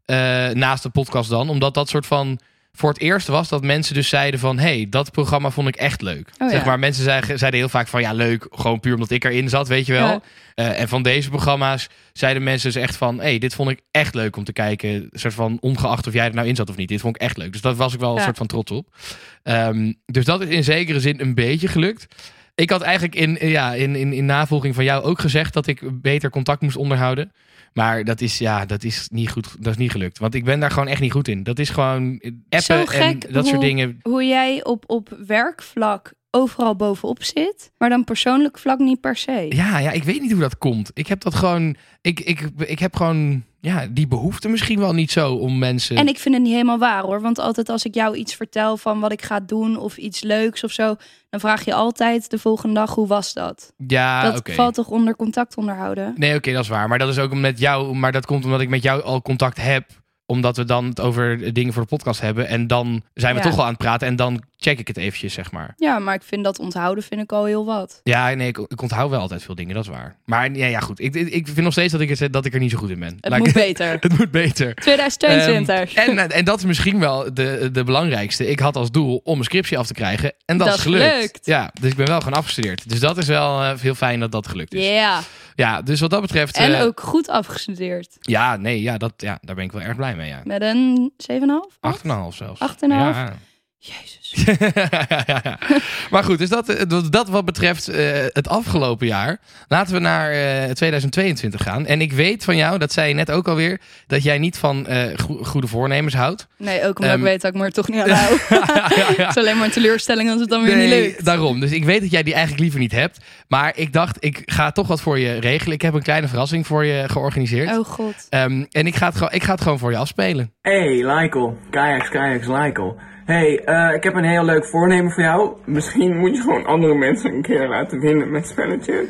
Eh, 0.05 0.17
naast 0.49 0.83
de 0.83 0.89
podcast 0.89 1.29
dan. 1.29 1.49
Omdat 1.49 1.73
dat 1.73 1.89
soort 1.89 2.05
van 2.05 2.39
voor 2.71 2.89
het 2.89 2.99
eerst 2.99 3.27
was 3.27 3.49
dat 3.49 3.63
mensen 3.63 3.93
dus 3.93 4.09
zeiden 4.09 4.39
van... 4.39 4.59
hey, 4.59 4.87
dat 4.89 5.11
programma 5.11 5.49
vond 5.49 5.67
ik 5.67 5.75
echt 5.75 6.01
leuk. 6.01 6.29
Oh, 6.37 6.49
zeg 6.49 6.59
ja. 6.59 6.65
maar, 6.65 6.79
mensen 6.79 7.03
zeiden, 7.03 7.37
zeiden 7.37 7.59
heel 7.59 7.69
vaak 7.69 7.87
van... 7.87 8.01
ja, 8.01 8.13
leuk, 8.13 8.47
gewoon 8.51 8.79
puur 8.79 8.93
omdat 8.93 9.09
ik 9.09 9.23
erin 9.23 9.49
zat, 9.49 9.67
weet 9.67 9.85
je 9.85 9.93
wel. 9.93 10.07
Ja. 10.07 10.21
Eh, 10.55 10.79
en 10.79 10.87
van 10.87 11.03
deze 11.03 11.29
programma's 11.29 11.87
zeiden 12.13 12.43
mensen 12.43 12.71
dus 12.71 12.81
echt 12.81 12.95
van... 12.95 13.19
hey, 13.19 13.37
dit 13.37 13.55
vond 13.55 13.69
ik 13.69 13.81
echt 13.91 14.13
leuk 14.13 14.35
om 14.35 14.43
te 14.43 14.53
kijken. 14.53 14.89
Een 14.89 15.09
soort 15.13 15.33
van 15.33 15.57
ongeacht 15.59 16.07
of 16.07 16.13
jij 16.13 16.25
er 16.25 16.33
nou 16.33 16.47
in 16.47 16.55
zat 16.55 16.69
of 16.69 16.75
niet. 16.75 16.87
Dit 16.87 17.01
vond 17.01 17.15
ik 17.15 17.21
echt 17.21 17.37
leuk. 17.37 17.51
Dus 17.51 17.61
dat 17.61 17.77
was 17.77 17.93
ik 17.93 17.99
wel 17.99 18.15
een 18.15 18.23
soort 18.23 18.37
van 18.37 18.47
trots 18.47 18.71
op. 18.71 18.95
Ehm, 19.43 19.93
dus 20.05 20.25
dat 20.25 20.41
is 20.41 20.47
in 20.47 20.63
zekere 20.63 20.99
zin 20.99 21.19
een 21.21 21.35
beetje 21.35 21.67
gelukt. 21.67 22.15
Ik 22.55 22.69
had 22.69 22.81
eigenlijk 22.81 23.15
in, 23.15 23.49
ja, 23.49 23.73
in, 23.73 23.95
in, 23.95 24.13
in 24.13 24.25
navolging 24.25 24.75
van 24.75 24.83
jou 24.83 25.03
ook 25.03 25.19
gezegd... 25.19 25.53
dat 25.53 25.67
ik 25.67 26.01
beter 26.01 26.29
contact 26.29 26.61
moest 26.61 26.77
onderhouden. 26.77 27.31
Maar 27.73 28.03
dat 28.03 28.21
is, 28.21 28.37
ja, 28.37 28.65
dat 28.65 28.83
is 28.83 29.07
niet 29.11 29.29
goed. 29.29 29.55
Dat 29.59 29.71
is 29.71 29.77
niet 29.77 29.91
gelukt. 29.91 30.19
Want 30.19 30.33
ik 30.33 30.43
ben 30.43 30.59
daar 30.59 30.71
gewoon 30.71 30.87
echt 30.87 31.01
niet 31.01 31.11
goed 31.11 31.27
in. 31.27 31.43
Dat 31.43 31.59
is 31.59 31.69
gewoon 31.69 32.21
appen 32.49 32.87
en 32.87 33.19
dat 33.29 33.47
soort 33.47 33.61
dingen. 33.61 33.99
Hoe 34.01 34.25
jij 34.25 34.63
op, 34.63 34.83
op 34.87 35.17
werkvlak 35.27 36.13
overal 36.31 36.75
bovenop 36.75 37.23
zit, 37.23 37.71
maar 37.77 37.89
dan 37.89 38.03
persoonlijk 38.03 38.57
vlak 38.57 38.79
niet 38.79 39.01
per 39.01 39.15
se. 39.15 39.45
Ja, 39.49 39.79
ja, 39.79 39.91
ik 39.91 40.03
weet 40.03 40.21
niet 40.21 40.31
hoe 40.31 40.41
dat 40.41 40.57
komt. 40.57 40.91
Ik 40.93 41.07
heb 41.07 41.21
dat 41.21 41.35
gewoon. 41.35 41.75
Ik, 42.01 42.19
ik, 42.19 42.49
ik 42.57 42.79
heb 42.79 42.95
gewoon. 42.95 43.43
Ja, 43.61 43.87
die 43.91 44.07
behoefte 44.07 44.49
misschien 44.49 44.79
wel 44.79 44.93
niet 44.93 45.11
zo 45.11 45.33
om 45.33 45.57
mensen. 45.57 45.95
En 45.95 46.07
ik 46.07 46.19
vind 46.19 46.35
het 46.35 46.43
niet 46.43 46.53
helemaal 46.53 46.77
waar 46.77 47.03
hoor. 47.03 47.21
Want 47.21 47.39
altijd 47.39 47.69
als 47.69 47.85
ik 47.85 47.93
jou 47.93 48.15
iets 48.15 48.35
vertel 48.35 48.77
van 48.77 48.99
wat 48.99 49.11
ik 49.11 49.21
ga 49.21 49.39
doen 49.39 49.77
of 49.77 49.97
iets 49.97 50.21
leuks 50.21 50.63
of 50.63 50.71
zo, 50.71 50.95
dan 51.29 51.39
vraag 51.39 51.65
je 51.65 51.73
altijd 51.73 52.29
de 52.29 52.39
volgende 52.39 52.75
dag 52.75 52.95
hoe 52.95 53.07
was 53.07 53.33
dat? 53.33 53.73
ja, 53.87 54.31
dat 54.31 54.49
valt 54.51 54.73
toch 54.73 54.87
onder 54.87 55.15
contact 55.15 55.57
onderhouden? 55.57 56.13
Nee, 56.17 56.35
oké, 56.35 56.51
dat 56.51 56.63
is 56.63 56.69
waar. 56.69 56.87
Maar 56.87 56.99
dat 56.99 57.09
is 57.09 57.19
ook 57.19 57.33
met 57.33 57.59
jou. 57.59 57.95
Maar 57.95 58.11
dat 58.11 58.25
komt 58.25 58.45
omdat 58.45 58.61
ik 58.61 58.69
met 58.69 58.83
jou 58.83 59.01
al 59.01 59.21
contact 59.21 59.61
heb. 59.61 59.85
Omdat 60.29 60.57
we 60.57 60.63
dan 60.65 60.85
het 60.85 60.99
over 60.99 61.53
dingen 61.53 61.73
voor 61.73 61.81
de 61.81 61.87
podcast 61.87 62.21
hebben. 62.21 62.47
En 62.47 62.67
dan 62.67 63.03
zijn 63.13 63.35
we 63.35 63.41
Ja. 63.41 63.49
toch 63.49 63.57
al 63.57 63.63
aan 63.63 63.69
het 63.69 63.77
praten. 63.77 64.07
En 64.07 64.15
dan 64.15 64.43
check 64.57 64.79
ik 64.79 64.87
het 64.87 64.97
eventjes, 64.97 65.33
zeg 65.33 65.51
maar. 65.51 65.73
Ja, 65.77 65.99
maar 65.99 66.15
ik 66.15 66.23
vind 66.23 66.43
dat 66.43 66.59
onthouden 66.59 67.03
vind 67.03 67.21
ik 67.21 67.31
al 67.31 67.45
heel 67.45 67.65
wat. 67.65 68.01
Ja, 68.03 68.33
nee, 68.33 68.47
ik, 68.47 68.57
ik 68.57 68.81
onthoud 68.81 69.09
wel 69.09 69.19
altijd 69.19 69.43
veel 69.43 69.55
dingen, 69.55 69.73
dat 69.75 69.83
is 69.83 69.89
waar. 69.89 70.15
Maar 70.25 70.51
ja, 70.51 70.65
ja 70.65 70.79
goed. 70.79 70.99
Ik, 70.99 71.15
ik, 71.15 71.45
vind 71.47 71.57
nog 71.61 71.71
steeds 71.71 71.91
dat 71.91 72.01
ik, 72.01 72.19
het, 72.19 72.33
dat 72.33 72.45
ik 72.45 72.53
er 72.53 72.59
niet 72.59 72.71
zo 72.71 72.77
goed 72.77 72.89
in 72.89 72.99
ben. 72.99 73.17
Het 73.21 73.29
Laat 73.29 73.39
ik- 73.39 73.45
moet 73.45 73.53
beter. 73.67 73.97
het 73.99 74.17
moet 74.17 74.31
beter. 74.31 74.75
2022. 74.75 75.93
Ehm, 75.93 76.17
en, 76.17 76.31
en 76.31 76.45
dat 76.45 76.57
is 76.59 76.65
misschien 76.65 76.99
wel 76.99 77.33
de, 77.33 77.69
de 77.71 77.83
belangrijkste. 77.83 78.47
Ik 78.49 78.59
had 78.59 78.75
als 78.75 78.91
doel 78.91 79.21
om 79.23 79.37
een 79.37 79.43
scriptie 79.43 79.77
af 79.77 79.87
te 79.87 79.93
krijgen. 79.93 80.33
En 80.45 80.57
dat, 80.57 80.67
Dat 80.67 80.75
is 80.77 80.81
gelukt. 80.83 81.13
gelukt. 81.13 81.45
Ja, 81.45 81.71
dus 81.81 81.89
ik 81.91 81.95
ben 81.97 82.07
wel 82.07 82.21
gaan 82.21 82.33
afgestudeerd. 82.33 82.89
Dus 82.89 82.99
dat 82.99 83.17
is 83.17 83.27
wel 83.27 83.61
eh, 83.63 83.79
heel 83.79 83.95
fijn 83.95 84.19
dat 84.19 84.31
dat 84.31 84.47
gelukt 84.47 84.73
is. 84.73 84.87
Ja, 84.87 85.19
Ja, 85.55 85.81
dus 85.81 85.99
wat 85.99 86.09
dat 86.09 86.21
betreft... 86.21 86.57
en 86.57 86.73
eh, 86.73 86.81
ook 86.83 86.99
goed 86.99 87.27
afgestudeerd. 87.29 88.17
Ja, 88.21 88.55
nee, 88.55 88.81
ja, 88.81 88.97
dat, 88.97 89.13
ja, 89.17 89.37
daar 89.41 89.55
ben 89.55 89.63
ik 89.63 89.71
wel 89.71 89.81
erg 89.81 89.95
blij 89.95 90.15
mee. 90.15 90.18
Ja. 90.27 90.41
Met 90.43 90.61
een 90.61 91.13
7,5? 91.17 91.77
8,5 91.79 92.09
zelfs. 92.29 92.61
8,5? 92.61 92.87
Ja. 92.87 93.33
Jezus. 93.81 94.17
maar 96.11 96.23
goed, 96.23 96.37
dus 96.37 96.49
dat, 96.49 96.69
eh, 96.69 97.01
dat, 97.09 97.29
wat 97.29 97.45
betreft 97.45 97.87
eh, 97.87 98.05
het 98.33 98.47
afgelopen 98.47 99.07
jaar. 99.07 99.37
Laten 99.67 99.93
we 99.93 99.99
naar 99.99 100.31
eh, 100.31 100.71
2022 100.71 101.63
gaan. 101.63 101.85
En 101.85 102.01
ik 102.01 102.11
weet 102.13 102.43
van 102.43 102.55
jou, 102.57 102.77
dat 102.77 102.91
zei 102.93 103.07
je 103.07 103.13
net 103.13 103.31
ook 103.31 103.47
alweer, 103.47 103.79
dat 104.07 104.23
jij 104.23 104.37
niet 104.37 104.57
van 104.57 104.87
eh, 104.87 105.17
go- 105.17 105.43
goede 105.43 105.67
voornemens 105.67 106.13
houdt. 106.13 106.47
Nee, 106.57 106.79
ook 106.85 106.99
omdat 106.99 107.03
Ehm, 107.05 107.17
ik 107.19 107.23
weet 107.25 107.41
dat 107.41 107.51
ik 107.53 107.59
me 107.59 107.65
er 107.65 107.71
toch 107.71 107.87
niet 107.89 107.99
aan 108.01 108.09
hou. 108.09 108.37
Het 109.17 109.29
is 109.29 109.37
alleen 109.37 109.57
maar 109.57 109.65
een 109.65 109.71
teleurstelling 109.71 110.29
als 110.31 110.39
het 110.39 110.49
dan 110.49 110.63
weer 110.63 110.75
niet 110.75 110.87
Nee, 110.89 111.01
lukt. 111.01 111.25
daarom. 111.25 111.59
Dus 111.59 111.71
ik 111.71 111.83
weet 111.85 112.01
dat 112.01 112.11
jij 112.11 112.23
die 112.23 112.33
eigenlijk 112.33 112.61
liever 112.61 112.79
niet 112.79 112.91
hebt. 112.91 113.17
Maar 113.47 113.71
ik 113.75 113.93
dacht, 113.93 114.17
ik 114.19 114.41
ga 114.45 114.71
toch 114.71 114.87
wat 114.87 115.01
voor 115.01 115.19
je 115.19 115.39
regelen. 115.39 115.73
Ik 115.73 115.81
heb 115.81 115.93
een 115.93 116.01
kleine 116.03 116.27
verrassing 116.27 116.67
voor 116.67 116.85
je 116.85 117.03
georganiseerd. 117.09 117.77
Oh 117.77 117.85
god. 117.85 118.13
Ehm, 118.29 118.65
en 118.71 118.87
ik 118.87 118.95
ga, 118.95 119.05
het 119.05 119.15
gewoon, 119.15 119.31
ik 119.33 119.43
ga 119.43 119.51
het 119.51 119.61
gewoon 119.61 119.79
voor 119.79 119.91
je 119.91 119.97
afspelen. 119.97 120.53
Hey, 120.61 121.05
Lykel. 121.05 121.57
Kayaks, 121.69 122.09
Kayaks, 122.09 122.47
Lykel. 122.47 122.95
Hey, 123.29 123.63
eh, 123.63 123.93
ik 123.93 124.03
heb 124.03 124.15
een 124.15 124.23
heel 124.23 124.43
leuk 124.43 124.65
voornemen 124.65 125.11
voor 125.11 125.23
jou. 125.23 125.51
Misschien 125.65 126.17
moet 126.17 126.35
je 126.35 126.41
gewoon 126.41 126.65
andere 126.65 126.95
mensen 126.95 127.33
een 127.33 127.41
keer 127.41 127.67
laten 127.67 127.99
winnen 127.99 128.31
met 128.31 128.47
spelletjes. 128.47 129.05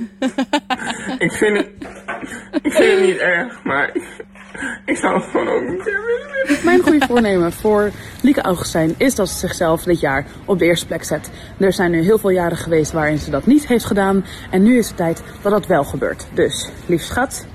ik 1.25 1.31
vind 1.31 1.57
het... 1.57 1.67
Ik 2.61 2.73
vind 2.73 2.91
het 2.91 3.01
niet 3.01 3.17
erg, 3.17 3.63
maar... 3.63 3.91
Ik 4.85 4.97
zou 4.97 5.13
het 5.15 5.23
gewoon 5.23 5.47
ook 5.47 5.61
een 5.61 5.81
keer 5.83 6.01
willen 6.05 6.31
winnen. 6.33 6.65
Mijn 6.65 6.81
goede 6.81 7.05
voornemen 7.05 7.51
voor 7.51 7.91
Lieke 8.21 8.41
Augustijn 8.41 8.95
is 8.97 9.15
dat 9.15 9.29
ze 9.29 9.37
zichzelf 9.37 9.83
dit 9.83 9.99
jaar 9.99 10.25
op 10.45 10.59
de 10.59 10.65
eerste 10.65 10.87
plek 10.87 11.03
zet. 11.03 11.31
Er 11.57 11.73
zijn 11.73 11.91
nu 11.91 12.01
heel 12.01 12.17
veel 12.17 12.29
jaren 12.29 12.57
geweest 12.57 12.91
waarin 12.91 13.17
ze 13.17 13.31
dat 13.31 13.45
niet 13.45 13.67
heeft 13.67 13.85
gedaan. 13.85 14.25
En 14.51 14.63
nu 14.63 14.77
is 14.77 14.87
het 14.87 14.97
tijd 14.97 15.23
dat 15.41 15.51
dat 15.51 15.67
wel 15.67 15.83
gebeurt. 15.83 16.27
Dus, 16.33 16.69
lief 16.85 17.01
schat, 17.01 17.47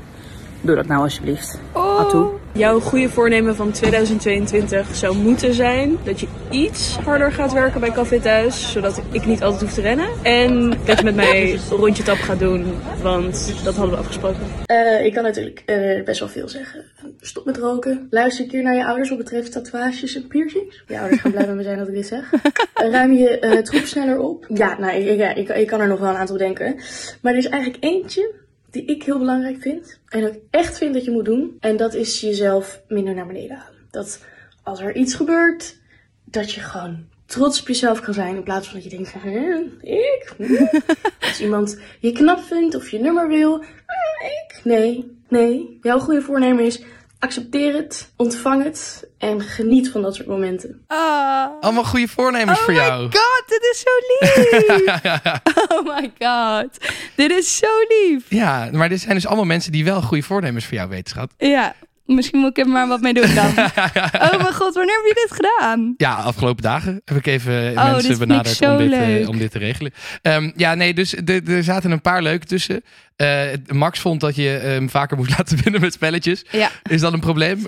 doe 0.60 0.74
dat 0.76 0.86
nou 0.86 1.02
alsjeblieft. 1.02 1.60
Atoe. 1.72 2.43
Jouw 2.56 2.80
goede 2.80 3.08
voornemen 3.08 3.56
van 3.56 3.70
2022 3.70 4.94
zou 4.94 5.16
moeten 5.16 5.54
zijn 5.54 5.98
dat 6.04 6.20
je 6.20 6.26
iets 6.50 6.96
harder 6.96 7.32
gaat 7.32 7.52
werken 7.52 7.80
bij 7.80 7.90
Café 7.90 8.20
Thuis, 8.20 8.72
zodat 8.72 9.02
ik 9.10 9.26
niet 9.26 9.42
altijd 9.42 9.60
hoef 9.60 9.72
te 9.72 9.80
rennen. 9.80 10.08
En 10.22 10.70
dat 10.84 10.98
je 10.98 11.04
met 11.04 11.14
mij 11.14 11.52
een 11.52 11.58
rondje 11.70 12.02
tap 12.02 12.16
gaat 12.16 12.38
doen, 12.38 12.64
want 13.02 13.54
dat 13.64 13.74
hadden 13.74 13.94
we 13.94 14.00
afgesproken. 14.00 14.40
Eh, 14.66 15.04
ik 15.04 15.12
kan 15.12 15.22
natuurlijk 15.22 15.62
eh, 15.66 16.04
best 16.04 16.20
wel 16.20 16.28
veel 16.28 16.48
zeggen. 16.48 16.84
Stop 17.20 17.44
met 17.44 17.56
roken. 17.56 18.06
Luister 18.10 18.44
een 18.44 18.50
keer 18.50 18.62
naar 18.62 18.76
je 18.76 18.84
ouders 18.86 19.08
wat 19.08 19.18
betreft 19.18 19.52
tatoeages 19.52 20.14
en 20.16 20.26
piercings. 20.26 20.82
Je 20.86 20.98
ouders 20.98 21.20
gaan 21.20 21.30
blij 21.30 21.46
met 21.46 21.56
me 21.56 21.62
zijn 21.62 21.78
dat 21.78 21.88
ik 21.88 21.94
dit 21.94 22.06
zeg. 22.06 22.32
Eh, 22.74 22.90
ruim 22.90 23.12
je 23.12 23.60
troep 23.62 23.84
sneller 23.84 24.18
op. 24.18 24.46
Ja, 24.48 24.78
nou, 24.78 24.92
ik, 24.92 25.20
ik, 25.20 25.36
ik, 25.36 25.56
ik 25.56 25.66
kan 25.66 25.80
er 25.80 25.88
nog 25.88 26.00
wel 26.00 26.08
een 26.08 26.16
aantal 26.16 26.36
denken. 26.36 26.74
Maar 27.20 27.32
er 27.32 27.38
is 27.38 27.48
eigenlijk 27.48 27.84
eentje 27.84 28.42
die 28.74 28.84
ik 28.84 29.02
heel 29.02 29.18
belangrijk 29.18 29.60
vind. 29.60 30.00
En 30.08 30.26
ik 30.26 30.40
echt 30.50 30.78
vind 30.78 30.94
dat 30.94 31.04
je 31.04 31.10
moet 31.10 31.24
doen. 31.24 31.56
En 31.60 31.76
dat 31.76 31.94
is 31.94 32.20
jezelf 32.20 32.80
minder 32.88 33.14
naar 33.14 33.26
beneden 33.26 33.56
halen. 33.56 33.80
Dat 33.90 34.24
als 34.62 34.80
er 34.80 34.96
iets 34.96 35.14
gebeurt, 35.14 35.76
dat 36.24 36.52
je 36.52 36.60
gewoon 36.60 37.04
trots 37.26 37.60
op 37.60 37.68
jezelf 37.68 38.00
kan 38.00 38.14
zijn. 38.14 38.36
In 38.36 38.42
plaats 38.42 38.66
van 38.66 38.74
dat 38.80 38.90
je 38.90 38.96
denkt 38.96 39.12
hè, 39.18 39.64
ik? 39.80 40.34
Als 41.28 41.40
iemand 41.40 41.80
je 42.00 42.12
knap 42.12 42.40
vindt 42.40 42.74
of 42.74 42.90
je 42.90 43.00
nummer 43.00 43.28
wil. 43.28 43.54
"Ah, 43.86 44.26
ik? 44.26 44.60
Nee, 44.64 45.18
nee. 45.28 45.78
Jouw 45.82 45.98
goede 45.98 46.22
voornemen 46.22 46.64
is 46.64 46.82
accepteer 47.24 47.74
het, 47.74 48.12
ontvang 48.16 48.64
het 48.64 49.08
en 49.18 49.40
geniet 49.40 49.90
van 49.90 50.02
dat 50.02 50.14
soort 50.14 50.28
momenten. 50.28 50.84
Ah. 50.86 51.46
Allemaal 51.60 51.84
goede 51.84 52.08
voornemens 52.08 52.58
Oh 52.58 52.64
voor 52.64 52.72
my 52.72 52.78
jou. 52.80 53.02
god, 53.02 53.42
dit 53.46 53.62
is 53.72 53.84
zo 53.84 53.90
lief. 54.10 55.40
oh 55.68 55.84
my 55.96 56.12
god. 56.18 56.78
Dit 57.16 57.30
is 57.30 57.56
zo 57.56 57.66
lief. 57.88 58.24
Ja, 58.28 58.68
maar 58.72 58.88
dit 58.88 59.00
zijn 59.00 59.14
dus 59.14 59.26
allemaal 59.26 59.44
mensen 59.44 59.72
die 59.72 59.84
wel 59.84 60.02
goede 60.02 60.22
voornemens 60.22 60.64
voor 60.64 60.76
jou 60.76 60.88
weten, 60.88 61.10
schat. 61.10 61.34
Ja, 61.38 61.74
misschien 62.04 62.38
moet 62.40 62.58
ik 62.58 62.64
er 62.64 62.70
maar 62.70 62.88
wat 62.88 63.00
mee 63.00 63.14
doen 63.14 63.34
dan. 63.34 63.46
oh 64.26 64.36
mijn 64.42 64.54
god, 64.54 64.74
wanneer 64.74 64.96
heb 65.04 65.06
je 65.16 65.26
dit 65.28 65.32
gedaan? 65.32 65.94
Ja, 65.96 66.14
afgelopen 66.14 66.62
dagen 66.62 67.00
heb 67.04 67.16
ik 67.16 67.26
even 67.26 67.70
Oh, 67.76 67.92
mensen 67.92 68.18
benaderd 68.18 68.60
om 68.62 68.76
dit, 68.78 68.92
eh, 68.92 68.98
leuk. 68.98 69.28
om 69.28 69.38
dit 69.38 69.50
te 69.50 69.58
regelen. 69.58 69.92
Ehm, 70.22 70.50
ja, 70.56 70.74
nee, 70.74 70.94
dus 70.94 71.14
er 71.46 71.64
zaten 71.64 71.90
een 71.90 72.00
paar 72.00 72.22
leuke 72.22 72.46
tussen. 72.46 72.82
Eh, 73.16 73.42
Max 73.66 73.98
vond 74.00 74.20
dat 74.20 74.36
je 74.36 74.42
hem 74.48 74.90
vaker 74.90 75.16
moest 75.16 75.30
laten 75.38 75.58
winnen 75.62 75.80
met 75.80 75.92
spelletjes. 75.92 76.44
Ja. 76.50 76.70
Is 76.90 77.00
dat 77.00 77.12
een 77.12 77.20
probleem? 77.20 77.58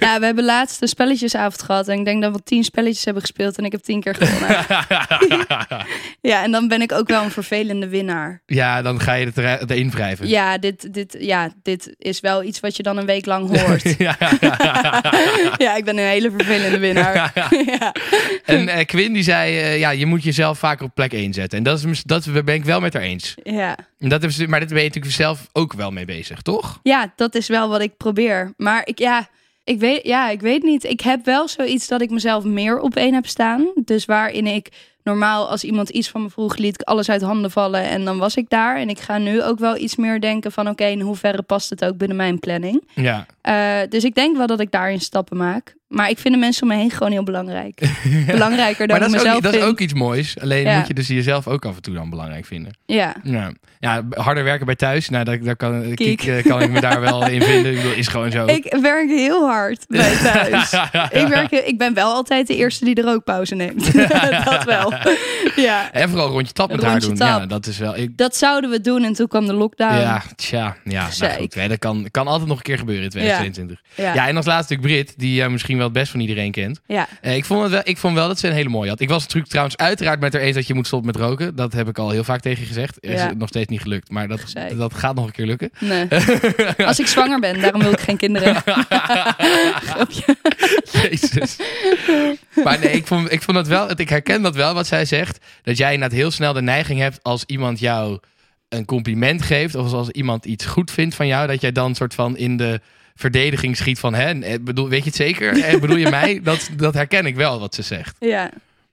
ja, 0.00 0.18
we 0.18 0.24
hebben 0.24 0.44
laatst 0.44 0.82
een 0.82 0.88
spelletjesavond 0.88 1.62
gehad. 1.62 1.88
En 1.88 1.98
ik 1.98 2.04
denk 2.04 2.22
dat 2.22 2.32
we 2.32 2.42
tien 2.42 2.64
spelletjes 2.64 3.04
hebben 3.04 3.22
gespeeld 3.22 3.58
en 3.58 3.64
ik 3.64 3.72
heb 3.72 3.80
tien 3.82 4.00
keer 4.00 4.14
gewonnen. 4.14 4.56
ja, 6.30 6.42
en 6.44 6.50
dan 6.50 6.68
ben 6.68 6.82
ik 6.82 6.92
ook 6.92 7.08
wel 7.08 7.22
een 7.22 7.30
vervelende 7.30 7.88
winnaar. 7.88 8.42
ja, 8.46 8.82
dan 8.82 9.00
ga 9.00 9.12
je 9.14 9.26
het 9.26 9.36
er- 9.36 9.70
erin 9.70 9.90
wrijven. 9.90 10.28
Ja 10.28 10.58
dit, 10.58 10.94
dit, 10.94 11.16
ja, 11.18 11.50
dit 11.62 11.94
is 11.98 12.20
wel 12.20 12.42
iets 12.42 12.60
wat 12.60 12.76
je 12.76 12.82
dan 12.82 12.96
een 12.96 13.06
week 13.06 13.26
lang 13.26 13.60
hoort. 13.60 13.94
ja. 13.98 14.16
ja, 15.56 15.76
ik 15.76 15.84
ben 15.84 15.98
een 15.98 16.04
hele 16.04 16.30
vervelende 16.30 16.78
winnaar. 16.78 17.32
ja. 17.66 17.94
En 18.44 18.68
eh, 18.68 18.84
Quinn 18.86 19.12
die 19.12 19.22
zei, 19.22 19.58
eh, 19.58 19.78
ja, 19.78 19.90
je 19.90 20.06
moet 20.06 20.22
jezelf 20.22 20.58
vaker 20.58 20.84
op 20.84 20.94
plek 20.94 21.12
1 21.12 21.32
zetten. 21.32 21.58
En 21.58 21.64
dat, 21.64 21.84
is, 21.84 22.02
dat 22.02 22.44
ben 22.44 22.54
ik 22.54 22.64
wel 22.64 22.80
met 22.80 22.92
haar 22.92 23.02
eens. 23.02 23.34
ja. 23.42 23.76
Dat 24.08 24.22
is, 24.22 24.46
maar 24.46 24.60
ben 24.66 24.68
je 24.68 24.74
natuurlijk 24.74 25.14
zelf 25.14 25.48
ook 25.52 25.72
wel 25.72 25.90
mee 25.90 26.04
bezig, 26.04 26.42
toch? 26.42 26.80
Ja, 26.82 27.12
dat 27.16 27.34
is 27.34 27.48
wel 27.48 27.68
wat 27.68 27.80
ik 27.80 27.96
probeer. 27.96 28.54
Maar 28.56 28.82
ik, 28.84 28.98
ja, 28.98 29.28
ik 29.64 29.78
weet, 29.78 30.06
ja, 30.06 30.28
ik 30.28 30.40
weet 30.40 30.62
niet. 30.62 30.84
Ik 30.84 31.00
heb 31.00 31.24
wel 31.24 31.48
zoiets 31.48 31.88
dat 31.88 32.00
ik 32.00 32.10
mezelf 32.10 32.44
meer 32.44 32.78
op 32.78 32.96
één 32.96 33.14
heb 33.14 33.26
staan. 33.26 33.72
Dus 33.84 34.04
waarin 34.04 34.46
ik 34.46 34.68
normaal 35.02 35.48
als 35.48 35.64
iemand 35.64 35.88
iets 35.88 36.08
van 36.08 36.22
me 36.22 36.30
vroeg, 36.30 36.56
liet 36.56 36.80
ik 36.80 36.88
alles 36.88 37.10
uit 37.10 37.22
handen 37.22 37.50
vallen 37.50 37.82
en 37.82 38.04
dan 38.04 38.18
was 38.18 38.36
ik 38.36 38.48
daar. 38.48 38.76
En 38.76 38.88
ik 38.88 38.98
ga 38.98 39.18
nu 39.18 39.42
ook 39.42 39.58
wel 39.58 39.76
iets 39.76 39.96
meer 39.96 40.20
denken 40.20 40.52
van 40.52 40.68
oké, 40.68 40.84
in 40.84 41.00
hoeverre 41.00 41.42
past 41.42 41.70
het 41.70 41.84
ook 41.84 41.96
binnen 41.96 42.16
mijn 42.16 42.38
planning. 42.38 42.88
Ja. 42.94 43.26
Eh, 43.40 43.88
dus 43.88 44.04
ik 44.04 44.14
denk 44.14 44.36
wel 44.36 44.46
dat 44.46 44.60
ik 44.60 44.70
daarin 44.70 45.00
stappen 45.00 45.36
maak. 45.36 45.74
Maar 45.90 46.10
ik 46.10 46.18
vind 46.18 46.34
de 46.34 46.40
mensen 46.40 46.62
om 46.62 46.68
me 46.68 46.74
heen 46.74 46.90
gewoon 46.90 47.12
heel 47.12 47.22
belangrijk. 47.22 47.80
Belangrijker 48.26 48.86
dan 48.86 48.98
Maar 48.98 49.08
dat 49.08 49.08
ik 49.08 49.14
is, 49.14 49.22
mezelf 49.22 49.36
ook, 49.36 49.42
dat 49.42 49.52
is 49.54 49.58
vind. 49.58 49.70
ook 49.72 49.80
iets 49.80 49.94
moois. 49.94 50.38
Alleen 50.40 50.62
Ja. 50.64 50.78
moet 50.78 50.86
je 50.86 50.94
dus 50.94 51.06
jezelf 51.08 51.48
ook 51.48 51.64
af 51.64 51.76
en 51.76 51.82
toe 51.82 51.94
dan 51.94 52.10
belangrijk 52.10 52.46
vinden. 52.46 52.76
Ja. 52.86 53.14
Ja, 53.22 53.52
ja 53.78 54.02
harder 54.10 54.44
werken 54.44 54.66
bij 54.66 54.74
thuis. 54.74 55.08
Nou, 55.08 55.24
daar, 55.24 55.38
daar 55.42 55.56
kan, 55.56 55.82
Kiek. 55.94 55.96
Kiek, 56.18 56.22
eh, 56.26 56.44
kan 56.44 56.62
ik 56.62 56.70
me 56.70 56.80
daar 56.80 57.00
wel 57.00 57.26
in 57.28 57.42
vinden. 57.42 57.70
Ik 57.72 57.76
bedoel, 57.76 57.92
is 57.92 58.08
gewoon 58.08 58.30
zo. 58.30 58.46
Ik 58.46 58.76
werk 58.82 59.08
heel 59.08 59.46
hard 59.48 59.84
bij 59.88 60.16
thuis. 60.16 60.72
ik, 61.22 61.26
werk, 61.26 61.50
ik 61.50 61.78
ben 61.78 61.94
wel 61.94 62.12
altijd 62.12 62.46
de 62.46 62.56
eerste 62.56 62.84
die 62.84 62.94
de 62.94 63.02
rookpauze 63.02 63.54
neemt. 63.54 63.92
dat 64.44 64.64
wel. 64.64 64.92
ja. 65.56 65.92
En 65.92 66.08
vooral 66.08 66.28
rondje 66.28 66.52
tap 66.52 66.70
met 66.70 66.82
haar 66.82 67.00
doen. 67.00 67.14
tap. 67.14 67.40
Ja, 67.40 67.46
dat 67.46 67.66
is 67.66 67.78
wel... 67.78 67.96
Ik, 67.96 68.16
Dat 68.16 68.36
zouden 68.36 68.70
we 68.70 68.80
doen 68.80 69.04
en 69.04 69.12
toen 69.12 69.28
kwam 69.28 69.46
de 69.46 69.52
lockdown. 69.54 69.94
ja, 69.98 70.22
tja, 70.36 70.76
ja, 70.84 71.08
nou 71.18 71.32
goed. 71.32 71.54
hè, 71.54 71.68
Dat 71.68 71.78
kan, 71.78 72.08
kan 72.10 72.26
altijd 72.26 72.48
nog 72.48 72.56
een 72.56 72.62
keer 72.62 72.78
gebeuren 72.78 73.04
in 73.04 73.10
2022. 73.10 73.80
Ja, 73.94 74.14
Ja. 74.14 74.28
en 74.28 74.36
als 74.36 74.46
laatste 74.46 74.76
Brit, 74.78 75.14
die 75.16 75.42
eh, 75.42 75.48
misschien 75.50 75.78
wel 75.80 75.88
het 75.88 75.98
best 75.98 76.10
van 76.10 76.20
iedereen 76.20 76.50
kent. 76.50 76.80
Ja. 76.86 77.08
Eh, 77.20 77.36
ik, 77.36 77.44
vond 77.44 77.62
het 77.62 77.70
wel, 77.70 77.80
ik 77.84 77.98
vond 77.98 78.14
wel 78.14 78.28
dat 78.28 78.38
ze 78.38 78.46
een 78.48 78.52
hele 78.54 78.68
mooie 78.68 78.88
had. 78.88 79.00
Ik 79.00 79.08
was 79.08 79.20
natuurlijk 79.22 79.48
trouwens 79.50 79.76
uiteraard 79.76 80.20
met 80.20 80.32
haar 80.32 80.42
eens 80.42 80.54
dat 80.54 80.66
je 80.66 80.74
moet 80.74 80.86
stoppen 80.86 81.12
met 81.12 81.22
roken. 81.22 81.56
Dat 81.56 81.72
heb 81.72 81.88
ik 81.88 81.98
al 81.98 82.10
heel 82.10 82.24
vaak 82.24 82.40
tegen 82.40 82.60
je 82.60 82.66
gezegd. 82.66 82.96
Is 83.00 83.10
Ja. 83.20 83.26
het 83.28 83.38
nog 83.38 83.48
steeds 83.48 83.68
niet 83.68 83.80
gelukt. 83.80 84.10
Maar 84.10 84.28
dat, 84.28 84.40
dat 84.76 84.94
gaat 84.94 85.14
nog 85.14 85.26
een 85.26 85.32
keer 85.32 85.46
lukken. 85.46 85.70
Nee. 85.78 86.08
Als 86.86 87.00
ik 87.00 87.06
zwanger 87.06 87.40
ben, 87.40 87.60
daarom 87.60 87.82
wil 87.82 87.92
ik 87.92 88.00
geen 88.00 88.16
kinderen. 88.16 88.62
Jezus. 90.92 91.56
Maar 92.64 92.78
nee, 92.78 92.90
ik 92.90 93.06
vond, 93.06 93.32
ik 93.32 93.42
vond 93.42 93.56
dat 93.56 93.66
wel, 93.66 93.90
ik 94.00 94.08
herken 94.08 94.42
dat 94.42 94.54
wel 94.54 94.74
wat 94.74 94.86
zij 94.86 95.04
zegt. 95.04 95.38
Dat 95.62 95.76
jij 95.76 95.92
inderdaad 95.92 96.18
heel 96.18 96.30
snel 96.30 96.52
de 96.52 96.62
neiging 96.62 97.00
hebt 97.00 97.22
als 97.22 97.44
iemand 97.46 97.78
jou 97.78 98.18
een 98.68 98.84
compliment 98.84 99.42
geeft. 99.42 99.74
Of 99.74 99.92
als 99.92 100.10
iemand 100.10 100.44
iets 100.44 100.64
goed 100.64 100.90
vindt 100.90 101.14
van 101.14 101.26
jou. 101.26 101.46
Dat 101.46 101.60
jij 101.60 101.72
dan 101.72 101.94
soort 101.94 102.14
van 102.14 102.36
in 102.36 102.56
de 102.56 102.80
verdediging 103.20 103.76
schiet 103.76 103.98
van, 103.98 104.14
hè, 104.14 104.40
eh, 104.40 104.58
bedoel, 104.60 104.88
weet 104.88 104.98
je 104.98 105.06
het 105.06 105.14
zeker? 105.14 105.62
Eh, 105.62 105.80
bedoel 105.80 105.96
je 105.96 106.10
mij? 106.10 106.40
Dat, 106.50 106.70
dat 106.76 106.94
herken 106.94 107.26
ik 107.26 107.36
wel 107.36 107.60
wat 107.60 107.74
ze 107.74 107.82
zegt. 107.82 108.16
Ja. 108.18 108.50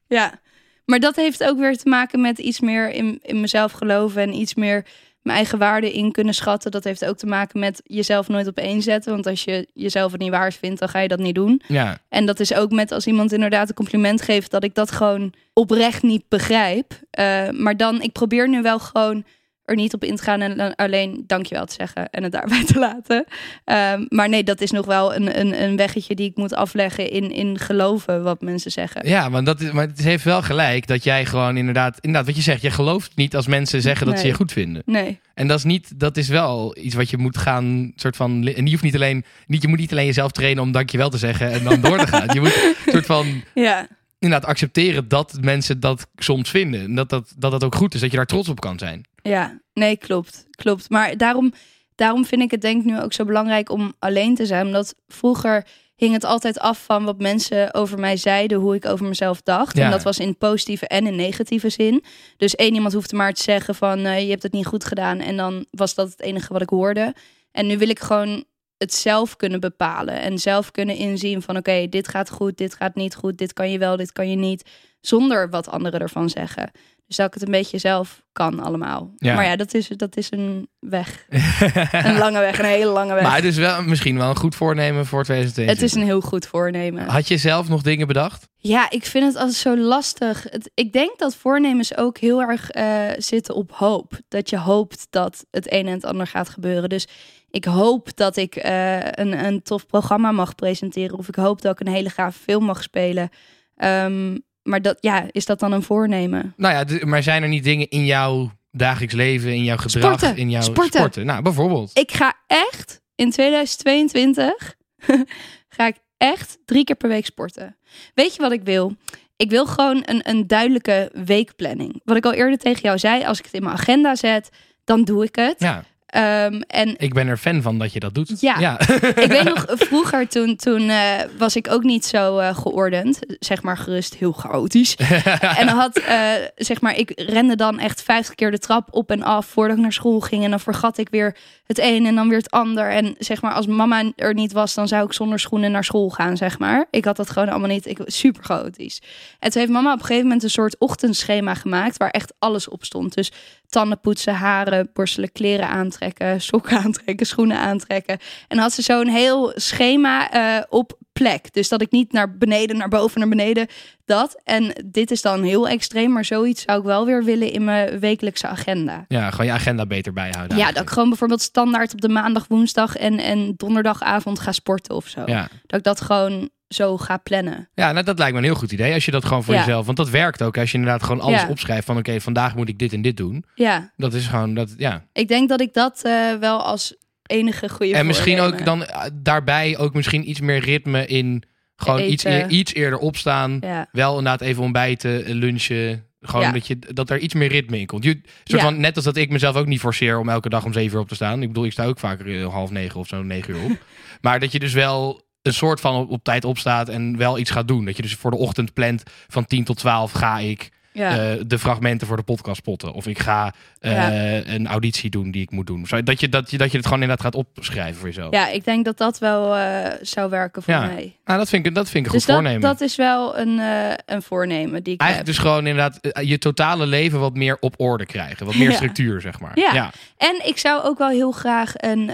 Ja. 0.07 0.39
Maar 0.85 0.99
dat 0.99 1.15
heeft 1.15 1.43
ook 1.43 1.57
weer 1.57 1.77
te 1.77 1.89
maken 1.89 2.21
met 2.21 2.37
iets 2.37 2.59
meer 2.59 2.89
in, 2.89 3.19
in 3.21 3.41
mezelf 3.41 3.71
geloven 3.71 4.21
en 4.21 4.33
iets 4.33 4.55
meer 4.55 4.85
mijn 5.27 5.37
eigen 5.37 5.57
waarde 5.57 5.93
in 5.93 6.11
kunnen 6.11 6.33
schatten. 6.33 6.71
Dat 6.71 6.83
heeft 6.83 7.05
ook 7.05 7.17
te 7.17 7.25
maken 7.25 7.59
met 7.59 7.81
jezelf 7.83 8.27
nooit 8.27 8.47
op 8.47 8.57
één 8.57 8.81
zetten. 8.81 9.11
Want 9.11 9.27
als 9.27 9.43
je 9.43 9.67
jezelf 9.73 10.11
het 10.11 10.21
niet 10.21 10.29
waard 10.29 10.55
vindt, 10.55 10.79
dan 10.79 10.89
ga 10.89 10.99
je 10.99 11.07
dat 11.07 11.19
niet 11.19 11.35
doen. 11.35 11.61
Ja, 11.67 11.97
En 12.09 12.25
dat 12.25 12.39
is 12.39 12.53
ook 12.53 12.71
met 12.71 12.91
als 12.91 13.07
iemand 13.07 13.31
inderdaad 13.31 13.69
een 13.69 13.75
compliment 13.75 14.21
geeft, 14.21 14.51
dat 14.51 14.63
ik 14.63 14.75
dat 14.75 14.91
gewoon 14.91 15.33
oprecht 15.53 16.03
niet 16.03 16.23
begrijp. 16.27 16.99
Eh, 17.09 17.49
maar 17.49 17.77
dan, 17.77 18.01
ik 18.01 18.11
probeer 18.11 18.49
nu 18.49 18.61
wel 18.61 18.79
gewoon 18.79 19.23
er 19.67 19.75
niet 19.75 19.93
op 19.93 20.03
in 20.03 20.15
te 20.15 20.23
gaan 20.23 20.41
en 20.41 20.75
alleen 20.75 21.23
dankjewel 21.27 21.65
te 21.65 21.73
zeggen 21.73 22.09
en 22.09 22.23
het 22.23 22.31
daarbij 22.31 22.65
te 22.65 22.79
laten. 22.79 23.25
Ehm, 23.63 24.05
maar 24.09 24.29
nee, 24.29 24.43
dat 24.43 24.61
is 24.61 24.71
nog 24.71 24.85
wel 24.85 25.15
een, 25.15 25.39
een, 25.39 25.61
een 25.63 25.75
weggetje 25.75 26.15
die 26.15 26.29
ik 26.29 26.35
moet 26.35 26.53
afleggen 26.53 27.09
in, 27.09 27.31
in 27.31 27.59
geloven 27.59 28.23
wat 28.23 28.41
mensen 28.41 28.71
zeggen. 28.71 29.07
ja 29.07 29.29
maar, 29.29 29.43
dat 29.43 29.61
is, 29.61 29.71
maar 29.71 29.87
het 29.87 30.03
heeft 30.03 30.23
wel 30.23 30.41
gelijk 30.41 30.87
dat 30.87 31.03
jij 31.03 31.25
gewoon 31.25 31.57
inderdaad, 31.57 31.97
inderdaad, 32.01 32.25
wat 32.25 32.35
je 32.35 32.41
zegt, 32.41 32.61
je 32.61 32.71
gelooft 32.71 33.11
niet 33.15 33.35
als 33.35 33.47
mensen 33.47 33.81
zeggen 33.81 34.07
dat 34.07 34.19
ze 34.19 34.27
je 34.27 34.33
goed 34.33 34.51
vinden. 34.51 34.81
Nee, 34.85 35.19
En 35.33 35.47
dat 35.47 35.57
is 35.57 35.63
niet, 35.63 35.99
dat 35.99 36.17
is 36.17 36.27
wel 36.27 36.77
iets 36.77 36.95
wat 36.95 37.09
je 37.09 37.17
moet 37.17 37.37
gaan, 37.37 37.91
soort 37.95 38.15
van, 38.15 38.47
en 38.47 38.65
je 38.65 38.71
hoeft 38.71 38.83
niet 38.83 38.95
alleen, 38.95 39.25
niet, 39.47 39.61
je 39.61 39.67
moet 39.67 39.79
niet 39.79 39.91
alleen 39.91 40.05
jezelf 40.05 40.31
trainen 40.31 40.63
om 40.63 40.71
dankjewel 40.71 41.09
te 41.09 41.17
zeggen 41.17 41.51
en 41.51 41.63
dan 41.63 41.81
door 41.81 41.97
te 41.97 42.07
gaan. 42.07 42.33
Je 42.33 42.39
moet 42.39 42.75
soort 42.93 43.05
van, 43.05 43.43
ja, 43.53 43.87
inderdaad 44.19 44.49
accepteren 44.49 45.07
dat 45.07 45.37
mensen 45.41 45.79
dat 45.79 46.07
soms 46.15 46.49
vinden. 46.49 46.81
En 46.81 46.95
dat 46.95 47.09
dat, 47.09 47.33
dat 47.37 47.51
dat 47.51 47.63
ook 47.63 47.75
goed 47.75 47.93
is, 47.93 48.01
dat 48.01 48.11
je 48.11 48.17
daar 48.17 48.25
trots 48.25 48.49
op 48.49 48.59
kan 48.59 48.79
zijn. 48.79 49.05
ja, 49.21 49.61
nee, 49.73 49.97
klopt, 49.97 50.45
klopt. 50.51 50.89
Maar 50.89 51.17
daarom, 51.17 51.53
daarom 51.95 52.25
vind 52.25 52.41
ik 52.41 52.51
het 52.51 52.61
denk 52.61 52.79
ik 52.79 52.91
nu 52.91 53.01
ook 53.01 53.13
zo 53.13 53.25
belangrijk 53.25 53.69
om 53.69 53.93
alleen 53.99 54.35
te 54.35 54.45
zijn. 54.45 54.65
Omdat 54.65 54.95
vroeger 55.07 55.65
hing 55.97 56.13
het 56.13 56.23
altijd 56.23 56.59
af 56.59 56.83
van 56.83 57.03
wat 57.03 57.19
mensen 57.19 57.73
over 57.73 57.99
mij 57.99 58.17
zeiden, 58.17 58.57
hoe 58.57 58.75
ik 58.75 58.85
over 58.85 59.05
mezelf 59.05 59.41
dacht. 59.41 59.77
Ja. 59.77 59.83
En 59.83 59.91
dat 59.91 60.03
was 60.03 60.19
in 60.19 60.37
positieve 60.37 60.87
en 60.87 61.07
in 61.07 61.15
negatieve 61.15 61.69
zin. 61.69 62.03
Dus 62.37 62.55
één 62.55 62.73
iemand 62.73 62.93
hoefde 62.93 63.15
maar 63.15 63.33
te 63.33 63.41
zeggen 63.41 63.75
van 63.75 63.99
eh, 63.99 64.21
je 64.21 64.29
hebt 64.29 64.43
het 64.43 64.51
niet 64.51 64.65
goed 64.65 64.85
gedaan. 64.85 65.19
En 65.19 65.37
dan 65.37 65.65
was 65.71 65.95
dat 65.95 66.09
het 66.09 66.21
enige 66.21 66.53
wat 66.53 66.61
ik 66.61 66.69
hoorde. 66.69 67.15
En 67.51 67.67
nu 67.67 67.77
wil 67.77 67.89
ik 67.89 67.99
gewoon 67.99 68.45
het 68.77 68.93
zelf 68.93 69.35
kunnen 69.35 69.59
bepalen. 69.59 70.21
En 70.21 70.39
zelf 70.39 70.71
kunnen 70.71 70.95
inzien 70.95 71.41
van 71.41 71.57
oké, 71.57 71.87
dit 71.89 72.07
gaat 72.07 72.29
goed, 72.29 72.57
dit 72.57 72.73
gaat 72.73 72.95
niet 72.95 73.15
goed, 73.15 73.37
dit 73.37 73.53
kan 73.53 73.71
je 73.71 73.77
wel, 73.77 73.97
dit 73.97 74.11
kan 74.11 74.29
je 74.29 74.35
niet. 74.35 74.69
Zonder 75.01 75.49
wat 75.49 75.69
anderen 75.69 75.99
ervan 75.99 76.29
zeggen. 76.29 76.71
Dus 77.07 77.15
dat 77.15 77.27
ik 77.27 77.33
het 77.33 77.43
een 77.43 77.51
beetje 77.51 77.77
zelf 77.77 78.23
kan 78.31 78.59
allemaal. 78.59 79.13
Ja. 79.17 79.35
Maar 79.35 79.45
ja, 79.45 79.55
dat 79.55 79.73
is, 79.73 79.87
dat 79.87 80.17
is 80.17 80.31
een 80.31 80.69
weg. 80.79 81.25
een 81.91 82.17
lange 82.17 82.39
weg, 82.39 82.59
een 82.59 82.65
hele 82.65 82.91
lange 82.91 83.13
weg. 83.13 83.23
Maar 83.23 83.35
het 83.35 83.43
is 83.43 83.57
wel 83.57 83.81
misschien 83.81 84.17
wel 84.17 84.29
een 84.29 84.35
goed 84.35 84.55
voornemen 84.55 85.05
voor 85.05 85.23
2022. 85.23 85.75
het 85.75 85.81
is 85.81 86.01
een 86.01 86.07
heel 86.07 86.29
goed 86.29 86.47
voornemen. 86.47 87.07
Had 87.07 87.27
je 87.27 87.37
zelf 87.37 87.69
nog 87.69 87.81
dingen 87.81 88.07
bedacht? 88.07 88.47
Ja, 88.57 88.89
ik 88.89 89.05
vind 89.05 89.25
het 89.25 89.35
altijd 89.35 89.55
zo 89.55 89.77
lastig. 89.77 90.45
Het, 90.49 90.71
ik 90.73 90.93
denk 90.93 91.19
dat 91.19 91.35
voornemens 91.35 91.97
ook 91.97 92.17
heel 92.17 92.41
erg 92.41 92.69
eh, 92.69 93.05
zitten 93.17 93.55
op 93.55 93.71
hoop. 93.71 94.19
Dat 94.27 94.49
je 94.49 94.57
hoopt 94.57 95.07
dat 95.09 95.45
het 95.51 95.71
een 95.71 95.87
en 95.87 95.93
het 95.93 96.05
ander 96.05 96.27
gaat 96.27 96.49
gebeuren. 96.49 96.89
Dus 96.89 97.07
ik 97.49 97.65
hoop 97.65 98.15
dat 98.15 98.37
ik 98.37 98.55
eh, 98.55 98.97
een, 98.97 99.45
een 99.45 99.61
tof 99.61 99.85
programma 99.85 100.31
mag 100.31 100.55
presenteren. 100.55 101.17
Of 101.17 101.27
ik 101.27 101.35
hoop 101.35 101.61
dat 101.61 101.79
ik 101.79 101.87
een 101.87 101.93
hele 101.93 102.09
gave 102.09 102.39
film 102.39 102.63
mag 102.63 102.83
spelen. 102.83 103.29
Ehm, 103.75 104.37
maar 104.63 104.81
dat, 104.81 104.97
ja, 104.99 105.25
is 105.31 105.45
dat 105.45 105.59
dan 105.59 105.71
een 105.71 105.83
voornemen? 105.83 106.53
Nou 106.57 106.73
ja, 106.73 107.05
maar 107.05 107.23
zijn 107.23 107.43
er 107.43 107.49
niet 107.49 107.63
dingen 107.63 107.89
in 107.89 108.05
jouw 108.05 108.51
dagelijks 108.71 109.13
leven, 109.13 109.53
in 109.53 109.63
jouw 109.63 109.77
gedrag, 109.77 110.17
Sporten. 110.19 110.37
in 110.37 110.49
jouw 110.49 110.61
Sporten. 110.61 111.25
Nou, 111.25 111.41
bijvoorbeeld. 111.41 111.97
Ik 111.97 112.11
ga 112.11 112.33
echt 112.47 113.01
in 113.15 113.31
2022 113.31 114.75
ga 115.77 115.87
ik 115.87 115.95
echt 116.17 116.57
drie 116.65 116.83
keer 116.83 116.95
per 116.95 117.09
week 117.09 117.25
sporten. 117.25 117.77
Weet 118.13 118.35
je 118.35 118.41
wat 118.41 118.51
ik 118.51 118.63
wil? 118.63 118.95
Ik 119.35 119.49
wil 119.49 119.65
gewoon 119.65 120.03
een, 120.05 120.29
een 120.29 120.47
duidelijke 120.47 121.11
weekplanning. 121.25 122.01
Wat 122.03 122.17
ik 122.17 122.25
al 122.25 122.33
eerder 122.33 122.57
tegen 122.57 122.81
jou 122.81 122.97
zei, 122.97 123.23
als 123.25 123.39
ik 123.39 123.45
het 123.45 123.53
in 123.53 123.63
mijn 123.63 123.75
agenda 123.75 124.15
zet, 124.15 124.49
dan 124.83 125.03
doe 125.03 125.23
ik 125.23 125.35
het. 125.35 125.55
Ja, 125.59 125.83
Ehm, 126.07 126.61
en 126.67 126.95
ik 126.97 127.13
ben 127.13 127.27
er 127.27 127.37
fan 127.37 127.61
van 127.61 127.77
dat 127.77 127.93
je 127.93 127.99
dat 127.99 128.15
doet. 128.15 128.41
Ja. 128.41 128.79
ik 129.25 129.31
weet 129.31 129.43
nog, 129.43 129.65
vroeger 129.89 130.27
toen, 130.27 130.55
toen 130.55 130.89
eh, 130.89 131.21
was 131.37 131.55
ik 131.55 131.71
ook 131.71 131.83
niet 131.83 132.05
zo 132.05 132.37
eh, 132.37 132.57
geordend. 132.57 133.19
Zeg 133.39 133.63
maar 133.63 133.77
gerust 133.77 134.15
heel 134.15 134.31
chaotisch. 134.31 134.95
en 135.59 135.65
dan 135.65 135.77
had, 135.77 135.97
eh, 135.97 136.31
zeg 136.55 136.81
maar, 136.81 136.95
ik 136.95 137.11
rende 137.15 137.55
dan 137.55 137.79
echt 137.79 138.03
vijftig 138.03 138.35
keer 138.35 138.51
de 138.51 138.59
trap 138.59 138.87
op 138.91 139.11
en 139.11 139.23
af 139.23 139.45
voordat 139.45 139.77
ik 139.77 139.81
naar 139.81 139.93
school 139.93 140.19
ging. 140.19 140.43
En 140.43 140.49
dan 140.49 140.59
vergat 140.59 140.97
ik 140.97 141.09
weer 141.09 141.37
het 141.65 141.79
een 141.79 142.05
en 142.05 142.15
dan 142.15 142.29
weer 142.29 142.37
het 142.37 142.51
ander. 142.51 142.91
En 142.91 143.15
zeg 143.17 143.41
maar, 143.41 143.53
als 143.53 143.65
mama 143.65 144.11
er 144.15 144.33
niet 144.33 144.51
was, 144.51 144.73
dan 144.73 144.87
zou 144.87 145.05
ik 145.05 145.13
zonder 145.13 145.39
schoenen 145.39 145.71
naar 145.71 145.83
school 145.83 146.09
gaan, 146.09 146.37
zeg 146.37 146.59
maar. 146.59 146.87
Ik 146.91 147.05
had 147.05 147.15
dat 147.15 147.29
gewoon 147.29 147.49
allemaal 147.49 147.69
niet. 147.69 147.85
Ik 147.85 147.97
was 147.97 148.17
super 148.17 148.43
chaotisch. 148.43 149.01
En 149.39 149.51
toen 149.51 149.61
heeft 149.61 149.73
mama 149.73 149.93
op 149.93 149.99
een 149.99 150.05
gegeven 150.05 150.23
moment 150.23 150.43
een 150.43 150.49
soort 150.49 150.77
ochtendschema 150.77 151.53
gemaakt 151.53 151.97
waar 151.97 152.09
echt 152.09 152.33
alles 152.39 152.69
op 152.69 152.85
stond. 152.85 153.13
Dus 153.13 153.31
tanden 153.69 153.99
poetsen, 153.99 154.35
haren, 154.35 154.89
borstelen, 154.93 155.31
kleren 155.31 155.67
aantrekken, 155.67 156.41
sokken 156.41 156.77
aantrekken, 156.83 157.25
schoenen 157.25 157.57
aantrekken. 157.57 158.17
En 158.47 158.57
had 158.57 158.73
ze 158.73 158.81
zo'n 158.81 159.07
heel 159.07 159.51
schema 159.55 160.31
eh, 160.31 160.63
op 160.69 160.97
plek. 161.13 161.53
Dus 161.53 161.69
dat 161.69 161.81
ik 161.81 161.91
niet 161.91 162.11
naar 162.11 162.37
beneden, 162.37 162.77
naar 162.77 162.89
boven, 162.89 163.19
naar 163.19 163.29
beneden, 163.29 163.67
dat. 164.07 164.41
En 164.43 164.83
dit 164.85 165.11
is 165.11 165.21
dan 165.21 165.43
heel 165.43 165.67
extreem, 165.67 166.11
maar 166.11 166.25
zoiets 166.25 166.61
zou 166.61 166.79
ik 166.79 166.85
wel 166.85 167.05
weer 167.05 167.23
willen 167.23 167.51
in 167.51 167.63
mijn 167.63 167.99
wekelijkse 167.99 168.47
agenda. 168.47 169.05
Ja, 169.07 169.29
gewoon 169.31 169.45
je 169.45 169.51
agenda 169.51 169.85
beter 169.85 170.13
bijhouden. 170.13 170.57
Ja, 170.57 170.71
dat 170.71 170.81
ik 170.83 170.89
gewoon 170.89 171.09
bijvoorbeeld 171.09 171.41
standaard 171.41 171.93
op 171.93 172.01
de 172.01 172.09
maandag, 172.09 172.47
woensdag 172.47 172.95
en, 172.95 173.19
en 173.19 173.53
donderdagavond 173.57 174.39
ga 174.39 174.51
sporten 174.51 174.95
of 174.95 175.07
zo. 175.07 175.23
Ja, 175.25 175.47
Dat 175.65 175.79
ik 175.79 175.85
dat 175.85 176.01
gewoon 176.01 176.49
zo 176.67 176.97
ga 176.97 177.17
plannen. 177.17 177.69
ja 177.73 177.91
nou, 177.91 178.05
dat 178.05 178.17
lijkt 178.17 178.33
me 178.33 178.39
een 178.39 178.45
heel 178.45 178.55
goed 178.55 178.71
idee 178.71 178.93
als 178.93 179.05
je 179.05 179.11
dat 179.11 179.25
gewoon 179.25 179.43
voor 179.43 179.53
Ja. 179.53 179.59
jezelf... 179.59 179.85
Want 179.85 179.97
dat 179.97 180.09
werkt 180.09 180.41
ook 180.41 180.57
als 180.57 180.71
je 180.71 180.77
inderdaad 180.77 181.03
gewoon 181.03 181.21
alles 181.21 181.41
Ja. 181.41 181.47
opschrijft 181.49 181.85
van... 181.85 181.97
Oké, 181.97 182.21
vandaag 182.21 182.55
moet 182.55 182.69
ik 182.69 182.79
dit 182.79 182.93
en 182.93 183.01
dit 183.01 183.17
doen. 183.17 183.45
Ja, 183.55 183.91
Dat 183.97 184.13
is 184.13 184.27
gewoon, 184.27 184.53
dat, 184.53 184.73
ja. 184.77 185.03
ik 185.13 185.27
denk 185.27 185.49
dat 185.49 185.61
ik 185.61 185.73
dat 185.73 186.01
eh, 186.03 186.33
wel 186.39 186.63
als 186.63 186.95
enige 187.25 187.69
goede 187.69 187.93
En 187.95 188.05
misschien 188.05 188.39
ook 188.39 188.65
dan 188.65 188.83
eh, 188.85 189.03
daarbij 189.13 189.77
ook 189.77 189.93
misschien 189.93 190.29
iets 190.29 190.39
meer 190.39 190.59
ritme 190.59 191.05
in... 191.05 191.43
Gewoon 191.77 192.01
iets, 192.01 192.23
eer- 192.23 192.49
iets 192.49 192.73
eerder 192.73 192.99
opstaan. 192.99 193.57
Ja. 193.61 193.87
Wel 193.91 194.09
inderdaad 194.17 194.41
even 194.41 194.63
ontbijten, 194.63 195.25
eh, 195.25 195.33
lunchen. 195.33 196.05
Gewoon 196.21 196.45
Ja. 196.45 196.51
dat, 196.51 196.67
je, 196.67 196.79
dat 196.93 197.09
er 197.09 197.19
iets 197.19 197.33
meer 197.33 197.47
ritme 197.49 197.79
in 197.79 197.85
komt. 197.85 198.03
Je, 198.03 198.21
soort 198.43 198.61
Ja. 198.61 198.67
van, 198.67 198.79
net 198.79 198.95
als 198.95 199.05
dat 199.05 199.15
ik 199.17 199.29
mezelf 199.29 199.55
ook 199.55 199.65
niet 199.65 199.79
forceer 199.79 200.19
om 200.19 200.29
elke 200.29 200.49
dag 200.49 200.65
om 200.65 200.73
zeven 200.73 200.95
uur 200.95 201.01
op 201.01 201.07
te 201.07 201.15
staan. 201.15 201.41
Ik 201.41 201.47
bedoel, 201.47 201.65
ik 201.65 201.71
sta 201.71 201.85
ook 201.85 201.99
vaker 201.99 202.39
eh, 202.41 202.47
half 202.53 202.71
negen 202.71 202.99
of 202.99 203.07
zo, 203.07 203.23
negen 203.23 203.53
uur 203.55 203.63
op. 203.63 203.77
maar 204.21 204.39
dat 204.39 204.51
je 204.51 204.59
dus 204.59 204.73
wel 204.73 205.25
een 205.41 205.53
soort 205.53 205.79
van 205.79 205.95
op, 205.95 206.09
op 206.09 206.23
tijd 206.23 206.45
opstaat 206.45 206.89
en 206.89 207.17
wel 207.17 207.37
iets 207.39 207.51
gaat 207.51 207.67
doen. 207.67 207.85
Dat 207.85 207.95
je 207.95 208.01
dus 208.01 208.15
voor 208.15 208.31
de 208.31 208.37
ochtend 208.37 208.73
plant 208.73 209.03
van 209.27 209.45
10 209.45 209.63
tot 209.63 209.77
12 209.77 210.11
ga 210.11 210.39
ik 210.39 210.69
Ja. 210.97 211.31
eh, 211.31 211.41
de 211.47 211.59
fragmenten 211.59 212.07
voor 212.07 212.17
de 212.17 212.23
podcast 212.23 212.57
spotten. 212.57 212.93
Of 212.93 213.07
ik 213.07 213.19
ga 213.19 213.53
eh, 213.79 213.91
Ja. 213.91 214.11
een 214.53 214.67
auditie 214.67 215.09
doen 215.09 215.31
die 215.31 215.41
ik 215.41 215.51
moet 215.51 215.67
doen. 215.67 215.85
Zo, 215.85 216.03
dat, 216.03 216.19
je, 216.19 216.29
dat, 216.29 216.51
je, 216.51 216.57
dat 216.57 216.71
je 216.71 216.77
het 216.77 216.85
gewoon 216.85 217.01
inderdaad 217.01 217.25
gaat 217.25 217.35
opschrijven 217.35 217.95
voor 217.95 218.07
jezelf. 218.07 218.33
ja, 218.33 218.47
ik 218.49 218.63
denk 218.65 218.85
dat 218.85 218.97
dat 218.97 219.19
wel 219.19 219.55
eh, 219.55 219.91
zou 220.01 220.29
werken 220.29 220.63
voor 220.63 220.73
Ja. 220.73 220.85
mij. 220.85 221.17
Nou, 221.25 221.39
dat 221.39 221.49
vind 221.49 221.65
ik, 221.65 221.75
dat 221.75 221.89
vind 221.89 222.05
ik 222.05 222.11
een 222.11 222.17
Dus 222.17 222.25
goed 222.25 222.33
dat, 222.33 222.41
voornemen. 222.43 222.69
dat 222.69 222.81
is 222.81 222.95
wel 222.95 223.37
een, 223.37 223.59
een 224.05 224.21
voornemen 224.21 224.83
die 224.83 224.93
ik 224.93 225.01
Eigenlijk 225.01 225.15
heb. 225.17 225.25
dus 225.25 225.37
gewoon 225.37 225.67
inderdaad 225.67 226.25
je 226.27 226.37
totale 226.37 226.85
leven 226.85 227.19
wat 227.19 227.33
meer 227.35 227.57
op 227.59 227.73
orde 227.79 228.05
krijgen. 228.05 228.45
Wat 228.45 228.55
meer 228.55 228.71
structuur, 228.71 229.21
zeg 229.21 229.39
maar. 229.39 229.51
Ja. 229.59 229.73
ja. 229.73 229.91
En 230.17 230.41
ik 230.47 230.57
zou 230.57 230.83
ook 230.83 230.97
wel 230.97 231.09
heel 231.09 231.31
graag 231.31 231.71
een, 231.75 232.11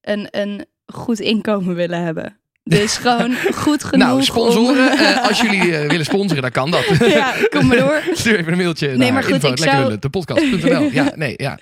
een, 0.00 0.28
een 0.30 0.66
goed 0.86 1.20
inkomen 1.20 1.74
willen 1.74 2.02
hebben. 2.02 2.39
Dus 2.78 2.96
gewoon 2.96 3.34
goed 3.54 3.84
genoeg 3.84 4.06
Nou, 4.08 4.22
sponsoren, 4.22 4.92
om- 4.92 4.98
eh, 4.98 5.28
als 5.28 5.40
jullie 5.40 5.76
eh, 5.76 5.88
willen 5.88 6.04
sponsoren, 6.04 6.42
dan 6.42 6.50
kan 6.50 6.70
dat. 6.70 6.84
ja, 7.06 7.34
kom 7.50 7.66
maar 7.66 7.76
door. 7.76 8.02
Stuur 8.12 8.38
even 8.38 8.52
een 8.52 8.58
mailtje 8.58 8.88
Nee, 8.88 8.96
naar 8.96 9.12
maar 9.12 9.22
goed, 9.22 9.32
info 9.32 9.48
ik 9.48 9.58
zou- 9.58 9.98
de 9.98 10.90
Ja, 10.92 11.12
nee, 11.24 11.34
ja. 11.36 11.58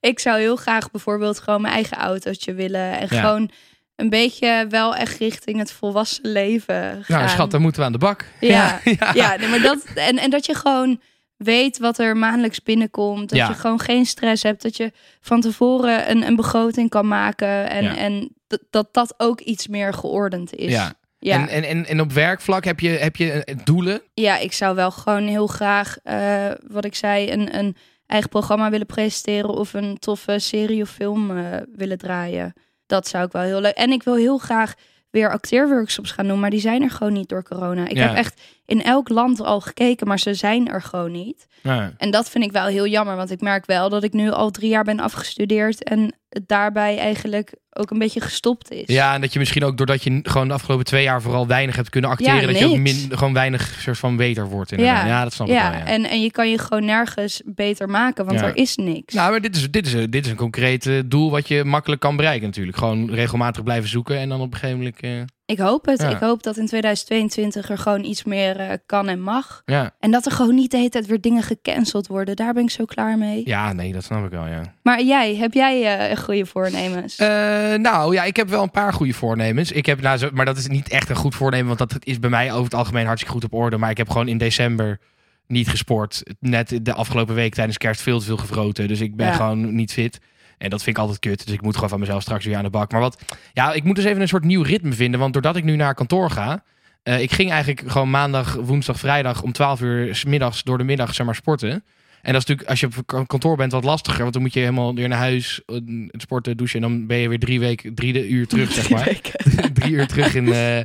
Ik 0.00 0.18
zou 0.18 0.38
heel 0.40 0.56
graag 0.56 0.90
bijvoorbeeld 0.90 1.38
gewoon 1.38 1.60
mijn 1.60 1.74
eigen 1.74 1.96
autootje 1.96 2.54
willen. 2.54 2.98
En 2.98 3.06
Ja. 3.10 3.20
gewoon 3.20 3.50
een 3.96 4.08
beetje 4.08 4.66
wel 4.68 4.94
echt 4.96 5.18
richting 5.18 5.58
het 5.58 5.72
volwassen 5.72 6.30
leven 6.30 6.98
gaan. 7.04 7.18
Nou, 7.18 7.28
schat, 7.28 7.50
dan 7.50 7.60
moeten 7.60 7.80
we 7.80 7.86
aan 7.86 7.92
de 7.92 7.98
bak. 7.98 8.24
Ja, 8.40 8.80
ja. 8.84 9.10
ja 9.14 9.36
nee, 9.36 9.48
maar 9.48 9.60
dat, 9.62 9.84
en, 9.94 10.18
en 10.18 10.30
dat 10.30 10.46
je 10.46 10.54
gewoon 10.54 11.00
weet 11.36 11.78
wat 11.78 11.98
er 11.98 12.16
maandelijks 12.16 12.62
binnenkomt. 12.62 13.28
Dat 13.28 13.38
Ja. 13.38 13.48
je 13.48 13.54
gewoon 13.54 13.80
geen 13.80 14.06
stress 14.06 14.42
hebt. 14.42 14.62
Dat 14.62 14.76
je 14.76 14.92
van 15.20 15.40
tevoren 15.40 16.10
een, 16.10 16.26
een 16.26 16.36
begroting 16.36 16.90
kan 16.90 17.08
maken. 17.08 17.70
En, 17.70 17.84
Ja. 17.84 17.96
en 17.96 18.36
dat, 18.70 18.88
dat 18.92 19.14
ook 19.16 19.40
iets 19.40 19.68
meer 19.68 19.94
geordend 19.94 20.54
is. 20.54 20.72
Ja. 20.72 20.94
Ja. 21.20 21.34
En, 21.34 21.48
en, 21.48 21.64
en, 21.64 21.86
en 21.86 22.00
op 22.00 22.12
werkvlak 22.12 22.64
heb 22.64 22.80
je, 22.80 22.88
heb 22.88 23.16
je 23.16 23.44
eh, 23.44 23.56
doelen? 23.64 24.00
ja, 24.14 24.38
ik 24.38 24.52
zou 24.52 24.74
wel 24.74 24.90
gewoon 24.90 25.26
heel 25.26 25.46
graag, 25.46 25.98
eh, 26.02 26.50
wat 26.66 26.84
ik 26.84 26.94
zei, 26.94 27.30
een, 27.32 27.58
een 27.58 27.76
eigen 28.06 28.28
programma 28.30 28.70
willen 28.70 28.86
presenteren. 28.86 29.50
Of 29.50 29.74
een 29.74 29.98
toffe 29.98 30.38
serie 30.38 30.82
of 30.82 30.90
film 30.90 31.38
eh, 31.38 31.44
willen 31.74 31.98
draaien. 31.98 32.52
Dat 32.86 33.08
zou 33.08 33.24
ik 33.24 33.32
wel 33.32 33.42
heel 33.42 33.60
leuk. 33.60 33.74
En 33.74 33.90
ik 33.90 34.02
wil 34.02 34.14
heel 34.14 34.38
graag 34.38 34.74
weer 35.10 35.30
acteerworkshops 35.30 36.10
gaan 36.10 36.26
doen. 36.26 36.40
Maar 36.40 36.50
die 36.50 36.60
zijn 36.60 36.82
er 36.82 36.90
gewoon 36.90 37.12
niet 37.12 37.28
door 37.28 37.42
corona. 37.42 37.88
Ik 37.88 37.96
Ja. 37.96 38.06
heb 38.06 38.16
echt 38.16 38.40
in 38.64 38.82
elk 38.82 39.08
land 39.08 39.40
al 39.40 39.60
gekeken, 39.60 40.06
maar 40.06 40.18
ze 40.18 40.34
zijn 40.34 40.68
er 40.68 40.82
gewoon 40.82 41.12
niet. 41.12 41.46
Ja. 41.62 41.92
En 41.96 42.10
dat 42.10 42.30
vind 42.30 42.44
ik 42.44 42.52
wel 42.52 42.66
heel 42.66 42.86
jammer, 42.86 43.16
want 43.16 43.30
ik 43.30 43.40
merk 43.40 43.66
wel 43.66 43.88
dat 43.88 44.02
ik 44.02 44.12
nu 44.12 44.30
al 44.30 44.50
drie 44.50 44.68
jaar 44.68 44.84
ben 44.84 45.00
afgestudeerd 45.00 45.82
en 45.84 46.14
het 46.28 46.48
daarbij 46.48 46.98
eigenlijk 46.98 47.54
ook 47.78 47.90
een 47.90 47.98
beetje 47.98 48.20
gestopt 48.20 48.70
is. 48.70 48.82
Ja, 48.86 49.14
en 49.14 49.20
dat 49.20 49.32
je 49.32 49.38
misschien 49.38 49.64
ook 49.64 49.76
doordat 49.76 50.02
je 50.02 50.20
gewoon 50.22 50.48
de 50.48 50.54
afgelopen 50.54 50.84
twee 50.84 51.02
jaar 51.02 51.22
vooral 51.22 51.46
weinig 51.46 51.76
hebt 51.76 51.90
kunnen 51.90 52.10
acteren, 52.10 52.40
Ja, 52.40 52.46
dat 52.46 52.58
je 52.58 52.66
ook 52.66 52.76
min, 52.78 53.06
gewoon 53.10 53.32
weinig 53.32 53.76
soort 53.80 53.98
van 53.98 54.16
beter 54.16 54.48
wordt. 54.48 54.72
inderdaad. 54.72 55.06
Ja, 55.06 55.22
dat 55.22 55.32
snap 55.32 55.46
ik 55.48 55.52
ja, 55.54 55.70
wel. 55.70 55.78
Ja. 55.78 55.86
En, 55.86 56.04
en 56.04 56.22
je 56.22 56.30
kan 56.30 56.50
je 56.50 56.58
gewoon 56.58 56.84
nergens 56.84 57.42
beter 57.44 57.88
maken, 57.88 58.24
want 58.24 58.40
Ja. 58.40 58.46
er 58.46 58.56
is 58.56 58.76
niks. 58.76 59.14
Nou, 59.14 59.30
maar 59.30 59.40
dit 59.40 59.56
is, 59.56 59.70
dit, 59.70 59.86
is, 59.86 59.92
een- 59.92 60.10
dit 60.10 60.24
is 60.24 60.30
een 60.30 60.36
concreet 60.36 60.86
eh, 60.86 60.94
doel 61.06 61.30
wat 61.30 61.48
je 61.48 61.64
makkelijk 61.64 62.00
kan 62.00 62.16
bereiken 62.16 62.46
natuurlijk. 62.46 62.76
Gewoon 62.76 63.10
regelmatig 63.10 63.62
blijven 63.62 63.88
zoeken 63.88 64.18
en 64.18 64.28
dan 64.28 64.40
op 64.40 64.52
een 64.52 64.58
gegeven 64.58 64.76
moment... 64.78 65.00
eh, 65.00 65.10
ik 65.48 65.58
hoop 65.58 65.86
het. 65.86 66.00
Ja. 66.02 66.08
Ik 66.08 66.16
hoop 66.18 66.42
dat 66.42 66.56
in 66.56 66.66
2022 66.66 67.68
er 67.70 67.78
gewoon 67.78 68.04
iets 68.04 68.24
meer 68.24 68.60
eh, 68.60 68.72
kan 68.86 69.08
en 69.08 69.20
mag. 69.20 69.62
ja. 69.64 69.94
En 70.00 70.10
dat 70.10 70.26
er 70.26 70.32
gewoon 70.32 70.54
niet 70.54 70.70
de 70.70 70.76
hele 70.76 70.88
tijd 70.88 71.06
weer 71.06 71.20
dingen 71.20 71.42
gecanceld 71.42 72.06
worden. 72.06 72.36
Daar 72.36 72.52
ben 72.52 72.62
ik 72.62 72.70
zo 72.70 72.84
klaar 72.84 73.18
mee. 73.18 73.42
ja, 73.44 73.72
nee, 73.72 73.92
dat 73.92 74.04
snap 74.04 74.24
ik 74.24 74.30
wel, 74.30 74.46
ja. 74.46 74.62
Maar 74.82 75.02
jij, 75.02 75.34
heb 75.36 75.52
jij 75.52 76.08
eh, 76.10 76.16
goede 76.16 76.46
voornemens? 76.46 77.16
Eh, 77.16 77.28
nou 77.74 78.14
ja, 78.14 78.24
ik 78.24 78.36
heb 78.36 78.48
wel 78.48 78.62
een 78.62 78.70
paar 78.70 78.92
goede 78.92 79.12
voornemens. 79.12 79.72
Ik 79.72 79.86
heb, 79.86 80.00
nou, 80.00 80.30
maar 80.32 80.44
dat 80.44 80.56
is 80.56 80.66
niet 80.66 80.88
echt 80.88 81.08
een 81.10 81.16
goed 81.16 81.34
voornemen, 81.34 81.66
want 81.76 81.78
dat 81.90 82.04
is 82.06 82.18
bij 82.18 82.30
mij 82.30 82.50
over 82.52 82.64
het 82.64 82.74
algemeen 82.74 83.06
hartstikke 83.06 83.34
goed 83.34 83.44
op 83.44 83.54
orde. 83.54 83.76
Maar 83.76 83.90
ik 83.90 83.96
heb 83.96 84.10
gewoon 84.10 84.28
in 84.28 84.38
december 84.38 84.98
niet 85.46 85.68
gesport. 85.68 86.22
Net 86.40 86.78
de 86.82 86.92
afgelopen 86.94 87.34
week 87.34 87.54
tijdens 87.54 87.78
kerst 87.78 88.00
veel 88.00 88.18
te 88.18 88.24
veel 88.24 88.36
gevroten. 88.36 88.88
Dus 88.88 89.00
ik 89.00 89.16
ben 89.16 89.26
Ja. 89.26 89.32
gewoon 89.32 89.74
niet 89.74 89.92
fit. 89.92 90.18
En 90.58 90.70
dat 90.70 90.82
vind 90.82 90.96
ik 90.96 91.02
altijd 91.02 91.18
kut. 91.20 91.44
Dus 91.46 91.54
ik 91.54 91.62
moet 91.62 91.74
gewoon 91.74 91.88
van 91.88 92.00
mezelf 92.00 92.22
straks 92.22 92.44
weer 92.44 92.56
aan 92.56 92.62
de 92.64 92.70
bak. 92.70 92.90
Maar 92.92 93.00
wat, 93.00 93.22
ja, 93.52 93.72
ik 93.72 93.84
moet 93.84 93.96
dus 93.96 94.04
even 94.04 94.20
een 94.20 94.28
soort 94.28 94.44
nieuw 94.44 94.62
ritme 94.62 94.92
vinden. 94.92 95.20
Want 95.20 95.32
doordat 95.32 95.56
ik 95.56 95.64
nu 95.64 95.76
naar 95.76 95.94
kantoor 95.94 96.30
ga. 96.30 96.62
eh, 97.02 97.20
ik 97.20 97.32
ging 97.32 97.50
eigenlijk 97.50 97.82
gewoon 97.86 98.10
maandag, 98.10 98.54
woensdag, 98.54 98.98
vrijdag 98.98 99.42
om 99.42 99.52
12 99.52 99.80
uur 99.80 100.14
's 100.14 100.24
middags 100.24 100.62
door 100.62 100.78
de 100.78 100.84
middag 100.84 101.14
zeg 101.14 101.26
maar 101.26 101.34
sporten. 101.34 101.84
En 102.22 102.32
dat 102.32 102.42
is 102.42 102.48
natuurlijk, 102.48 102.68
als 102.68 102.80
je 102.80 102.88
op 103.16 103.26
kantoor 103.26 103.56
bent, 103.56 103.72
wat 103.72 103.84
lastiger. 103.84 104.20
Want 104.20 104.32
dan 104.32 104.42
moet 104.42 104.52
je 104.52 104.60
helemaal 104.60 104.94
weer 104.94 105.08
naar 105.08 105.18
huis, 105.18 105.60
eh, 105.66 105.76
sporten, 106.10 106.56
douchen. 106.56 106.82
En 106.82 106.88
dan 106.88 107.06
ben 107.06 107.16
je 107.18 107.28
weer 107.28 107.38
drie 107.38 107.60
weken, 107.60 107.94
drie 107.94 108.12
de 108.12 108.28
uur 108.28 108.46
terug, 108.46 108.72
zeg 108.78 108.90
maar. 108.90 109.20
drie 109.78 109.92
uur 109.92 110.06
terug 110.06 110.34
in 110.34 110.52
eh, 110.52 110.80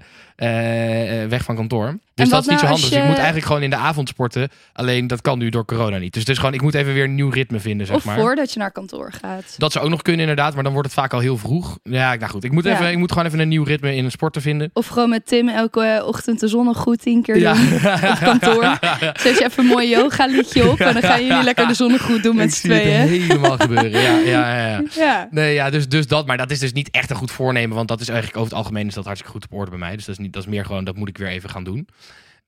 weg 1.29 1.43
van 1.43 1.55
kantoor. 1.55 1.97
Dus 2.15 2.29
dat 2.29 2.41
is 2.41 2.47
niet 2.47 2.59
zo 2.59 2.65
nou 2.65 2.67
handig. 2.67 2.71
als 2.71 2.81
Dus 2.81 2.91
ik 2.91 2.97
je- 2.97 3.03
moet 3.07 3.15
eigenlijk 3.17 3.45
gewoon 3.45 3.61
in 3.61 3.69
de 3.69 3.75
avond 3.75 4.09
sporten. 4.09 4.49
Alleen 4.73 5.07
dat 5.07 5.21
kan 5.21 5.37
nu 5.39 5.49
door 5.49 5.65
corona 5.65 5.97
niet. 5.97 6.11
Dus 6.13 6.21
het 6.21 6.31
is 6.31 6.37
gewoon, 6.37 6.53
ik 6.53 6.61
moet 6.61 6.73
even 6.73 6.93
weer 6.93 7.03
een 7.03 7.15
nieuw 7.15 7.29
ritme 7.29 7.59
vinden, 7.59 7.87
zeg 7.87 7.95
of 7.95 8.05
maar. 8.05 8.17
voordat 8.19 8.53
je 8.53 8.59
naar 8.59 8.71
kantoor 8.71 9.11
gaat. 9.21 9.55
Dat 9.57 9.71
zou 9.71 9.85
ook 9.85 9.91
nog 9.91 10.01
kunnen 10.01 10.21
inderdaad, 10.21 10.53
maar 10.53 10.63
dan 10.63 10.71
wordt 10.73 10.87
het 10.87 10.97
vaak 10.97 11.13
al 11.13 11.19
heel 11.19 11.37
vroeg. 11.37 11.77
Ja, 11.83 12.15
nou 12.15 12.31
goed. 12.31 12.43
Ik 12.43 12.51
moet, 12.51 12.63
Ja. 12.63 12.71
even, 12.73 12.91
ik 12.91 12.97
moet 12.97 13.11
gewoon 13.11 13.27
even 13.27 13.39
een 13.39 13.47
nieuw 13.47 13.63
ritme 13.63 13.95
in 13.95 14.03
het 14.03 14.13
sporten 14.13 14.41
vinden. 14.41 14.69
Of 14.73 14.87
gewoon 14.87 15.09
met 15.09 15.27
Tim 15.27 15.49
elke 15.49 15.81
eh, 15.83 16.07
ochtend 16.07 16.39
de 16.39 16.47
zonnegoed 16.47 17.01
tien 17.01 17.21
keer 17.21 17.37
Ja. 17.37 17.53
doen 17.53 17.73
op 18.11 18.17
kantoor. 18.23 18.77
Zet 19.13 19.37
je 19.37 19.43
even 19.45 19.63
een 19.63 19.69
mooi 19.69 19.89
yoga 19.89 20.25
liedje 20.25 20.69
op 20.71 20.79
en 20.79 20.93
dan 20.93 21.01
gaan 21.03 21.25
jullie 21.25 21.43
lekker 21.43 21.67
de 21.67 21.73
zonnegoed 21.73 22.23
doen 22.23 22.35
met 22.35 22.53
z'n 22.53 22.59
zie 22.67 22.71
het 22.71 22.81
tweeën. 22.81 23.07
helemaal 23.07 23.57
gebeuren. 23.57 23.91
Ja, 24.01 24.17
ja, 24.17 24.55
ja, 24.57 24.67
ja. 24.67 24.81
Ja. 24.95 25.27
Nee, 25.31 25.53
ja, 25.53 25.69
dus, 25.69 25.87
dus 25.89 26.07
dat. 26.07 26.27
Maar 26.27 26.37
dat 26.37 26.51
is 26.51 26.59
dus 26.59 26.73
niet 26.73 26.89
echt 26.91 27.09
een 27.09 27.15
goed 27.15 27.31
voornemen. 27.31 27.75
Want 27.75 27.87
dat 27.87 28.01
is 28.01 28.07
eigenlijk 28.07 28.37
over 28.39 28.49
het 28.51 28.59
algemeen 28.59 28.87
is 28.87 28.93
dat 28.93 29.05
hartstikke 29.05 29.33
goed 29.37 29.45
op 29.51 29.57
orde 29.57 29.69
bij 29.69 29.79
mij. 29.79 29.95
Dus 29.95 30.05
dat 30.05 30.17
is, 30.19 30.22
niet, 30.23 30.33
dat 30.33 30.43
is 30.43 30.49
meer 30.49 30.65
gewoon, 30.65 30.83
dat 30.83 30.95
moet 30.95 31.09
ik 31.09 31.17
weer 31.17 31.27
even 31.27 31.49
gaan 31.49 31.63
doen. 31.63 31.87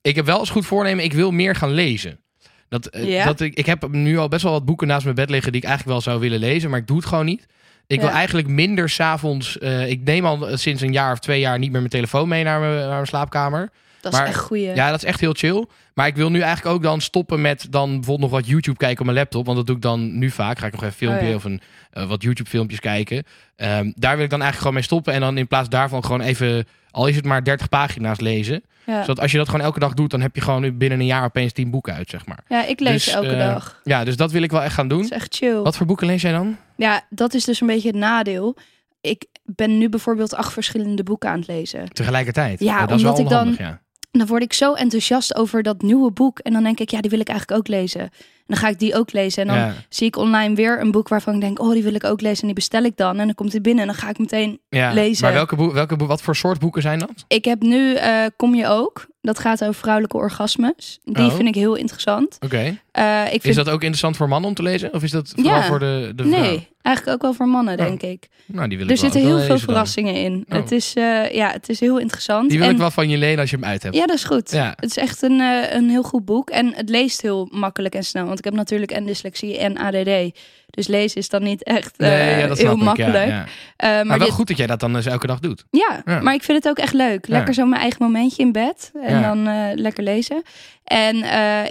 Ik 0.02 0.14
heb 0.16 0.26
wel 0.26 0.38
als 0.38 0.50
goed 0.50 0.66
voornemen, 0.66 1.04
ik 1.04 1.12
wil 1.12 1.30
meer 1.30 1.54
gaan 1.54 1.70
lezen. 1.72 2.20
Dat, 2.68 2.86
eh, 2.86 3.24
dat 3.24 3.40
ik, 3.40 3.54
ik 3.54 3.66
heb 3.66 3.88
nu 3.90 4.18
al 4.18 4.28
best 4.28 4.42
wel 4.42 4.52
wat 4.52 4.64
boeken 4.64 4.86
naast 4.86 5.04
mijn 5.04 5.16
bed 5.16 5.30
liggen 5.30 5.52
die 5.52 5.60
ik 5.60 5.66
eigenlijk 5.66 5.96
wel 5.96 6.12
zou 6.12 6.20
willen 6.20 6.38
lezen. 6.38 6.70
Maar 6.70 6.78
ik 6.78 6.86
doe 6.86 6.96
het 6.96 7.06
gewoon 7.06 7.24
niet. 7.24 7.46
Ik 7.86 8.00
wil 8.00 8.08
Ja. 8.08 8.14
eigenlijk 8.14 8.48
minder 8.48 8.88
s'avonds... 8.88 9.58
eh 9.58 9.88
ik 9.90 10.00
neem 10.04 10.24
al 10.26 10.56
sinds 10.56 10.82
een 10.82 10.92
jaar 10.92 11.12
of 11.12 11.18
twee 11.18 11.40
jaar 11.40 11.58
niet 11.58 11.70
meer 11.70 11.78
mijn 11.80 11.90
telefoon 11.92 12.28
mee 12.28 12.44
naar 12.44 12.60
mijn, 12.60 12.74
naar 12.74 12.88
mijn 12.88 13.06
slaapkamer. 13.06 13.70
Dat 14.00 14.12
is 14.12 14.18
echt 14.18 14.38
goeie. 14.38 14.74
Ja, 14.74 14.90
dat 14.90 15.02
is 15.02 15.04
echt 15.08 15.20
heel 15.20 15.32
chill. 15.32 15.66
Maar 15.94 16.06
ik 16.06 16.16
wil 16.16 16.30
nu 16.30 16.40
eigenlijk 16.40 16.76
ook 16.76 16.82
dan 16.82 17.00
stoppen 17.00 17.40
met 17.40 17.66
dan 17.70 17.86
bijvoorbeeld 17.90 18.30
nog 18.30 18.40
wat 18.40 18.48
YouTube 18.48 18.76
kijken 18.78 18.98
op 18.98 19.04
mijn 19.04 19.18
laptop. 19.18 19.44
Want 19.44 19.56
dat 19.56 19.66
doe 19.66 19.76
ik 19.76 19.82
dan 19.82 20.18
nu 20.18 20.30
vaak. 20.30 20.58
Ga 20.58 20.66
ik 20.66 20.72
nog 20.72 20.82
even 20.82 20.92
een 20.92 20.98
filmpje 20.98 21.24
Oh 21.24 21.30
ja. 21.30 21.36
of 21.36 21.44
een, 21.44 21.60
eh, 21.90 22.08
wat 22.08 22.22
YouTube 22.22 22.48
filmpjes 22.50 22.80
kijken. 22.80 23.24
Ehm, 23.56 23.92
daar 23.94 24.14
wil 24.16 24.24
ik 24.24 24.30
dan 24.30 24.40
eigenlijk 24.42 24.56
gewoon 24.58 24.74
mee 24.74 24.82
stoppen. 24.82 25.12
En 25.12 25.20
dan 25.20 25.38
in 25.38 25.46
plaats 25.46 25.68
daarvan 25.68 26.04
gewoon 26.04 26.20
even, 26.20 26.66
al 26.96 27.06
is 27.06 27.16
het 27.16 27.24
maar 27.24 27.44
30 27.44 27.68
pagina's 27.68 28.20
lezen. 28.20 28.64
Ja. 28.86 29.00
Zodat 29.00 29.20
als 29.20 29.30
je 29.32 29.36
dat 29.38 29.48
gewoon 29.48 29.64
elke 29.64 29.78
dag 29.78 29.94
doet, 29.94 30.10
dan 30.10 30.20
heb 30.20 30.34
je 30.34 30.40
gewoon 30.40 30.78
binnen 30.78 31.00
een 31.00 31.06
jaar 31.06 31.24
opeens 31.24 31.52
10 31.52 31.70
boeken 31.70 31.94
uit, 31.94 32.10
zeg 32.10 32.26
maar. 32.26 32.44
Ja, 32.48 32.64
ik 32.66 32.80
lees 32.80 33.04
Dus, 33.04 33.14
elke 33.14 33.28
eh, 33.28 33.38
dag. 33.38 33.80
Ja, 33.84 34.04
dus 34.04 34.16
dat 34.16 34.30
wil 34.32 34.42
ik 34.42 34.50
wel 34.50 34.62
echt 34.62 34.74
gaan 34.74 34.88
Dat 34.88 34.96
doen. 34.98 35.06
is 35.06 35.12
echt 35.12 35.34
chill. 35.36 35.54
Wat 35.62 35.76
voor 35.76 35.86
boeken 35.86 36.06
lees 36.06 36.22
jij 36.22 36.32
dan? 36.32 36.56
Ja, 36.76 37.02
dat 37.10 37.34
is 37.34 37.44
dus 37.44 37.60
een 37.60 37.66
beetje 37.66 37.88
het 37.88 37.96
nadeel. 37.96 38.56
Ik 39.00 39.26
ben 39.44 39.78
nu 39.78 39.88
bijvoorbeeld 39.88 40.34
acht 40.34 40.52
verschillende 40.52 41.02
boeken 41.02 41.30
aan 41.30 41.38
het 41.38 41.46
lezen. 41.46 41.88
Tegelijkertijd. 41.92 42.60
Ja, 42.60 42.86
dat 42.86 42.96
is 42.96 43.02
wel 43.02 43.14
omdat 43.14 43.32
ik 43.46 43.56
dan- 43.58 43.66
ja. 43.66 43.80
Dan 44.10 44.26
word 44.26 44.42
ik 44.42 44.52
zo 44.52 44.72
enthousiast 44.74 45.34
over 45.36 45.62
dat 45.62 45.82
nieuwe 45.82 46.10
boek. 46.10 46.38
En 46.38 46.52
dan 46.52 46.62
denk 46.62 46.80
ik, 46.80 46.90
ja, 46.90 47.00
die 47.00 47.10
wil 47.10 47.20
ik 47.20 47.28
eigenlijk 47.28 47.58
ook 47.60 47.68
lezen. 47.68 48.10
En 48.46 48.54
dan 48.54 48.56
ga 48.56 48.68
ik 48.68 48.78
die 48.78 48.94
ook 48.94 49.12
lezen. 49.12 49.42
En 49.42 49.48
dan 49.48 49.56
ja, 49.56 49.74
zie 49.88 50.06
ik 50.06 50.16
online 50.16 50.54
weer 50.54 50.80
een 50.80 50.90
boek 50.90 51.08
waarvan 51.08 51.34
ik 51.34 51.40
denk, 51.40 51.60
oh, 51.60 51.72
die 51.72 51.82
wil 51.82 51.94
ik 51.94 52.04
ook 52.04 52.20
lezen. 52.20 52.40
En 52.40 52.46
die 52.46 52.54
bestel 52.54 52.82
ik 52.84 52.96
dan. 52.96 53.18
En 53.18 53.26
dan 53.26 53.34
komt 53.34 53.50
die 53.50 53.60
binnen 53.60 53.82
en 53.82 53.90
dan 53.90 53.98
ga 54.00 54.08
ik 54.08 54.18
meteen... 54.18 54.60
ja. 54.68 54.92
lezen. 54.92 55.24
Maar 55.24 55.32
welke 55.32 55.56
boek, 55.56 55.72
welke 55.72 55.96
wat 55.96 56.22
voor 56.22 56.36
soort 56.36 56.58
boeken 56.58 56.82
zijn 56.82 56.98
dat? 56.98 57.24
Ik 57.28 57.44
heb 57.44 57.62
nu 57.62 57.94
eh, 57.94 58.24
Kom 58.36 58.54
je 58.54 58.66
ook. 58.68 59.06
Dat 59.20 59.38
gaat 59.38 59.62
over 59.62 59.74
vrouwelijke 59.74 60.16
orgasmes. 60.16 60.98
Die 61.04 61.24
Oh. 61.24 61.34
vind 61.34 61.48
ik 61.48 61.54
heel 61.54 61.74
interessant. 61.74 62.36
Oké. 62.40 62.78
Eh, 62.92 63.22
vind... 63.24 63.44
Is 63.44 63.54
dat 63.54 63.68
ook 63.68 63.80
interessant 63.80 64.16
voor 64.16 64.28
mannen 64.28 64.48
om 64.48 64.54
te 64.56 64.62
lezen? 64.62 64.94
Of 64.94 65.02
is 65.02 65.10
dat 65.10 65.32
vooral 65.36 65.54
Ja. 65.54 65.62
voor 65.62 65.78
de, 65.78 66.12
de 66.16 66.22
vrouw? 66.28 66.40
Nee, 66.40 66.68
eigenlijk 66.82 67.16
ook 67.16 67.22
wel 67.22 67.32
voor 67.34 67.48
mannen, 67.48 67.78
Oh. 67.78 67.84
denk 67.84 68.02
ik. 68.02 68.28
Nou, 68.46 68.68
die 68.68 68.78
wil 68.78 68.86
Er 68.86 68.92
ik 68.94 69.00
wel 69.00 69.10
zitten 69.10 69.30
heel 69.30 69.38
veel 69.38 69.48
dan. 69.48 69.58
verrassingen 69.58 70.14
in. 70.14 70.44
Oh. 70.48 70.56
Het, 70.56 70.72
is, 70.72 70.94
eh, 70.94 71.34
ja, 71.34 71.50
het 71.50 71.68
is 71.68 71.80
heel 71.80 71.98
interessant. 71.98 72.48
Die 72.48 72.58
wil 72.58 72.66
En- 72.68 72.72
ik 72.74 72.78
wel 72.80 72.90
van 72.90 73.08
je 73.08 73.16
lenen 73.16 73.38
als 73.40 73.50
je 73.50 73.56
hem 73.56 73.64
uit 73.64 73.82
hebt. 73.82 73.94
Ja, 73.94 74.06
dat 74.06 74.16
is 74.16 74.24
goed. 74.24 74.50
Ja. 74.50 74.72
Het 74.76 74.90
is 74.90 74.96
echt 74.96 75.22
een, 75.22 75.40
een 75.76 75.88
heel 75.90 76.02
goed 76.02 76.24
boek. 76.24 76.50
En 76.50 76.72
het 76.74 76.88
leest 76.88 77.20
heel 77.22 77.48
makkelijk 77.52 77.94
en 77.94 78.04
snel. 78.04 78.30
Want 78.36 78.38
ik 78.38 78.44
heb 78.44 78.54
natuurlijk 78.54 78.90
en 78.90 79.04
dyslexie 79.06 79.58
en 79.58 79.76
ADD. 79.78 80.38
Dus 80.70 80.86
lezen 80.86 81.20
is 81.20 81.28
dan 81.28 81.42
niet 81.42 81.62
echt 81.62 81.96
eh, 81.96 82.08
Nee, 82.08 82.38
ja, 82.40 82.46
dat 82.46 82.58
heel 82.58 82.72
ik, 82.72 82.76
makkelijk. 82.82 83.14
Ja, 83.14 83.22
ja. 83.26 83.46
Eh, 83.76 83.88
maar 83.88 84.06
Maar, 84.06 84.18
wel 84.18 84.26
dit- 84.26 84.36
goed 84.36 84.48
dat 84.48 84.56
jij 84.56 84.66
dat 84.66 84.80
dan 84.80 84.92
dus 84.92 85.06
elke 85.06 85.26
dag 85.26 85.38
doet. 85.38 85.64
ja, 85.70 86.02
maar 86.04 86.34
ik 86.34 86.42
vind 86.42 86.58
het 86.64 86.68
ook 86.68 86.78
echt 86.78 86.94
leuk. 86.94 87.26
Lekker 87.28 87.54
zo 87.54 87.66
mijn 87.66 87.80
eigen 87.80 88.02
momentje 88.02 88.42
in 88.42 88.52
bed. 88.52 88.90
En 89.02 89.22
dan 89.22 89.46
eh, 89.46 89.68
lekker 89.74 90.02
lezen. 90.04 90.42
En 90.84 91.16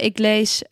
ik 0.02 0.18
lees 0.18 0.62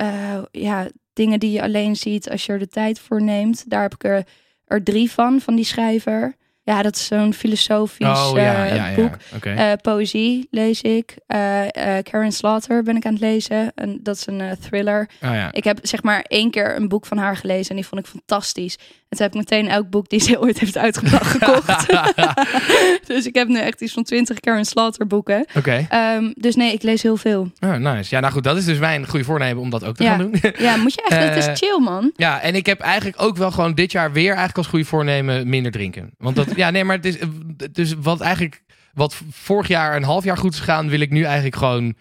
ja, 0.50 0.86
dingen 1.12 1.40
die 1.40 1.50
je 1.52 1.62
alleen 1.62 1.96
ziet 1.96 2.30
als 2.30 2.46
je 2.46 2.52
er 2.52 2.58
de 2.58 2.68
tijd 2.68 2.98
voor 2.98 3.22
neemt. 3.22 3.70
Daar 3.70 3.82
heb 3.82 3.94
ik 3.94 4.04
er, 4.04 4.24
er 4.66 4.82
drie 4.82 5.10
van, 5.10 5.40
van 5.40 5.54
die 5.54 5.64
schrijver. 5.64 6.34
Ja, 6.64 6.82
dat 6.82 6.94
is 6.96 7.06
zo'n 7.06 7.34
filosofisch 7.34 8.06
oh 8.06 8.32
ja, 8.34 8.66
eh, 8.66 8.76
ja, 8.76 8.94
boek. 8.94 9.14
Oké. 9.34 9.50
Eh, 9.50 9.72
poëzie 9.82 10.46
lees 10.50 10.80
ik. 10.82 11.14
Eh, 11.26 11.60
Karen 12.02 12.32
Slaughter 12.32 12.82
ben 12.82 12.96
ik 12.96 13.06
aan 13.06 13.12
het 13.12 13.20
lezen. 13.22 13.72
En 13.74 13.98
dat 14.02 14.16
is 14.16 14.26
een 14.26 14.42
thriller. 14.60 15.08
Oh, 15.22 15.34
ja. 15.34 15.52
Ik 15.52 15.64
heb 15.64 15.78
zeg 15.82 16.02
maar 16.02 16.24
één 16.28 16.50
keer 16.50 16.76
een 16.76 16.88
boek 16.88 17.06
van 17.06 17.18
haar 17.18 17.36
gelezen 17.36 17.70
en 17.70 17.76
die 17.76 17.86
vond 17.86 18.00
ik 18.00 18.06
fantastisch. 18.06 18.76
En 19.08 19.16
toen 19.20 19.26
heb 19.26 19.34
ik 19.34 19.50
meteen 19.50 19.68
elk 19.68 19.90
boek 19.90 20.08
die 20.08 20.20
ze 20.28 20.40
ooit 20.40 20.58
heeft 20.58 20.76
uitgebracht 20.78 21.26
gekocht. 21.26 21.86
dus 23.14 23.26
ik 23.26 23.34
heb 23.34 23.48
nu 23.48 23.58
echt 23.58 23.80
iets 23.80 23.92
van 23.92 24.02
twintig 24.02 24.40
Karen 24.40 24.64
Slaughter 24.64 25.06
boeken. 25.06 25.46
Oké. 25.56 25.86
Ehm, 25.88 26.32
dus 26.34 26.56
nee, 26.56 26.72
ik 26.72 26.82
lees 26.82 27.02
heel 27.02 27.16
veel. 27.16 27.50
Oh, 27.60 27.74
nice. 27.74 28.14
Ja, 28.14 28.20
nou 28.20 28.32
goed, 28.32 28.44
dat 28.44 28.56
is 28.56 28.64
dus 28.64 28.78
mijn 28.78 29.06
goede 29.08 29.24
voornemen 29.24 29.62
om 29.62 29.70
dat 29.70 29.84
ook 29.84 29.96
te 29.96 30.04
gaan 30.04 30.18
doen. 30.18 30.34
Ja, 30.58 30.76
moet 30.76 30.94
je 30.94 31.02
echt, 31.08 31.22
het 31.22 31.44
Eh, 31.44 31.52
is 31.52 31.58
chill 31.58 31.78
man. 31.80 32.12
ja, 32.16 32.40
en 32.40 32.54
ik 32.54 32.66
heb 32.66 32.80
eigenlijk 32.80 33.22
ook 33.22 33.36
wel 33.36 33.50
gewoon 33.50 33.74
dit 33.74 33.92
jaar 33.92 34.12
weer 34.12 34.26
eigenlijk 34.26 34.56
als 34.58 34.66
goede 34.66 34.84
voornemen 34.84 35.48
minder 35.48 35.72
drinken. 35.72 36.10
Want 36.18 36.36
dat, 36.36 36.53
ja, 36.56 36.70
nee, 36.70 36.84
maar 36.84 36.96
het 36.96 37.04
is, 37.04 37.18
dus 37.72 37.94
wat 37.98 38.20
eigenlijk, 38.20 38.62
wat 38.94 39.20
vorig 39.30 39.68
jaar 39.68 39.96
een 39.96 40.02
half 40.02 40.24
jaar 40.24 40.38
goed 40.38 40.52
is 40.52 40.58
gegaan, 40.58 40.88
wil 40.88 41.00
ik 41.00 41.10
nu 41.10 41.22
eigenlijk 41.22 41.56
gewoon 41.56 41.94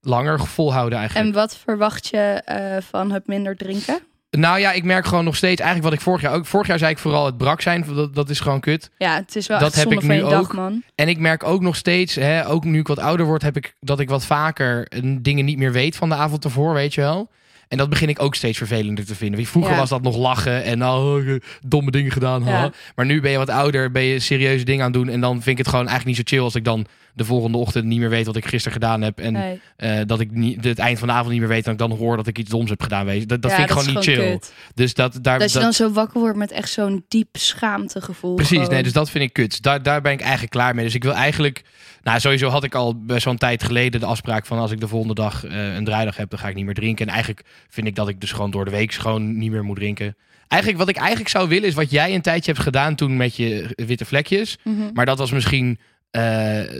langer 0.00 0.40
volhouden 0.40 0.98
eigenlijk. 0.98 1.28
En 1.28 1.34
wat 1.34 1.56
verwacht 1.56 2.08
je 2.08 2.42
eh, 2.44 2.76
van 2.90 3.10
het 3.10 3.26
minder 3.26 3.56
drinken? 3.56 3.98
Nou 4.30 4.58
ja, 4.58 4.72
ik 4.72 4.84
merk 4.84 5.06
gewoon 5.06 5.24
nog 5.24 5.36
steeds 5.36 5.60
eigenlijk 5.60 5.90
wat 5.90 5.98
ik 5.98 6.04
vorig 6.04 6.20
jaar 6.20 6.34
ook, 6.34 6.46
vorig 6.46 6.66
jaar 6.66 6.78
zei 6.78 6.90
ik 6.90 6.98
vooral 6.98 7.26
het 7.26 7.36
brak 7.36 7.60
zijn, 7.60 7.84
dat, 7.94 8.14
dat 8.14 8.30
is 8.30 8.40
gewoon 8.40 8.60
kut. 8.60 8.90
Ja, 8.98 9.14
het 9.14 9.36
is 9.36 9.46
wel 9.46 9.58
Dat 9.58 9.74
heb 9.74 9.92
ik 9.92 10.02
nu 10.02 10.20
dag 10.20 10.40
ook. 10.40 10.54
man. 10.54 10.82
En 10.94 11.08
ik 11.08 11.18
merk 11.18 11.44
ook 11.44 11.60
nog 11.60 11.76
steeds, 11.76 12.14
hè, 12.14 12.48
ook 12.48 12.64
nu 12.64 12.78
ik 12.78 12.86
wat 12.86 12.98
ouder 12.98 13.26
word, 13.26 13.42
heb 13.42 13.56
ik 13.56 13.74
dat 13.80 14.00
ik 14.00 14.08
wat 14.08 14.24
vaker 14.24 14.86
eh, 14.86 15.16
dingen 15.20 15.44
niet 15.44 15.58
meer 15.58 15.72
weet 15.72 15.96
van 15.96 16.08
de 16.08 16.14
avond 16.14 16.44
ervoor, 16.44 16.74
weet 16.74 16.94
je 16.94 17.00
wel. 17.00 17.30
En 17.68 17.78
dat 17.78 17.88
begin 17.88 18.08
ik 18.08 18.22
ook 18.22 18.34
steeds 18.34 18.58
vervelender 18.58 19.06
te 19.06 19.14
vinden. 19.14 19.46
Vroeger 19.46 19.72
Ja. 19.72 19.78
was 19.78 19.88
dat 19.88 20.02
nog 20.02 20.16
lachen 20.16 20.64
en 20.64 20.78
nou, 20.78 21.40
domme 21.66 21.90
dingen 21.90 22.12
gedaan. 22.12 22.44
Ja. 22.44 22.72
Maar 22.94 23.06
nu 23.06 23.20
ben 23.20 23.30
je 23.30 23.38
wat 23.38 23.50
ouder, 23.50 23.90
ben 23.90 24.02
je 24.02 24.18
serieuze 24.18 24.64
dingen 24.64 24.84
aan 24.84 24.92
het 24.92 25.00
doen. 25.02 25.08
En 25.12 25.20
dan 25.20 25.32
vind 25.34 25.46
ik 25.46 25.58
het 25.58 25.68
gewoon 25.68 25.86
eigenlijk 25.88 26.18
niet 26.18 26.28
zo 26.28 26.36
chill 26.36 26.44
als 26.44 26.54
ik 26.54 26.64
dan 26.64 26.86
de 27.18 27.24
volgende 27.24 27.58
ochtend 27.58 27.84
niet 27.84 27.98
meer 27.98 28.08
weet 28.08 28.26
wat 28.26 28.36
ik 28.36 28.46
gisteren 28.46 28.72
gedaan 28.72 29.02
heb. 29.02 29.18
En 29.18 29.32
Nee. 29.32 29.60
eh, 29.76 30.00
dat 30.06 30.20
ik 30.20 30.30
niet, 30.30 30.64
het 30.64 30.78
eind 30.78 30.98
van 30.98 31.08
de 31.08 31.14
avond 31.14 31.30
niet 31.30 31.38
meer 31.40 31.48
weet 31.48 31.66
en 31.66 31.72
ik 31.72 31.78
dan 31.78 31.90
hoor 31.92 32.16
dat 32.16 32.26
ik 32.26 32.38
iets 32.38 32.50
doms 32.50 32.70
heb 32.70 32.82
gedaan. 32.82 33.04
Weet. 33.06 33.28
Dat, 33.28 33.42
dat 33.42 33.50
Ja, 33.50 33.56
vind 33.56 33.70
ik 33.70 33.76
gewoon 33.78 33.94
niet 33.94 34.04
chill. 34.04 34.30
kut. 34.30 34.52
Dus 34.74 34.94
dat, 34.94 35.18
daar, 35.22 35.38
Dat 35.38 35.48
je 35.48 35.54
dat- 35.54 35.62
dan 35.62 35.72
zo 35.72 35.90
wakker 35.92 36.20
wordt 36.20 36.36
met 36.36 36.50
echt 36.50 36.70
zo'n 36.70 37.04
diep 37.08 37.36
schaamtegevoel. 37.36 38.34
Precies, 38.34 38.56
gewoon. 38.56 38.72
nee, 38.72 38.82
dus 38.82 38.92
dat 38.92 39.10
vind 39.10 39.24
ik 39.24 39.32
kut. 39.32 39.62
Daar, 39.62 39.82
daar 39.82 40.00
ben 40.00 40.12
ik 40.12 40.20
eigenlijk 40.20 40.50
klaar 40.50 40.74
mee. 40.74 40.84
Dus 40.84 40.94
ik 40.94 41.02
wil 41.04 41.14
eigenlijk... 41.14 41.62
Nou, 42.02 42.20
sowieso 42.20 42.48
had 42.48 42.64
ik 42.64 42.74
al 42.74 43.02
best 43.04 43.24
wel 43.24 43.32
een 43.32 43.38
tijd 43.38 43.62
geleden 43.62 44.00
de 44.00 44.06
afspraak 44.06 44.46
van... 44.46 44.58
als 44.58 44.70
ik 44.70 44.80
de 44.80 44.88
volgende 44.88 45.14
dag 45.14 45.44
eh, 45.44 45.74
een 45.74 45.84
draaidag 45.84 46.16
heb, 46.16 46.30
dan 46.30 46.38
ga 46.38 46.48
ik 46.48 46.54
niet 46.54 46.64
meer 46.64 46.74
drinken. 46.74 47.06
En 47.06 47.12
eigenlijk 47.12 47.46
vind 47.68 47.86
ik 47.86 47.94
dat 47.94 48.08
ik 48.08 48.20
dus 48.20 48.32
gewoon 48.32 48.50
door 48.50 48.64
de 48.64 48.70
week 48.70 48.92
gewoon 48.92 49.38
niet 49.38 49.50
meer 49.50 49.64
moet 49.64 49.76
drinken. 49.76 50.16
Eigenlijk 50.48 50.80
wat 50.82 50.90
ik 50.90 50.96
eigenlijk 50.96 51.28
zou 51.28 51.48
willen 51.48 51.68
is 51.68 51.74
wat 51.74 51.90
jij 51.90 52.14
een 52.14 52.22
tijdje 52.22 52.50
hebt 52.52 52.62
gedaan 52.64 52.94
toen 52.94 53.16
met 53.16 53.36
je 53.36 53.72
witte 53.74 54.04
vlekjes. 54.04 54.58
Mhm. 54.64 54.76
Maar 54.92 55.06
dat 55.06 55.18
was 55.18 55.30
misschien 55.30 55.78
eh, 55.78 55.97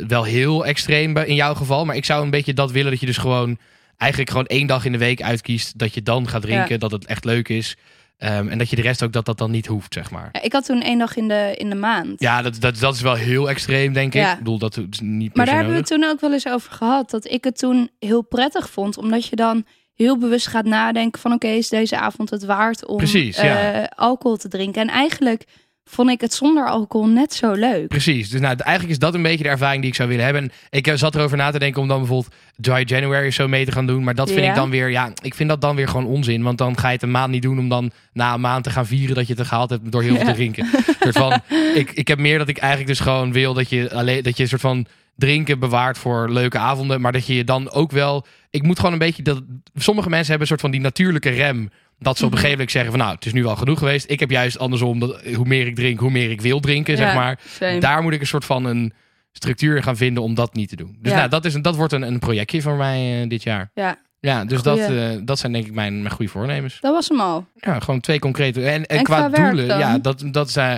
wel 0.06 0.24
heel 0.24 0.66
extreem 0.66 1.16
in 1.16 1.34
jouw 1.34 1.54
geval. 1.54 1.84
Maar 1.84 1.96
ik 1.96 2.04
zou 2.04 2.22
een 2.24 2.30
beetje 2.30 2.54
dat 2.54 2.70
willen 2.70 2.90
dat 2.90 3.00
je 3.00 3.06
dus 3.06 3.18
gewoon... 3.18 3.58
eigenlijk 3.96 4.30
gewoon 4.30 4.46
één 4.46 4.66
dag 4.66 4.84
in 4.84 4.92
de 4.92 4.98
week 4.98 5.22
uitkiest... 5.22 5.78
dat 5.78 5.94
je 5.94 6.02
dan 6.02 6.28
gaat 6.28 6.42
drinken, 6.42 6.72
Ja. 6.72 6.78
dat 6.78 6.90
het 6.90 7.06
echt 7.06 7.24
leuk 7.24 7.48
is... 7.48 7.76
Ehm, 8.18 8.48
en 8.48 8.58
dat 8.58 8.70
je 8.70 8.76
de 8.76 8.82
rest 8.82 9.02
ook 9.02 9.12
dat 9.12 9.24
dat 9.26 9.38
dan 9.38 9.50
niet 9.50 9.66
hoeft, 9.66 9.94
zeg 9.94 10.10
maar. 10.10 10.28
Ja, 10.32 10.42
ik 10.42 10.52
had 10.52 10.64
toen 10.64 10.82
één 10.82 10.98
dag 10.98 11.16
in 11.16 11.28
de, 11.28 11.54
in 11.56 11.68
de 11.70 11.76
maand. 11.76 12.20
Ja, 12.20 12.42
dat, 12.42 12.60
dat, 12.60 12.78
dat 12.78 12.94
is 12.94 13.00
wel 13.00 13.14
heel 13.14 13.48
extreem, 13.48 13.92
denk 13.92 14.14
ik. 14.14 14.20
Ja. 14.20 14.32
Ik 14.32 14.38
bedoel, 14.38 14.58
dat 14.58 14.76
is 14.76 15.00
niet 15.00 15.34
Maar 15.36 15.46
daar 15.46 15.54
hebben 15.54 15.72
we 15.72 15.78
het 15.78 15.88
toen 15.88 16.04
ook 16.04 16.20
wel 16.20 16.32
eens 16.32 16.48
over 16.48 16.72
gehad. 16.72 17.10
Dat 17.10 17.30
ik 17.30 17.44
het 17.44 17.58
toen 17.58 17.90
heel 17.98 18.22
prettig 18.22 18.70
vond. 18.70 18.96
Omdat 18.96 19.26
je 19.26 19.36
dan 19.36 19.64
heel 19.94 20.18
bewust 20.18 20.46
gaat 20.46 20.64
nadenken 20.64 21.20
van... 21.20 21.32
oké, 21.32 21.46
is 21.46 21.68
deze 21.68 21.98
avond 21.98 22.30
het 22.30 22.44
waard 22.44 22.86
om 22.86 22.96
Precies, 22.96 23.36
ja. 23.40 23.72
eh, 23.72 23.84
alcohol 23.96 24.36
te 24.36 24.48
drinken? 24.48 24.82
En 24.82 24.88
eigenlijk 24.88 25.44
vond 25.90 26.10
ik 26.10 26.20
het 26.20 26.34
zonder 26.34 26.68
alcohol 26.68 27.06
net 27.08 27.34
zo 27.34 27.52
leuk. 27.52 27.88
Precies. 27.88 28.30
Dus 28.30 28.40
nou, 28.40 28.56
eigenlijk 28.56 28.90
is 28.94 28.98
dat 28.98 29.14
een 29.14 29.22
beetje 29.22 29.42
de 29.42 29.48
ervaring 29.50 29.80
die 29.80 29.90
ik 29.90 29.96
zou 29.96 30.08
willen 30.08 30.24
hebben. 30.24 30.42
En 30.42 30.50
ik 30.70 30.86
eh, 30.86 30.94
zat 30.96 31.14
erover 31.14 31.36
na 31.36 31.50
te 31.50 31.58
denken 31.58 31.82
om 31.82 31.88
dan 31.88 31.98
bijvoorbeeld 31.98 32.34
Dry 32.56 32.82
January 32.86 33.30
zo 33.30 33.48
mee 33.48 33.64
te 33.64 33.72
gaan 33.72 33.86
doen. 33.86 34.04
Maar 34.04 34.14
dat 34.14 34.28
vind 34.30 34.40
Ja. 34.42 34.48
ik 34.48 34.54
dan 34.54 34.70
weer, 34.70 34.90
ja, 34.90 35.12
ik 35.22 35.34
vind 35.34 35.48
dat 35.48 35.60
dan 35.60 35.76
weer 35.76 35.88
gewoon 35.88 36.06
onzin. 36.06 36.42
Want 36.42 36.58
dan 36.58 36.78
ga 36.78 36.86
je 36.88 36.94
het 36.94 37.02
een 37.02 37.10
maand 37.10 37.30
niet 37.30 37.42
doen 37.42 37.58
om 37.58 37.68
dan 37.68 37.90
na 38.12 38.34
een 38.34 38.40
maand 38.40 38.64
te 38.64 38.70
gaan 38.70 38.86
vieren 38.86 39.14
dat 39.14 39.26
je 39.26 39.34
het 39.34 39.46
gehaald 39.46 39.70
hebt 39.70 39.92
door 39.92 40.02
heel 40.02 40.14
veel 40.16 40.24
Ja. 40.24 40.30
te 40.30 40.34
drinken. 40.36 40.66
Soort 41.00 41.16
van, 41.16 41.40
ik, 41.74 41.90
ik 41.90 42.08
heb 42.08 42.18
meer 42.18 42.38
dat 42.38 42.48
ik 42.48 42.58
eigenlijk 42.58 42.88
dus 42.90 43.00
gewoon 43.00 43.32
wil 43.32 43.54
dat 43.54 43.68
je 43.68 43.94
alleen 43.94 44.22
dat 44.22 44.36
je 44.36 44.42
een 44.42 44.48
soort 44.48 44.60
van 44.60 44.86
drinken 45.16 45.58
bewaart 45.58 45.98
voor 45.98 46.30
leuke 46.30 46.58
avonden. 46.58 47.00
Maar 47.00 47.12
dat 47.12 47.26
je 47.26 47.34
je 47.34 47.44
dan 47.44 47.70
ook 47.70 47.90
wel. 47.90 48.26
Ik 48.50 48.62
moet 48.62 48.76
gewoon 48.76 48.92
een 48.92 48.98
beetje 48.98 49.22
dat. 49.22 49.42
Sommige 49.74 50.08
mensen 50.08 50.28
hebben 50.30 50.40
een 50.40 50.46
soort 50.46 50.60
van 50.60 50.70
die 50.70 50.80
natuurlijke 50.80 51.30
rem. 51.30 51.70
Dat 51.98 52.18
ze 52.18 52.24
op 52.24 52.30
een 52.32 52.36
Mhm. 52.38 52.46
gegeven 52.46 52.50
moment 52.50 52.70
zeggen 52.70 52.90
van 52.90 53.00
nou, 53.00 53.14
het 53.14 53.26
is 53.26 53.32
nu 53.32 53.42
wel 53.42 53.56
genoeg 53.56 53.78
geweest. 53.78 54.10
Ik 54.10 54.20
heb 54.20 54.30
juist 54.30 54.58
andersom 54.58 54.98
dat 54.98 55.22
hoe 55.34 55.46
meer 55.46 55.66
ik 55.66 55.74
drink, 55.74 55.98
hoe 56.00 56.10
meer 56.10 56.30
ik 56.30 56.40
wil 56.40 56.60
drinken, 56.60 56.96
zeg 56.96 57.14
maar. 57.14 57.38
same. 57.58 57.80
Daar 57.80 58.02
moet 58.02 58.12
ik 58.12 58.20
een 58.20 58.26
soort 58.26 58.44
van 58.44 58.64
een 58.64 58.92
structuur 59.32 59.82
gaan 59.82 59.96
vinden 59.96 60.22
om 60.22 60.34
dat 60.34 60.54
niet 60.54 60.68
te 60.68 60.76
doen. 60.76 60.96
Dus 61.00 61.10
Ja. 61.12 61.18
nou, 61.18 61.28
dat, 61.30 61.44
is 61.44 61.54
een, 61.54 61.62
dat 61.62 61.76
wordt 61.76 61.92
een, 61.92 62.02
een 62.02 62.18
projectje 62.18 62.62
voor 62.62 62.76
mij 62.76 63.22
eh, 63.22 63.28
dit 63.28 63.42
jaar. 63.42 63.70
Ja, 63.74 63.98
Ja, 64.20 64.44
dus 64.44 64.62
dat, 64.62 64.78
eh, 64.78 65.08
dat 65.24 65.38
zijn 65.38 65.52
denk 65.52 65.66
ik 65.66 65.72
mijn, 65.72 66.02
mijn 66.02 66.14
goede 66.14 66.30
voornemens. 66.30 66.78
dat 66.80 66.92
was 66.94 67.08
hem 67.08 67.20
al. 67.20 67.46
Ja, 67.54 67.80
gewoon 67.80 68.00
twee 68.00 68.18
concrete. 68.18 68.64
En, 68.64 68.86
en, 68.86 68.96
En 68.98 69.02
qua, 69.04 69.28
doelen, 69.28 69.68
dan? 69.68 69.78
ja, 69.78 69.98
dat, 69.98 70.24
dat 70.30 70.48
is. 70.48 70.56
eh, 70.56 70.74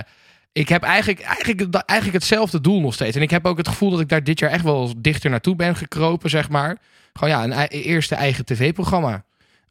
ik 0.51 0.69
heb 0.69 0.83
eigenlijk, 0.83 1.19
eigenlijk, 1.21 1.73
eigenlijk 1.85 2.19
hetzelfde 2.19 2.61
doel 2.61 2.79
nog 2.81 2.93
steeds. 2.93 3.15
En 3.15 3.21
ik 3.21 3.29
heb 3.29 3.45
ook 3.45 3.57
het 3.57 3.67
gevoel 3.67 3.89
dat 3.89 3.99
ik 3.99 4.09
daar 4.09 4.23
dit 4.23 4.39
jaar 4.39 4.49
echt 4.49 4.63
wel 4.63 4.93
dichter 4.97 5.29
naartoe 5.29 5.55
ben 5.55 5.75
gekropen, 5.75 6.29
zeg 6.29 6.49
maar. 6.49 6.77
Gewoon 7.13 7.29
ja, 7.29 7.43
een 7.43 7.67
eerste 7.67 8.15
eigen 8.15 8.45
tv-programma. 8.45 9.23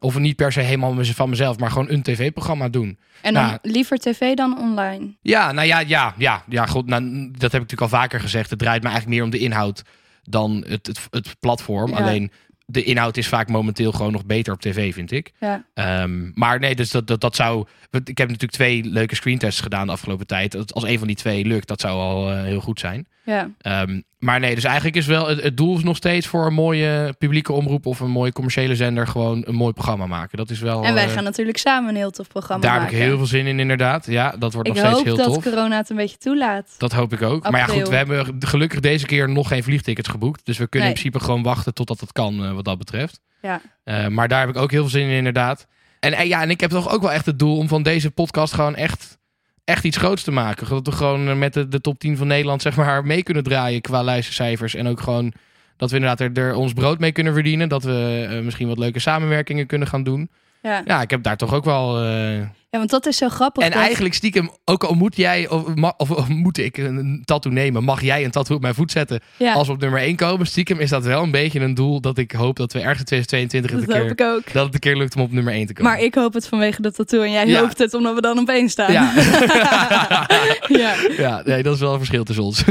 Of 0.03 0.17
niet 0.19 0.35
per 0.35 0.51
se 0.51 0.59
helemaal 0.59 0.95
van 1.03 1.29
mezelf, 1.29 1.57
maar 1.57 1.71
gewoon 1.71 1.89
een 1.89 2.01
tv-programma 2.01 2.69
doen. 2.69 2.97
En 3.21 3.33
dan 3.33 3.43
Ja. 3.43 3.59
liever 3.61 3.97
tv 3.97 4.33
dan 4.33 4.59
online. 4.59 5.15
Ja, 5.21 5.51
nou 5.51 5.67
ja, 5.67 5.79
ja, 5.79 6.13
ja, 6.17 6.43
ja 6.49 6.65
goed. 6.65 6.85
Nou, 6.87 7.03
dat 7.31 7.41
heb 7.51 7.61
ik 7.61 7.67
natuurlijk 7.69 7.81
al 7.81 7.99
vaker 7.99 8.19
gezegd. 8.19 8.49
Het 8.49 8.59
draait 8.59 8.83
me 8.83 8.89
eigenlijk 8.89 9.17
meer 9.17 9.25
om 9.25 9.31
de 9.31 9.45
inhoud 9.45 9.83
dan 10.23 10.63
het, 10.67 10.87
het, 10.87 10.99
het 11.09 11.35
platform. 11.39 11.91
Ja. 11.91 11.97
Alleen 11.97 12.31
de 12.65 12.83
inhoud 12.83 13.17
is 13.17 13.27
vaak 13.27 13.49
momenteel 13.49 13.91
gewoon 13.91 14.11
nog 14.11 14.25
beter 14.25 14.53
op 14.53 14.61
tv, 14.61 14.93
vind 14.93 15.11
ik. 15.11 15.31
Ja. 15.39 15.65
Ehm, 15.73 16.31
maar 16.33 16.59
nee, 16.59 16.75
dus 16.75 16.91
dat, 16.91 17.07
dat, 17.07 17.21
dat 17.21 17.35
zou. 17.35 17.65
Ik 17.91 18.17
heb 18.17 18.27
natuurlijk 18.27 18.51
twee 18.51 18.83
leuke 18.83 19.15
screentests 19.15 19.61
gedaan 19.61 19.85
de 19.85 19.91
afgelopen 19.93 20.27
tijd. 20.27 20.73
Als 20.73 20.83
een 20.83 20.97
van 20.99 21.07
die 21.07 21.15
twee 21.15 21.45
lukt, 21.45 21.67
dat 21.67 21.81
zou 21.81 21.99
al 21.99 22.31
eh, 22.31 22.43
heel 22.43 22.61
goed 22.61 22.79
zijn. 22.79 23.07
Ja. 23.23 23.49
Ehm, 23.61 24.01
maar 24.21 24.39
nee, 24.39 24.55
dus 24.55 24.63
eigenlijk 24.63 24.95
is 24.95 25.05
wel 25.05 25.27
het, 25.27 25.43
het 25.43 25.57
doel 25.57 25.77
is 25.77 25.83
nog 25.83 25.95
steeds 25.95 26.27
voor 26.27 26.45
een 26.45 26.53
mooie 26.53 27.13
publieke 27.17 27.53
omroep 27.53 27.85
of 27.85 27.99
een 27.99 28.09
mooie 28.09 28.31
commerciële 28.31 28.75
zender 28.75 29.07
gewoon 29.07 29.43
een 29.45 29.55
mooi 29.55 29.73
programma 29.73 30.05
maken. 30.05 30.37
Dat 30.37 30.49
is 30.49 30.59
wel. 30.59 30.83
En 30.83 30.93
wij 30.93 31.05
eh, 31.05 31.11
gaan 31.11 31.23
natuurlijk 31.23 31.57
samen 31.57 31.89
een 31.89 31.95
heel 31.95 32.11
tof 32.11 32.27
programma 32.27 32.63
daar 32.63 32.71
maken. 32.79 32.87
heb 32.87 32.99
ik 32.99 33.07
heel 33.07 33.17
veel 33.17 33.25
zin 33.25 33.45
in, 33.45 33.59
inderdaad. 33.59 34.05
Ja, 34.05 34.35
dat 34.39 34.53
wordt 34.53 34.69
Ik 34.69 34.75
nog 34.75 34.83
steeds 34.83 34.97
hoop 34.97 35.05
heel 35.05 35.25
dat 35.25 35.33
tof. 35.33 35.43
corona 35.43 35.77
het 35.77 35.89
een 35.89 35.95
beetje 35.95 36.17
toelaat. 36.17 36.75
Dat 36.77 36.91
hoop 36.91 37.13
ik 37.13 37.21
ook. 37.21 37.49
Maar 37.49 37.59
ja, 37.59 37.65
goed, 37.65 37.89
we 37.89 37.95
hebben 37.95 38.35
gelukkig 38.39 38.79
deze 38.79 39.05
keer 39.05 39.29
nog 39.29 39.47
geen 39.47 39.63
vliegtickets 39.63 40.07
geboekt. 40.09 40.45
Dus 40.45 40.57
we 40.57 40.67
kunnen 40.67 40.89
Nee. 40.89 40.97
in 40.97 41.01
principe 41.01 41.25
gewoon 41.25 41.43
wachten 41.43 41.73
totdat 41.73 41.99
het 41.99 42.11
kan, 42.11 42.45
eh, 42.45 42.51
wat 42.51 42.65
dat 42.65 42.77
betreft. 42.77 43.19
Ja. 43.41 43.61
Eh, 43.83 44.07
maar 44.07 44.27
daar 44.27 44.39
heb 44.39 44.49
ik 44.49 44.57
ook 44.57 44.71
heel 44.71 44.81
veel 44.81 44.99
zin 44.99 45.07
in, 45.09 45.15
inderdaad. 45.17 45.67
En, 45.99 46.13
en 46.13 46.27
ja, 46.27 46.41
en 46.41 46.49
ik 46.49 46.59
heb 46.59 46.69
toch 46.69 46.89
ook 46.89 47.01
wel 47.01 47.11
echt 47.11 47.25
het 47.25 47.39
doel 47.39 47.57
om 47.57 47.67
van 47.67 47.83
deze 47.83 48.11
podcast 48.11 48.53
gewoon 48.53 48.75
echt, 48.75 49.17
echt 49.63 49.83
iets 49.83 49.97
groots 49.97 50.23
te 50.23 50.31
maken. 50.31 50.69
Dat 50.69 50.85
we 50.85 50.91
gewoon 50.91 51.27
eh, 51.27 51.35
met 51.35 51.53
de, 51.53 51.67
de 51.67 51.81
top 51.81 51.99
10 51.99 52.17
van 52.17 52.27
Nederland, 52.27 52.61
zeg 52.61 52.75
maar, 52.75 53.05
mee 53.05 53.23
kunnen 53.23 53.43
draaien 53.43 53.81
qua 53.81 54.03
luistercijfers. 54.03 54.75
En 54.75 54.87
ook 54.87 54.99
gewoon 54.99 55.33
dat 55.77 55.89
we 55.89 55.97
inderdaad 55.97 56.37
er, 56.37 56.55
ons 56.55 56.73
brood 56.73 56.99
mee 56.99 57.11
kunnen 57.11 57.33
verdienen. 57.33 57.69
Dat 57.69 57.83
we 57.83 58.27
eh, 58.29 58.39
misschien 58.39 58.67
wat 58.67 58.77
leuke 58.77 58.99
samenwerkingen 58.99 59.65
kunnen 59.65 59.87
gaan 59.87 60.03
doen. 60.03 60.29
Ja. 60.61 60.81
Ja, 60.85 61.01
ik 61.01 61.09
heb 61.09 61.23
daar 61.23 61.37
toch 61.37 61.53
ook 61.53 61.65
wel. 61.65 62.03
eh, 62.03 62.37
ja, 62.69 62.77
want 62.77 62.89
dat 62.89 63.05
is 63.05 63.17
zo 63.17 63.29
grappig. 63.29 63.63
en 63.63 63.71
dat- 63.71 63.81
eigenlijk 63.81 64.13
stiekem, 64.13 64.51
ook 64.65 64.83
al 64.83 64.93
moet 64.93 65.15
jij, 65.15 65.49
of, 65.49 65.75
ma- 65.75 65.93
of, 65.97 66.11
of 66.11 66.27
moet 66.27 66.57
ik 66.57 66.77
een 66.77 67.21
tattoo 67.25 67.51
nemen, 67.51 67.83
mag 67.83 68.01
jij 68.01 68.23
een 68.25 68.31
tattoo 68.31 68.55
op 68.55 68.61
mijn 68.61 68.73
voet 68.73 68.91
zetten 68.91 69.19
ja, 69.37 69.53
als 69.53 69.67
we 69.67 69.73
op 69.73 69.79
nummer 69.79 69.99
1 69.99 70.15
komen. 70.15 70.47
Stiekem 70.47 70.79
is 70.79 70.89
dat 70.89 71.05
wel 71.05 71.23
een 71.23 71.31
beetje 71.31 71.59
een 71.59 71.73
doel 71.73 72.01
dat 72.01 72.17
ik 72.17 72.31
hoop 72.31 72.55
dat 72.55 72.73
we 72.73 72.79
ergens 72.79 72.99
in 72.99 73.05
2022 73.05 73.71
het 73.71 73.79
dat 73.79 73.89
een 73.95 74.01
keer, 74.01 74.11
ik 74.11 74.21
ook. 74.35 74.53
dat 74.53 74.65
het 74.65 74.73
een 74.73 74.79
keer 74.79 74.97
lukt 74.97 75.15
om 75.15 75.21
op 75.21 75.31
nummer 75.31 75.53
1 75.53 75.65
te 75.65 75.73
komen. 75.73 75.91
Maar 75.91 76.01
ik 76.01 76.15
hoop 76.15 76.33
het 76.33 76.47
vanwege 76.47 76.81
de 76.81 76.91
tattoo 76.91 77.21
en 77.21 77.31
jij 77.31 77.47
Ja. 77.47 77.59
hoopt 77.59 77.77
het 77.77 77.93
omdat 77.93 78.15
we 78.15 78.21
dan 78.21 78.37
op 78.39 78.49
één 78.49 78.69
staan. 78.69 78.91
Ja. 78.91 79.13
ja. 80.67 80.93
ja, 81.17 81.41
nee, 81.45 81.63
dat 81.63 81.73
is 81.75 81.79
wel 81.79 81.91
een 81.91 81.97
verschil 81.97 82.23
tussen 82.23 82.43
ons. 82.43 82.63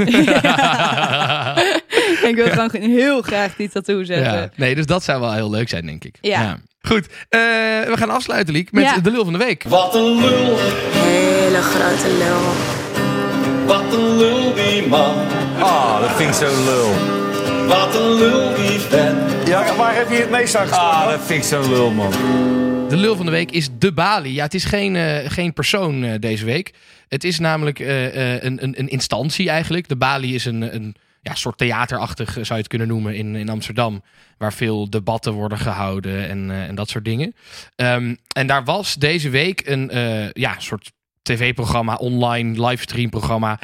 ik 2.30 2.32
wil 2.34 2.51
gewoon 2.51 2.70
heel 2.91 3.22
graag 3.22 3.57
die 3.57 3.68
tattoo 3.68 4.05
zetten. 4.05 4.32
ja. 4.32 4.51
Nee, 4.57 4.74
dus 4.74 4.86
dat 4.86 5.03
zou 5.05 5.20
wel 5.20 5.32
heel 5.32 5.51
leuk 5.51 5.68
zijn, 5.68 5.86
denk 5.86 6.05
ik. 6.05 6.14
Ja. 6.20 6.59
Goed, 6.83 7.07
eh, 7.28 7.41
we 7.87 7.93
gaan 7.97 8.11
afsluiten, 8.11 8.55
Liek, 8.55 8.72
met 8.72 8.85
Ja. 8.85 8.99
de 8.99 9.11
lul 9.11 9.24
van 9.24 9.33
de 9.33 9.39
week. 9.39 9.64
Wat 9.68 9.95
een 9.95 10.20
lul, 10.20 10.57
Hele 10.93 11.61
grote 11.62 12.16
lul. 12.18 12.53
wat 13.66 13.95
een 13.95 14.16
lul 14.16 14.55
die 14.55 14.87
man. 14.87 15.14
Ah, 15.59 16.01
dat 16.01 16.11
vind 16.16 16.28
ik 16.28 16.35
zo 16.35 16.64
lul. 16.64 16.91
Wat 17.66 17.95
een 17.95 18.12
lul 18.14 18.55
die 18.55 18.78
vent. 18.78 19.49
Ja, 19.49 19.76
waar 19.76 19.95
heb 19.97 20.11
je 20.11 20.16
het 20.16 20.31
meest 20.31 20.57
aan 20.57 20.70
Ah, 20.70 21.11
dat 21.11 21.20
vind 21.24 21.43
ik 21.43 21.49
zo 21.49 21.68
lul, 21.68 21.91
man. 21.91 22.11
De 22.89 22.97
lul 22.97 23.16
van 23.16 23.24
de 23.26 23.33
week 23.33 23.51
is 23.51 23.68
de 23.78 23.93
Bali. 23.93 24.35
Ja, 24.35 24.43
het 24.45 24.55
is 24.55 24.64
geen, 24.64 24.97
eh, 24.97 25.31
geen 25.31 25.53
persoon 25.53 26.05
eh, 26.05 26.12
deze 26.20 26.45
week. 26.45 26.72
Het 27.09 27.24
is 27.24 27.39
namelijk 27.39 27.78
eh, 27.81 28.35
eh, 28.35 28.43
een, 28.43 28.62
een, 28.62 28.74
een 28.78 28.89
instantie 28.89 29.49
eigenlijk. 29.51 29.89
De 29.89 29.97
Bali 29.97 30.35
is 30.35 30.45
een, 30.45 30.74
een 30.74 30.95
ja, 31.21 31.35
soort 31.35 31.59
theaterachtig, 31.59 32.29
eh, 32.29 32.35
zou 32.35 32.49
je 32.49 32.55
het 32.55 32.68
kunnen 32.68 32.89
noemen, 32.89 33.14
in, 33.14 33.37
in 33.37 33.49
Amsterdam. 33.49 34.03
Waar 34.39 34.53
veel 34.53 34.91
debatten 34.91 35.33
worden 35.33 35.59
gehouden 35.59 36.29
en, 36.29 36.51
eh, 36.51 36.62
en 36.62 36.75
dat 36.75 36.89
soort 36.89 37.05
dingen. 37.05 37.35
Ehm, 37.77 38.14
en 38.35 38.47
daar 38.47 38.64
was 38.64 38.95
deze 38.95 39.31
week 39.31 39.62
een 39.66 39.91
eh, 39.91 40.31
ja, 40.31 40.55
soort 40.59 40.93
tv-programma, 41.23 41.95
online 41.95 42.66
livestream-programma. 42.66 43.59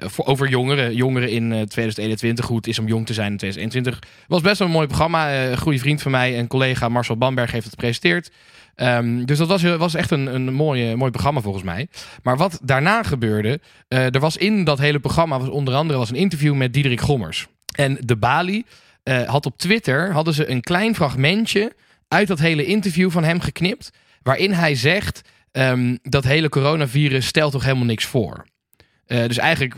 voor, 0.00 0.26
over 0.26 0.48
jongeren. 0.48 0.94
Jongeren 0.94 1.30
in 1.30 1.52
eh, 1.52 1.60
2021. 1.60 2.46
Hoe 2.46 2.56
het 2.56 2.66
is 2.66 2.78
om 2.78 2.86
jong 2.86 3.06
te 3.06 3.14
zijn 3.14 3.30
in 3.30 3.36
2021. 3.36 4.10
Het 4.20 4.28
was 4.28 4.40
best 4.40 4.58
wel 4.58 4.68
een 4.68 4.74
mooi 4.74 4.86
programma. 4.86 5.34
Een 5.34 5.58
goede 5.58 5.78
vriend 5.78 6.02
van 6.02 6.10
mij 6.10 6.36
en 6.36 6.46
collega 6.46 6.88
Marcel 6.88 7.16
Bamberg 7.16 7.50
heeft 7.50 7.64
het 7.64 7.74
gepresenteerd. 7.74 8.30
Ehm, 8.78 9.24
dus 9.24 9.38
dat 9.38 9.48
was, 9.48 9.62
was 9.62 9.94
echt 9.94 10.10
een, 10.10 10.34
een 10.34 10.52
mooie, 10.52 10.96
mooi 10.96 11.10
programma 11.10 11.40
volgens 11.40 11.64
mij. 11.64 11.88
Maar 12.22 12.36
wat 12.36 12.60
daarna 12.62 13.02
gebeurde. 13.02 13.60
eh, 13.88 14.14
er 14.14 14.20
was 14.20 14.36
in 14.36 14.64
dat 14.64 14.78
hele 14.78 14.98
programma 14.98 15.38
was 15.38 15.48
onder 15.48 15.74
andere 15.74 15.98
was 15.98 16.10
een 16.10 16.16
interview 16.16 16.54
met 16.54 16.72
Diederik 16.72 17.00
Gommers. 17.00 17.46
En 17.76 17.98
de 18.00 18.16
Bali 18.16 18.64
eh, 19.02 19.22
had 19.22 19.46
op 19.46 19.58
Twitter 19.58 20.12
hadden 20.12 20.34
ze 20.34 20.50
een 20.50 20.60
klein 20.60 20.94
fragmentje 20.94 21.72
uit 22.08 22.28
dat 22.28 22.38
hele 22.38 22.64
interview 22.64 23.10
van 23.10 23.24
hem 23.24 23.40
geknipt. 23.40 23.90
Waarin 24.22 24.52
hij 24.52 24.74
zegt 24.74 25.20
ehm, 25.52 25.96
dat 26.02 26.24
hele 26.24 26.48
coronavirus 26.48 27.26
stelt 27.26 27.52
toch 27.52 27.64
helemaal 27.64 27.84
niks 27.84 28.04
voor. 28.04 28.44
Eh, 29.08 29.26
dus 29.26 29.38
eigenlijk 29.38 29.74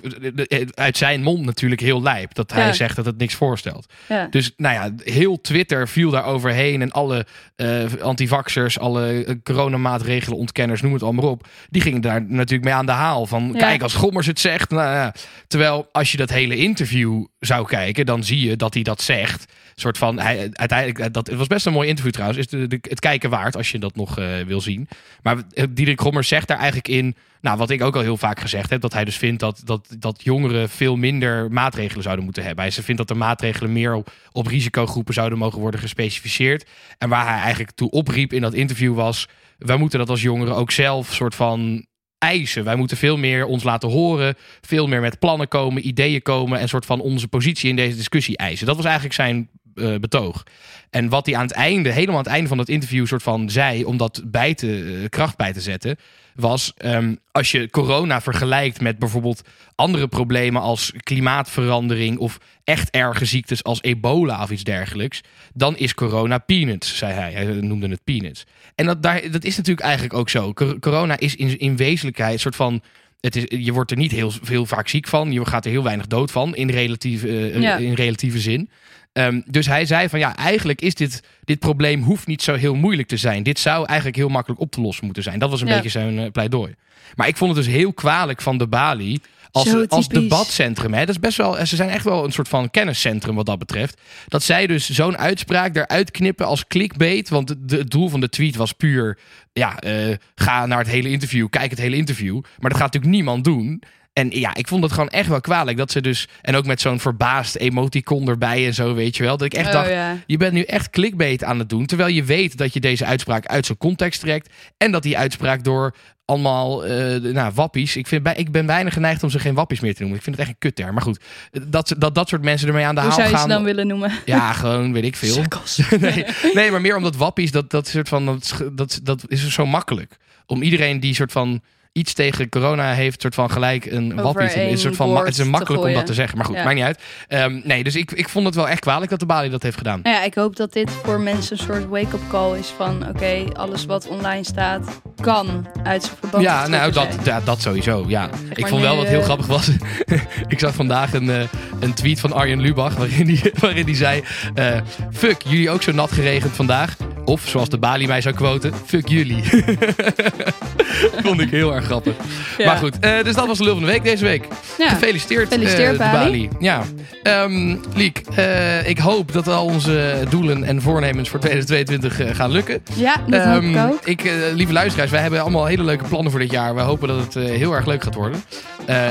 eh, 0.46 0.66
uit 0.74 0.96
zijn 0.96 1.22
mond 1.22 1.44
natuurlijk 1.44 1.80
heel 1.80 2.02
lijp. 2.02 2.34
Dat 2.34 2.52
hij 2.52 2.66
Ja. 2.66 2.72
zegt 2.72 2.96
dat 2.96 3.04
het 3.04 3.18
niks 3.18 3.34
voorstelt. 3.34 3.92
Ja. 4.08 4.26
Dus 4.30 4.52
nou 4.56 4.74
ja, 4.74 5.12
heel 5.12 5.40
Twitter 5.40 5.88
viel 5.88 6.10
daar 6.10 6.24
overheen. 6.24 6.82
En 6.82 6.90
alle 6.90 7.26
eh 7.56 7.84
antivaxers, 8.02 8.78
alle 8.78 9.24
eh, 9.24 9.34
coronamaatregelen, 9.42 10.38
ontkenners, 10.38 10.80
noem 10.82 10.92
het 10.92 11.02
allemaal 11.02 11.30
op. 11.30 11.46
Die 11.68 11.82
gingen 11.82 12.00
daar 12.00 12.22
natuurlijk 12.22 12.64
mee 12.64 12.74
aan 12.74 12.86
de 12.86 12.92
haal. 12.92 13.26
Van 13.26 13.50
Ja. 13.52 13.58
kijk, 13.58 13.82
als 13.82 13.94
Gommers 13.94 14.26
het 14.26 14.40
zegt. 14.40 14.70
Nou, 14.70 14.94
ja. 14.94 15.14
Terwijl 15.46 15.88
als 15.92 16.10
je 16.10 16.16
dat 16.16 16.30
hele 16.30 16.56
interview 16.56 17.24
zou 17.40 17.66
kijken, 17.66 18.06
dan 18.06 18.24
zie 18.24 18.48
je 18.48 18.56
dat 18.56 18.74
hij 18.74 18.82
dat 18.82 19.02
zegt. 19.02 19.52
soort 19.74 19.98
van, 19.98 20.18
hij, 20.18 20.50
uiteindelijk, 20.52 21.12
dat, 21.12 21.26
het 21.26 21.36
was 21.36 21.46
best 21.46 21.66
een 21.66 21.72
mooi 21.72 21.88
interview 21.88 22.12
trouwens. 22.12 22.38
Is 22.38 22.60
het 22.80 23.00
kijken 23.00 23.30
waard 23.30 23.56
als 23.56 23.70
je 23.70 23.78
dat 23.78 23.96
nog 23.96 24.18
eh, 24.18 24.40
wil 24.46 24.60
zien. 24.60 24.88
Maar 25.22 25.36
eh, 25.52 25.64
Diederik 25.70 26.00
Gommers 26.00 26.28
zegt 26.28 26.48
daar 26.48 26.56
eigenlijk 26.56 26.88
in. 26.88 27.16
Nou, 27.40 27.58
wat 27.58 27.70
ik 27.70 27.82
ook 27.82 27.96
al 27.96 28.02
heel 28.02 28.16
vaak 28.16 28.40
gezegd 28.40 28.70
heb, 28.70 28.80
dat 28.80 28.92
hij 28.92 29.04
dus 29.04 29.16
vindt 29.16 29.40
dat, 29.40 29.62
dat, 29.64 29.96
dat 29.98 30.20
jongeren 30.24 30.68
veel 30.68 30.96
minder 30.96 31.52
maatregelen 31.52 32.02
zouden 32.02 32.24
moeten 32.24 32.44
hebben. 32.44 32.64
Hij 32.64 32.72
vindt 32.72 32.96
dat 32.96 33.08
de 33.08 33.14
maatregelen 33.14 33.72
meer 33.72 33.94
op, 33.94 34.12
op 34.32 34.46
risicogroepen 34.46 35.14
zouden 35.14 35.38
mogen 35.38 35.60
worden 35.60 35.80
gespecificeerd. 35.80 36.68
En 36.98 37.08
waar 37.08 37.26
hij 37.26 37.40
eigenlijk 37.40 37.70
toe 37.70 37.90
opriep 37.90 38.32
in 38.32 38.40
dat 38.40 38.54
interview 38.54 38.94
was: 38.94 39.28
wij 39.58 39.76
moeten 39.76 39.98
dat 39.98 40.08
als 40.08 40.22
jongeren 40.22 40.54
ook 40.54 40.70
zelf 40.70 41.12
soort 41.14 41.34
van 41.34 41.86
eisen. 42.20 42.64
Wij 42.64 42.76
moeten 42.76 42.96
veel 42.96 43.16
meer 43.16 43.46
ons 43.46 43.62
laten 43.62 43.88
horen, 43.88 44.36
veel 44.60 44.86
meer 44.86 45.00
met 45.00 45.18
plannen 45.18 45.48
komen, 45.48 45.86
ideeën 45.86 46.22
komen 46.22 46.58
en 46.58 46.68
soort 46.68 46.86
van 46.86 47.00
onze 47.00 47.28
positie 47.28 47.70
in 47.70 47.76
deze 47.76 47.96
discussie 47.96 48.36
eisen. 48.36 48.66
Dat 48.66 48.76
was 48.76 48.84
eigenlijk 48.84 49.14
zijn 49.14 49.48
eh, 49.74 49.94
betoog. 50.00 50.42
En 50.90 51.08
wat 51.08 51.26
hij 51.26 51.34
aan 51.36 51.42
het 51.46 51.52
einde, 51.52 51.90
helemaal 51.90 52.16
aan 52.16 52.22
het 52.22 52.32
einde 52.32 52.48
van 52.48 52.56
dat 52.56 52.68
interview, 52.68 53.06
soort 53.06 53.22
van 53.22 53.50
zei, 53.50 53.84
om 53.84 53.96
dat 53.96 54.22
bij 54.26 54.54
te, 54.54 54.98
eh, 55.02 55.08
kracht 55.08 55.36
bij 55.36 55.52
te 55.52 55.60
zetten, 55.60 55.96
was 56.34 56.72
ehm, 56.76 57.14
als 57.32 57.50
je 57.50 57.70
corona 57.70 58.20
vergelijkt 58.20 58.80
met 58.80 58.98
bijvoorbeeld 58.98 59.42
andere 59.74 60.08
problemen 60.08 60.62
als 60.62 60.92
klimaatverandering 61.02 62.18
of 62.18 62.38
echt 62.64 62.90
erge 62.90 63.24
ziektes 63.24 63.64
als 63.64 63.82
ebola 63.82 64.42
of 64.42 64.50
iets 64.50 64.64
dergelijks, 64.64 65.20
dan 65.54 65.76
is 65.76 65.94
corona 65.94 66.38
peanuts, 66.38 66.96
zei 66.96 67.12
hij. 67.12 67.32
Hij 67.32 67.44
noemde 67.44 67.88
het 67.88 68.04
peanuts. 68.04 68.44
En 68.74 68.86
dat, 68.86 69.02
daar, 69.02 69.30
dat 69.30 69.44
is 69.44 69.56
natuurlijk 69.56 69.86
eigenlijk 69.86 70.14
ook 70.14 70.28
zo. 70.28 70.52
Cor- 70.52 70.78
Corona 70.78 71.18
is 71.18 71.36
in, 71.36 71.58
in 71.58 71.76
wezenlijkheid 71.76 72.32
een 72.32 72.38
soort 72.40 72.56
van. 72.56 72.82
Het 73.20 73.36
is, 73.36 73.44
je 73.64 73.72
wordt 73.72 73.90
er 73.90 73.96
niet 73.96 74.12
heel, 74.12 74.32
heel 74.44 74.66
vaak 74.66 74.88
ziek 74.88 75.08
van. 75.08 75.32
Je 75.32 75.44
gaat 75.46 75.64
er 75.64 75.70
heel 75.70 75.82
weinig 75.82 76.06
dood 76.06 76.30
van 76.30 76.56
in 76.56 76.70
relatieve, 76.70 77.28
eh, 77.28 77.60
Ja. 77.60 77.76
in 77.76 77.94
relatieve 77.94 78.38
zin. 78.40 78.70
Ehm, 79.12 79.40
dus 79.46 79.66
hij 79.66 79.86
zei 79.86 80.08
van 80.08 80.18
ja, 80.18 80.36
eigenlijk 80.36 80.80
is 80.80 80.94
dit, 80.94 81.22
dit 81.44 81.58
probleem 81.58 82.02
hoeft 82.02 82.26
niet 82.26 82.42
zo 82.42 82.54
heel 82.54 82.74
moeilijk 82.74 83.08
te 83.08 83.16
zijn. 83.16 83.42
Dit 83.42 83.58
zou 83.58 83.86
eigenlijk 83.86 84.16
heel 84.18 84.28
makkelijk 84.28 84.60
op 84.60 84.70
te 84.70 84.80
lossen 84.80 85.04
moeten 85.04 85.22
zijn. 85.22 85.38
Dat 85.38 85.50
was 85.50 85.60
een 85.60 85.66
Ja. 85.66 85.74
beetje 85.74 85.88
zijn 85.88 86.18
eh, 86.18 86.30
pleidooi. 86.30 86.74
Maar 87.16 87.28
ik 87.28 87.36
vond 87.36 87.56
het 87.56 87.64
dus 87.64 87.74
heel 87.74 87.92
kwalijk 87.92 88.42
van 88.42 88.58
de 88.58 88.66
Bali 88.68 89.18
als, 89.52 89.88
als 89.88 90.08
debatcentrum. 90.08 90.92
Hè. 90.94 91.00
Dat 91.00 91.08
is 91.08 91.18
best 91.20 91.36
wel, 91.36 91.66
ze 91.66 91.76
zijn 91.76 91.88
echt 91.88 92.04
wel 92.04 92.24
een 92.24 92.32
soort 92.32 92.48
van 92.48 92.70
kenniscentrum 92.70 93.34
wat 93.34 93.46
dat 93.46 93.58
betreft. 93.58 94.00
Dat 94.28 94.42
zij 94.42 94.66
dus 94.66 94.90
zo'n 94.90 95.18
uitspraak 95.18 95.76
eruit 95.76 96.10
knippen 96.10 96.46
als 96.46 96.66
clickbait. 96.66 97.28
Want 97.28 97.54
de- 97.68 97.76
het 97.76 97.90
doel 97.90 98.08
van 98.08 98.20
de 98.20 98.28
tweet 98.28 98.56
was 98.56 98.72
puur, 98.72 99.18
ja, 99.52 99.78
eh, 99.78 100.16
ga 100.34 100.66
naar 100.66 100.78
het 100.78 100.88
hele 100.88 101.10
interview, 101.10 101.48
kijk 101.48 101.70
het 101.70 101.78
hele 101.80 101.96
interview. 101.96 102.34
Maar 102.34 102.70
dat 102.70 102.78
gaat 102.80 102.92
natuurlijk 102.92 103.12
niemand 103.12 103.44
doen. 103.44 103.82
En 104.12 104.30
ja, 104.30 104.54
ik 104.54 104.68
vond 104.68 104.82
het 104.82 104.92
gewoon 104.92 105.08
echt 105.08 105.28
wel 105.28 105.40
kwalijk 105.40 105.76
dat 105.76 105.90
ze 105.92 106.00
dus... 106.00 106.28
En 106.42 106.54
ook 106.56 106.66
met 106.66 106.80
zo'n 106.80 107.00
verbaasd 107.00 107.56
emoticon 107.56 108.28
erbij 108.28 108.66
en 108.66 108.74
zo, 108.74 108.94
weet 108.94 109.16
je 109.16 109.22
wel. 109.22 109.36
Dat 109.36 109.46
ik 109.46 109.54
echt 109.54 109.66
Oh, 109.66 109.72
dacht, 109.72 109.90
ja. 109.90 110.16
je 110.26 110.36
bent 110.36 110.52
nu 110.52 110.62
echt 110.62 110.90
clickbait 110.90 111.44
aan 111.44 111.58
het 111.58 111.68
doen. 111.68 111.86
Terwijl 111.86 112.14
je 112.14 112.24
weet 112.24 112.56
dat 112.58 112.72
je 112.74 112.80
deze 112.80 113.04
uitspraak 113.04 113.46
uit 113.46 113.66
zijn 113.66 113.78
context 113.78 114.20
trekt. 114.20 114.52
En 114.76 114.92
dat 114.92 115.02
die 115.02 115.18
uitspraak 115.18 115.64
door 115.64 115.94
allemaal 116.24 116.84
eh, 116.86 117.16
nou, 117.32 117.52
wappies... 117.54 117.96
Ik, 117.96 118.06
vind, 118.06 118.22
bij- 118.22 118.34
ik 118.34 118.52
ben 118.52 118.66
bijna 118.66 118.90
geneigd 118.90 119.22
om 119.22 119.30
ze 119.30 119.38
geen 119.38 119.54
wappies 119.54 119.80
meer 119.80 119.94
te 119.94 120.00
noemen. 120.00 120.18
Ik 120.18 120.24
vind 120.24 120.36
het 120.36 120.44
echt 120.44 120.54
een 120.54 120.60
kutterm. 120.60 120.94
Maar 120.94 121.02
goed, 121.02 121.20
dat, 121.68 121.94
dat 121.98 122.14
dat 122.14 122.28
soort 122.28 122.42
mensen 122.42 122.68
ermee 122.68 122.84
aan 122.86 122.94
de 122.94 123.00
Hoe 123.00 123.10
haal 123.10 123.18
zou 123.18 123.30
je 123.30 123.34
ze 123.34 123.40
gaan... 123.40 123.50
dan 123.50 123.64
willen 123.64 123.86
noemen? 123.86 124.12
Ja, 124.24 124.52
gewoon, 124.52 124.92
weet 124.92 125.04
ik 125.04 125.16
veel. 125.16 125.44
nee, 126.00 126.24
nee, 126.54 126.70
maar 126.70 126.80
meer 126.80 126.96
omdat 126.96 127.16
wappies, 127.16 127.50
dat, 127.50 127.70
dat, 127.70 127.88
soort 127.88 128.08
van, 128.08 128.26
dat, 128.26 128.60
dat, 128.72 129.00
dat 129.02 129.24
is 129.28 129.48
zo 129.48 129.66
makkelijk. 129.66 130.16
Om 130.46 130.62
iedereen 130.62 131.00
die 131.00 131.14
soort 131.14 131.32
van 131.32 131.60
iets 131.92 132.12
tegen 132.12 132.48
corona 132.48 132.92
heeft, 132.92 133.20
soort 133.20 133.34
van 133.34 133.50
gelijk 133.50 133.84
een 133.84 134.18
is 134.34 134.54
een 134.54 134.78
soort 134.78 134.96
van 134.96 135.16
Het 135.16 135.38
is 135.38 135.44
makkelijk 135.44 135.84
om 135.84 135.92
dat 135.92 136.06
te 136.06 136.14
zeggen. 136.14 136.36
Maar 136.36 136.46
goed, 136.46 136.56
Ja. 136.56 136.62
maakt 136.62 136.74
niet 136.74 136.84
uit. 136.84 136.98
Ehm, 137.28 137.60
nee, 137.64 137.84
dus 137.84 137.96
ik, 137.96 138.12
ik 138.12 138.28
vond 138.28 138.46
het 138.46 138.54
wel 138.54 138.68
echt 138.68 138.80
kwalijk 138.80 139.10
dat 139.10 139.20
de 139.20 139.26
Bali 139.26 139.50
dat 139.50 139.62
heeft 139.62 139.76
gedaan. 139.76 140.00
Nou 140.02 140.16
ja, 140.16 140.22
ik 140.22 140.34
hoop 140.34 140.56
dat 140.56 140.72
dit 140.72 140.90
voor 141.02 141.20
mensen 141.20 141.58
een 141.58 141.64
soort 141.64 141.88
wake-up 141.88 142.20
call 142.28 142.58
is 142.58 142.72
van... 142.76 143.08
oké, 143.08 143.44
alles 143.52 143.84
wat 143.84 144.08
online 144.08 144.44
staat 144.44 145.00
kan 145.20 145.66
uit 145.82 146.02
zijn 146.02 146.16
verband 146.20 146.42
Ja, 146.42 146.66
nou, 146.66 146.92
dat, 146.92 147.16
ja, 147.24 147.40
dat 147.44 147.60
sowieso. 147.60 148.04
Ja. 148.08 148.30
ik 148.54 148.66
vond 148.66 148.82
wel 148.82 148.96
wat 148.96 149.06
heel 149.06 149.18
eh, 149.18 149.24
grappig 149.24 149.46
was. 149.46 149.68
ik 150.48 150.58
zag 150.58 150.74
vandaag 150.74 151.12
een, 151.12 151.30
eh, 151.30 151.42
een 151.80 151.94
tweet 151.94 152.20
van 152.20 152.32
Arjen 152.32 152.60
Lubach. 152.60 152.94
waarin 152.94 153.28
hij 153.28 153.52
waarin 153.60 153.86
die 153.86 153.96
zei: 153.96 154.24
eh, 154.54 154.80
Fuck, 155.12 155.42
jullie 155.42 155.70
ook 155.70 155.82
zo 155.82 155.92
nat 155.92 156.12
geregend 156.12 156.52
vandaag. 156.52 156.96
Of 157.24 157.48
zoals 157.48 157.68
de 157.68 157.78
Bali 157.78 158.06
mij 158.06 158.20
zou 158.20 158.34
quoten: 158.34 158.74
Fuck 158.86 159.08
jullie. 159.08 159.42
vond 161.24 161.40
ik 161.40 161.50
heel 161.50 161.74
erg 161.74 161.79
grappig. 161.82 162.14
Ja. 162.58 162.66
Maar 162.66 162.76
goed, 162.76 162.98
eh, 162.98 163.10
dus 163.24 163.34
dat 163.34 163.46
was 163.46 163.58
de 163.58 163.64
lul 163.64 163.72
van 163.74 163.82
de 163.82 163.90
week 163.90 164.04
deze 164.04 164.24
week. 164.24 164.44
Ja. 164.78 164.88
Gefeliciteerd, 164.88 165.48
Gefeliciteerd, 165.48 165.98
eh, 165.98 166.12
de 166.12 166.18
Bali. 166.18 166.48
Ja. 166.58 166.82
Ehm, 167.22 167.76
Liek, 167.94 168.22
eh, 168.34 168.88
ik 168.88 168.98
hoop 168.98 169.32
dat 169.32 169.48
al 169.48 169.64
onze 169.64 170.14
doelen 170.28 170.64
en 170.64 170.82
voornemens 170.82 171.28
voor 171.28 171.38
2022 171.40 172.20
eh, 172.20 172.34
gaan 172.34 172.50
lukken. 172.50 172.82
Ja, 172.94 173.16
dat 173.26 173.42
hoop 173.44 173.62
ik 173.62 173.74
Ehm, 173.74 173.86
ook. 173.90 174.00
ik, 174.04 174.32
lieve 174.54 174.72
luisteraars, 174.72 175.10
wij 175.10 175.20
hebben 175.20 175.40
allemaal 175.40 175.66
hele 175.66 175.84
leuke 175.84 176.04
plannen 176.04 176.30
voor 176.30 176.40
dit 176.40 176.50
jaar. 176.50 176.74
We 176.74 176.80
hopen 176.80 177.08
dat 177.08 177.18
het 177.34 177.34
heel 177.34 177.72
erg 177.72 177.86
leuk 177.86 178.02
gaat 178.02 178.14
worden. 178.14 178.42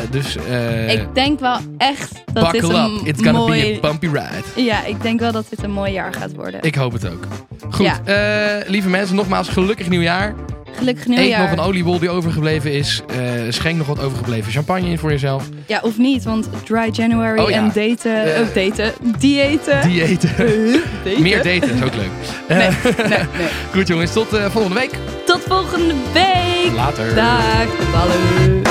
Dus 0.10 0.36
ik 0.88 1.06
denk 1.14 1.40
wel 1.40 1.58
echt 1.78 2.12
dat 2.34 2.52
dit 2.52 2.62
buckle 2.62 2.78
een 2.80 2.96
up. 3.00 3.08
It's 3.08 3.24
gonna 3.24 3.40
mooi... 3.40 3.62
be 3.80 3.88
a 3.88 3.90
bumpy 3.90 4.06
ride. 4.08 4.64
Ja, 4.64 4.86
ik 4.86 5.02
denk 5.02 5.20
wel 5.20 5.32
dat 5.32 5.46
dit 5.50 5.64
een 5.64 5.72
mooi 5.72 5.92
jaar 5.92 6.14
gaat 6.14 6.34
worden. 6.36 6.62
Ik 6.64 6.76
hoop 6.76 6.92
het 6.92 7.08
ook. 7.10 7.28
Goed, 7.70 7.86
Ja. 7.86 8.00
lieve 8.68 8.90
mensen, 8.90 9.16
nogmaals 9.16 9.50
gelukkig 9.50 9.90
nieuwjaar. 9.90 10.36
Gelukkig 10.78 11.06
Eet 11.08 11.16
nieuwjaar. 11.18 11.42
nog 11.42 11.52
een 11.52 11.60
oliebol 11.60 12.00
die 12.00 12.10
overgebleven 12.10 12.72
is. 12.74 13.02
Eh, 13.08 13.18
schenk 13.50 13.78
nog 13.78 13.88
wat 13.88 14.00
overgebleven 14.02 14.52
champagne 14.52 14.90
in 14.90 14.98
voor 14.98 15.10
jezelf. 15.12 15.44
Ja, 15.66 15.80
of 15.82 15.98
niet, 15.98 16.24
want 16.24 16.50
dry 16.66 16.90
January 16.92 17.40
Oh 17.40 17.50
ja. 17.50 17.56
en 17.58 17.72
daten... 17.74 18.34
Eh. 18.36 18.42
ook 18.42 18.54
daten. 18.54 18.94
Diëten. 19.20 19.82
Diëten. 19.90 20.30
Daten. 21.04 21.22
Meer 21.22 21.38
daten 21.44 21.76
is 21.76 21.84
ook 21.84 21.96
leuk. 21.96 22.10
Eh, 22.48 22.58
Nee, 22.58 22.68
nee, 22.98 23.08
nee. 23.10 23.20
Goed 23.74 23.88
jongens, 23.88 24.14
tot 24.14 24.28
volgende 24.50 24.80
week. 24.80 24.92
Tot 25.26 25.42
volgende 25.48 25.94
week. 26.14 26.72
Later. 26.76 27.16
Dag, 27.16 27.66
de 27.66 27.88
ballen. 27.92 28.69